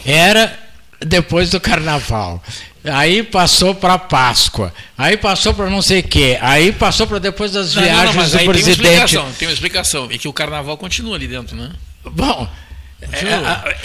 [0.05, 0.59] Era
[1.01, 2.43] depois do carnaval.
[2.85, 4.73] Aí passou para Páscoa.
[4.97, 6.39] Aí passou para não sei o quê.
[6.41, 8.81] Aí passou para depois das Não, não, viagens não, mas do aí tem uma presidente.
[8.85, 9.33] explicação.
[9.39, 10.09] Tem uma explicação.
[10.11, 11.71] É que o carnaval continua ali dentro, né?
[12.05, 12.47] Bom,
[13.01, 13.07] é-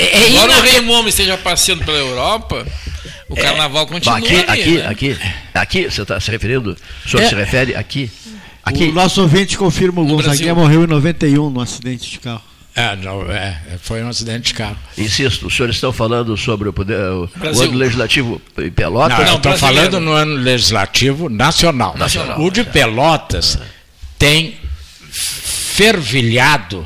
[0.03, 2.67] é- é Embora o Rei Momo esteja passeando pela Europa,
[3.30, 4.41] o carnaval Bom, continua aqui, ali.
[4.49, 4.85] aqui, né?
[4.88, 5.17] aqui,
[5.53, 6.76] aqui, você está se referindo?
[7.05, 7.30] O senhor É.
[7.30, 8.11] se refere aqui?
[8.63, 8.84] Aqui.
[8.89, 10.55] O nosso ouvinte confirma o Gonzaguinha Brasil.
[10.55, 12.41] morreu em 91 no acidente de carro.
[12.76, 14.78] É, não, é, foi um acidente de carro.
[14.98, 19.18] Insisto, os senhores estão falando sobre o, poder, o, ano legislativo em Pelotas?
[19.18, 21.98] Não, eu estou falando no ano legislativo nacional.
[21.98, 22.40] Nacional.
[22.40, 23.58] O de Pelotas
[24.18, 24.58] tem
[25.10, 26.86] fervilhado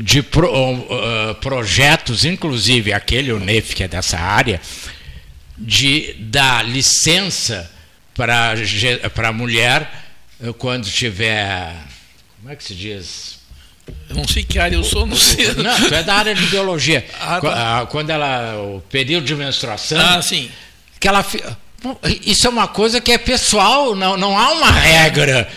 [0.00, 4.60] de pro- uh, projetos, inclusive aquele o NEF, que é dessa área,
[5.56, 7.70] de dar licença
[8.14, 8.54] para
[9.28, 9.90] a mulher
[10.40, 11.74] uh, quando tiver.
[12.38, 13.37] Como é que se diz?
[14.10, 15.52] Não sei que área eu sou, não sei.
[15.54, 17.04] Não, tu é da área de biologia.
[17.20, 17.80] Ah, tá.
[17.80, 18.56] ah, Quando ela.
[18.56, 19.98] O período de menstruação.
[20.00, 20.50] Ah, sim.
[20.98, 21.24] Que ela.
[22.24, 25.48] Isso é uma coisa que é pessoal, não, não há uma regra.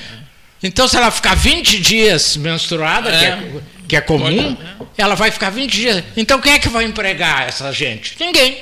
[0.62, 4.56] Então, se ela ficar 20 dias menstruada, que, é, que é comum,
[4.98, 6.04] ela vai ficar 20 dias.
[6.16, 8.16] Então, quem é que vai empregar essa gente?
[8.20, 8.58] Ninguém.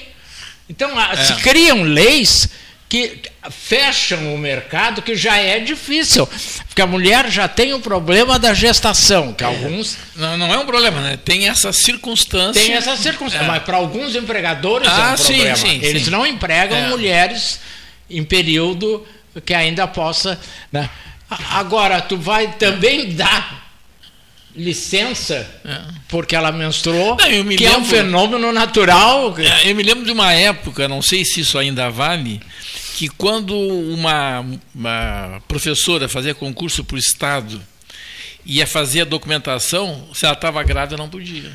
[0.70, 2.48] Então, ah, se criam leis
[2.90, 3.20] que
[3.52, 6.28] fecham o mercado, que já é difícil.
[6.68, 9.96] Porque a mulher já tem o problema da gestação, que alguns.
[10.16, 11.16] Não, não é um problema, né?
[11.24, 12.60] Tem essa circunstância.
[12.60, 13.48] Tem essa circunstância, É.
[13.48, 15.56] mas para alguns empregadores é Ah, um sim, problema.
[15.56, 16.10] sim, Eles sim.
[16.10, 16.88] não empregam É.
[16.90, 17.60] mulheres
[18.10, 19.06] em período
[19.46, 20.40] que ainda possa.
[20.72, 20.90] né?
[21.52, 23.69] Agora, tu vai também dar
[24.60, 25.48] licença
[26.08, 29.36] porque ela menstruou, Não, eu me que é um lembro- fenômeno natural.
[29.40, 32.42] É, Eu me lembro de uma época, não sei se isso ainda vale,
[32.96, 34.46] que quando uma,
[34.76, 37.62] uma professora fazia concurso para o Estado
[38.46, 41.52] ia fazer a documentação, se ela estava grávida, não podia.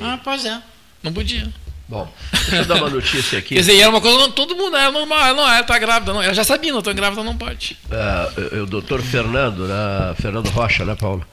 [0.00, 0.60] Ah, pois é.
[1.02, 1.48] Não podia.
[1.88, 3.48] Bom, deixa eu dar uma notícia aqui.
[3.56, 6.12] Quer dizer, era uma coisa, não, todo mundo era normal, ela não, ela está grávida,
[6.12, 6.22] não.
[6.22, 7.76] Ela já sabia, não estou grávida, não pode.
[7.90, 8.28] Ah,
[8.62, 11.26] o doutor Fernando, né, Fernando Rocha, né, Paulo?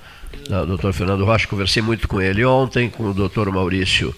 [0.50, 4.16] O doutor Fernando Rocha, conversei muito com ele ontem, com o doutor Maurício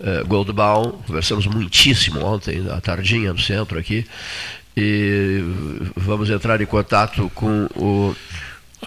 [0.00, 4.06] eh, Goldbaum, conversamos muitíssimo ontem, à tardinha, no centro aqui,
[4.76, 5.42] e
[5.96, 8.14] vamos entrar em contato com o,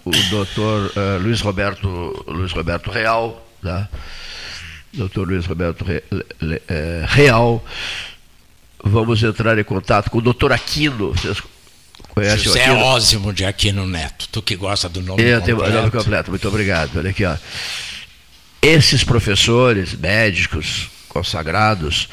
[0.05, 3.89] o doutor eh, Luiz Roberto, Luiz Roberto Real, né?
[4.93, 7.63] doutor Luiz Roberto eh, Real,
[8.81, 11.13] vamos entrar em contato com o doutor Aquino,
[12.15, 12.71] o José?
[12.71, 15.77] Ósimo de Aquino Neto, tu que gosta do nome É, tem o completo.
[15.77, 16.97] nome completo, muito obrigado.
[16.97, 17.35] Olha aqui, ó.
[18.61, 22.09] Esses professores, médicos, consagrados,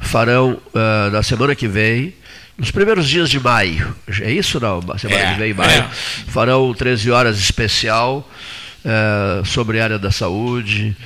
[0.00, 2.14] farão ah, na semana que vem,
[2.58, 4.80] nos primeiros dias de maio, é isso não?
[4.80, 5.88] Na semana É, que vem, maio, é.
[6.28, 8.28] farão 13 horas especial
[8.84, 10.96] ah, sobre a área da saúde,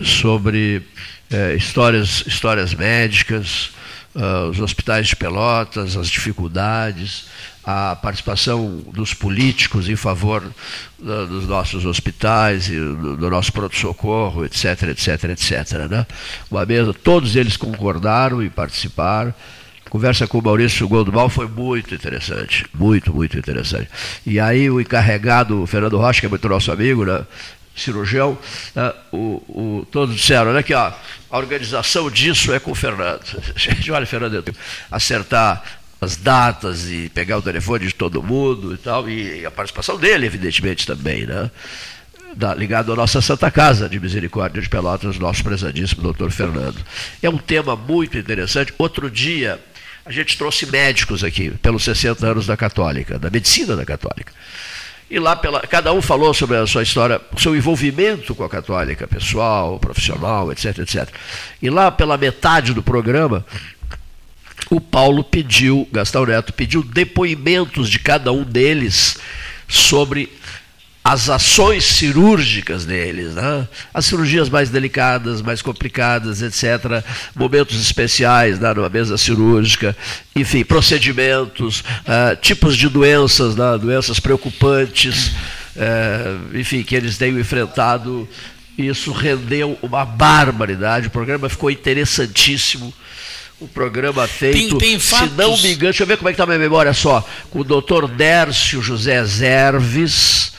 [0.00, 0.82] sobre
[1.30, 3.70] eh, histórias, histórias médicas,
[4.14, 7.24] ah, os hospitais de Pelotas, as dificuldades,
[7.70, 10.42] a participação dos políticos em favor
[10.98, 15.72] da- dos nossos hospitais e do, do nosso pronto-socorro, etc, etc, etc.
[15.90, 16.06] Né?
[16.50, 19.34] Uma mesa, todos eles concordaram em participar.
[19.90, 23.88] Conversa com o Maurício Goldbal foi muito interessante, muito, muito interessante.
[24.24, 27.22] E aí o encarregado, o Fernando Rocha, que é muito nosso amigo, né?
[27.76, 28.36] cirurgião,
[28.74, 29.16] né, o,
[29.48, 30.90] o- todos disseram, olha aqui, ó,
[31.30, 33.20] a organização disso é com o Fernando.
[33.54, 34.42] Gente, olha, Fernando,
[34.90, 35.62] acertar
[36.00, 40.26] as datas e pegar o telefone de todo mundo e tal, e a participação dele,
[40.26, 41.50] evidentemente, também, né?
[42.36, 46.76] Da, ligado à nossa Santa Casa de Misericórdia de Pelotas, nosso prezadíssimo doutor Fernando.
[47.22, 48.72] É um tema muito interessante.
[48.78, 49.58] Outro dia,
[50.04, 54.32] a gente trouxe médicos aqui, pelos 60 anos da Católica, da medicina da Católica.
[55.10, 58.48] E lá, pela, cada um falou sobre a sua história, o seu envolvimento com a
[58.48, 61.08] católica, pessoal, profissional, etc, etc.
[61.62, 63.44] E lá, pela metade do programa,
[64.70, 69.18] o Paulo pediu, Gastão Neto pediu depoimentos de cada um deles
[69.66, 70.30] sobre
[71.02, 73.66] as ações cirúrgicas deles, né?
[73.94, 77.02] as cirurgias mais delicadas, mais complicadas, etc.,
[77.34, 79.96] momentos especiais né, numa mesa cirúrgica,
[80.36, 85.28] enfim, procedimentos, uh, tipos de doenças, né, doenças preocupantes,
[85.76, 88.28] uh, enfim, que eles tenham enfrentado.
[88.76, 92.92] Isso rendeu uma barbaridade, o programa ficou interessantíssimo
[93.60, 95.30] o programa feito, tem, tem fatos...
[95.30, 97.26] se não me engano, deixa eu ver como é que está a minha memória só,
[97.50, 100.52] com o doutor Dércio José Zerves,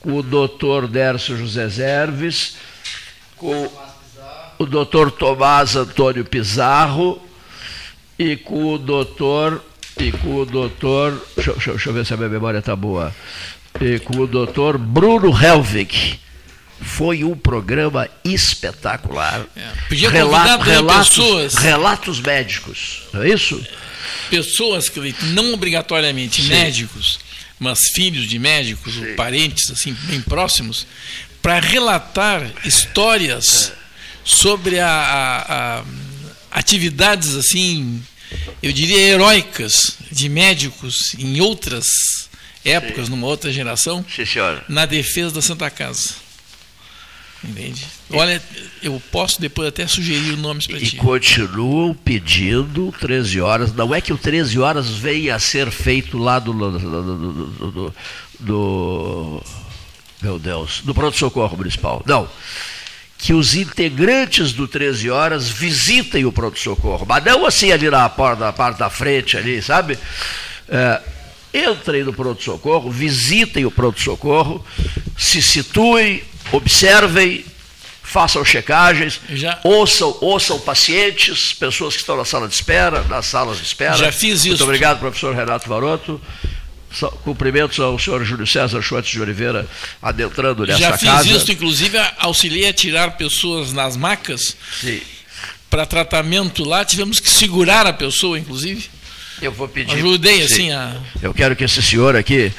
[0.00, 2.56] com o doutor Dércio José Zerves,
[3.36, 3.70] com
[4.58, 7.20] o doutor Tomás Antônio Pizarro
[8.18, 9.64] e com o doutor
[9.98, 13.14] e com o doutor deixa, deixa, deixa eu ver se a minha memória está boa.
[13.80, 16.20] E com o doutor Bruno Helvig
[16.80, 19.46] foi um programa espetacular.
[19.56, 21.54] É, podia Rela relatos, pessoas.
[21.54, 23.64] Relatos médicos, não é isso?
[24.30, 26.48] Pessoas que não obrigatoriamente Sim.
[26.48, 27.18] médicos,
[27.58, 30.86] mas filhos de médicos, ou parentes assim bem próximos,
[31.40, 33.76] para relatar histórias é.
[34.24, 35.84] sobre a, a, a,
[36.50, 38.02] atividades assim,
[38.62, 41.86] eu diria heróicas de médicos em outras
[42.64, 43.10] épocas, Sim.
[43.10, 44.24] numa outra geração, Sim,
[44.68, 46.23] na defesa da Santa Casa.
[47.48, 47.86] Entende?
[48.10, 48.42] Olha,
[48.82, 50.96] eu posso depois até sugerir nomes para ti.
[50.96, 53.72] E continuam pedindo 13 horas.
[53.72, 57.94] Não é que o 13 horas venha a ser feito lá do, do, do,
[58.40, 59.42] do,
[60.22, 62.02] meu Deus, do pronto-socorro municipal.
[62.06, 62.28] Não.
[63.18, 67.06] Que os integrantes do 13 horas visitem o pronto-socorro.
[67.06, 69.98] Mas não assim ali na, porta, na parte da frente, ali, sabe?
[70.68, 71.00] É,
[71.54, 74.64] entrem no pronto-socorro, visitem o pronto-socorro,
[75.16, 76.22] se situem,
[76.52, 77.44] observem,
[78.02, 79.58] façam checagens, Já.
[79.64, 83.96] ouçam, ouçam pacientes, pessoas que estão na sala de espera, nas salas de espera.
[83.96, 84.48] Já fiz isso.
[84.48, 86.20] Muito obrigado, professor Renato Varoto.
[87.24, 89.68] Cumprimentos ao senhor Júlio César Schwartz de Oliveira,
[90.00, 91.04] adentrando nessa casa.
[91.04, 95.00] Já fiz isso, inclusive auxiliei a tirar pessoas nas macas Sim.
[95.68, 96.84] para tratamento lá.
[96.84, 98.88] Tivemos que segurar a pessoa, inclusive.
[99.42, 99.92] Eu vou pedir.
[99.92, 100.54] Ajudei, Sim.
[100.54, 100.96] assim, a.
[101.20, 102.52] Eu quero que esse senhor aqui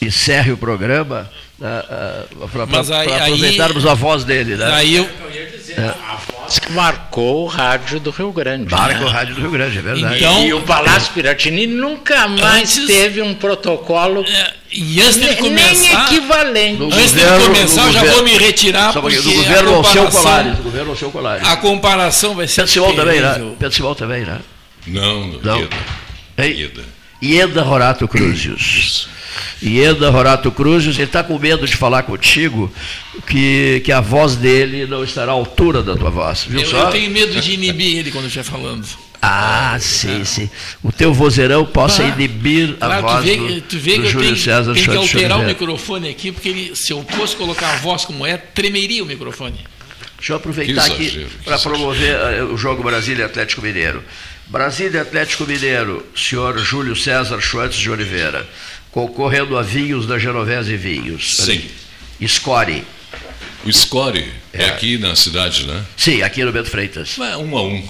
[0.00, 1.28] encerre o programa
[1.60, 4.56] uh, uh, para aproveitarmos aí, a voz dele.
[4.56, 4.70] Né?
[4.72, 5.08] Aí eu,
[5.76, 5.94] é.
[6.08, 8.70] A voz que marcou o rádio do Rio Grande.
[8.70, 9.04] Marca né?
[9.04, 10.16] o rádio do Rio Grande, é verdade.
[10.16, 14.24] Então, e o Palácio Piratini nunca mais antes, teve um protocolo.
[14.26, 16.06] É, e antes de começar.
[16.06, 16.82] Nem equivalente.
[16.82, 18.92] Antes de começar, eu já vou me retirar.
[18.92, 20.56] Porque do governo ao seu Colares.
[20.56, 21.46] Do governo ao seu Colares.
[21.46, 22.66] A comparação vai ser.
[22.66, 23.52] Pedro também, né?
[23.58, 24.38] Pedro Simão também, né?
[24.86, 25.58] Não, não.
[25.58, 25.76] Ieda.
[26.38, 26.82] Ieda.
[27.22, 29.08] Ieda Rorato Cruzius.
[29.62, 32.72] Ieda Rorato Cruzes, ele está com medo de falar contigo
[33.26, 36.44] que, que a voz dele não estará à altura da tua voz.
[36.44, 36.84] Viu eu, só?
[36.84, 38.86] eu tenho medo de inibir ele quando estiver falando.
[39.22, 40.48] Ah, sim, sim.
[40.82, 44.02] O teu vozeirão possa ah, inibir a claro, voz tu vê, do, tu vê do
[44.02, 47.36] que Júlio tenho, César tenho que alterar o microfone aqui, porque ele, se eu fosse
[47.36, 49.58] colocar a voz como é, tremeria o microfone.
[50.16, 54.02] Deixa eu aproveitar aqui para promover eh, o jogo Brasília Atlético Mineiro.
[54.46, 58.46] Brasília Atlético Mineiro, senhor Júlio César Schwartz de Oliveira
[58.92, 61.36] concorrendo a vinhos da Genovese Vinhos.
[61.36, 61.62] Sim.
[62.26, 62.84] Score.
[63.64, 64.62] O Score é.
[64.64, 64.68] é.
[64.70, 65.84] aqui na cidade, né?
[65.96, 67.18] Sim, aqui no Bento Freitas.
[67.18, 67.88] É um a um.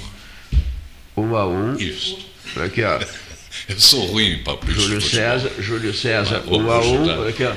[1.17, 1.77] Um a um.
[1.77, 2.19] Isso.
[2.57, 2.99] Aqui, ó.
[3.69, 4.73] Eu sou ruim palpite.
[4.73, 7.29] Júlio César, Júlio César, ah, um a um.
[7.29, 7.55] Aqui, ó.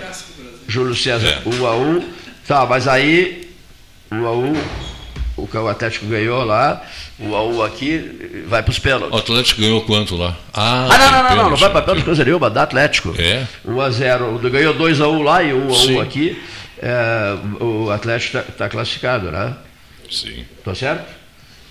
[0.68, 1.41] Júlio César, é.
[1.49, 2.07] um a um.
[2.48, 3.49] Tá, mas aí,
[4.11, 4.53] um a um,
[5.35, 6.81] o Atlético ganhou lá.
[7.19, 9.11] O AU aqui vai para os pênaltis.
[9.11, 10.38] O Atlético ganhou quanto lá?
[10.53, 13.14] Ah, ah não, não, não, não, não vai para pênalti coisa nenhuma, dá Atlético.
[13.19, 13.47] É?
[13.65, 16.41] 1 a 0 Ganhou 2 a 1 lá e 1 a 1 aqui.
[16.81, 19.55] É, o Atlético está tá classificado, né?
[20.11, 20.45] Sim.
[20.64, 21.07] Tá certo?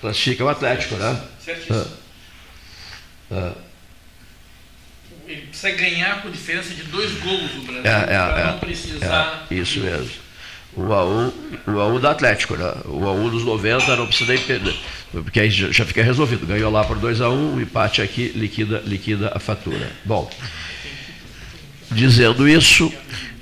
[0.01, 1.21] Classifica o Atlético, né?
[1.39, 1.79] Certíssimo.
[1.79, 2.03] Ah.
[3.31, 3.53] Ah.
[5.27, 8.59] Ele precisa ganhar com diferença de dois gols o Brasil, é, é, para é, não
[8.59, 9.47] precisar.
[9.51, 10.11] É, isso mesmo.
[10.77, 11.33] 1 a 1
[11.69, 12.73] 1 a 1 do Atlético, né?
[12.87, 14.75] 1 a 1 dos 90 não precisa nem perder,
[15.13, 16.47] porque aí já fica resolvido.
[16.47, 19.91] Ganhou lá por 2 a 1 o empate aqui liquida, liquida a fatura.
[20.05, 20.31] Bom,
[21.91, 22.93] dizendo isso,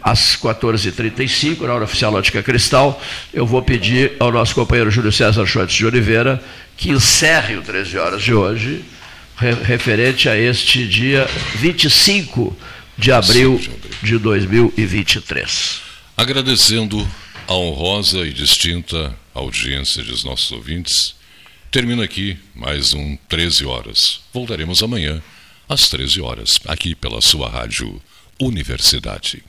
[0.03, 3.01] às 14h35, na hora oficial Ótica Cristal,
[3.33, 6.43] eu vou pedir ao nosso companheiro Júlio César Schwartz de Oliveira
[6.77, 8.83] que encerre o 13 horas de hoje,
[9.37, 12.57] referente a este dia 25
[12.97, 13.61] de abril
[14.03, 15.90] de 2023.
[16.21, 16.99] Agradecendo
[17.49, 21.15] a honrosa e distinta audiência dos nossos ouvintes,
[21.71, 24.21] termina aqui mais um 13 horas.
[24.31, 25.23] Voltaremos amanhã
[25.67, 28.03] às 13 horas, aqui pela sua rádio
[28.39, 29.43] Universidade.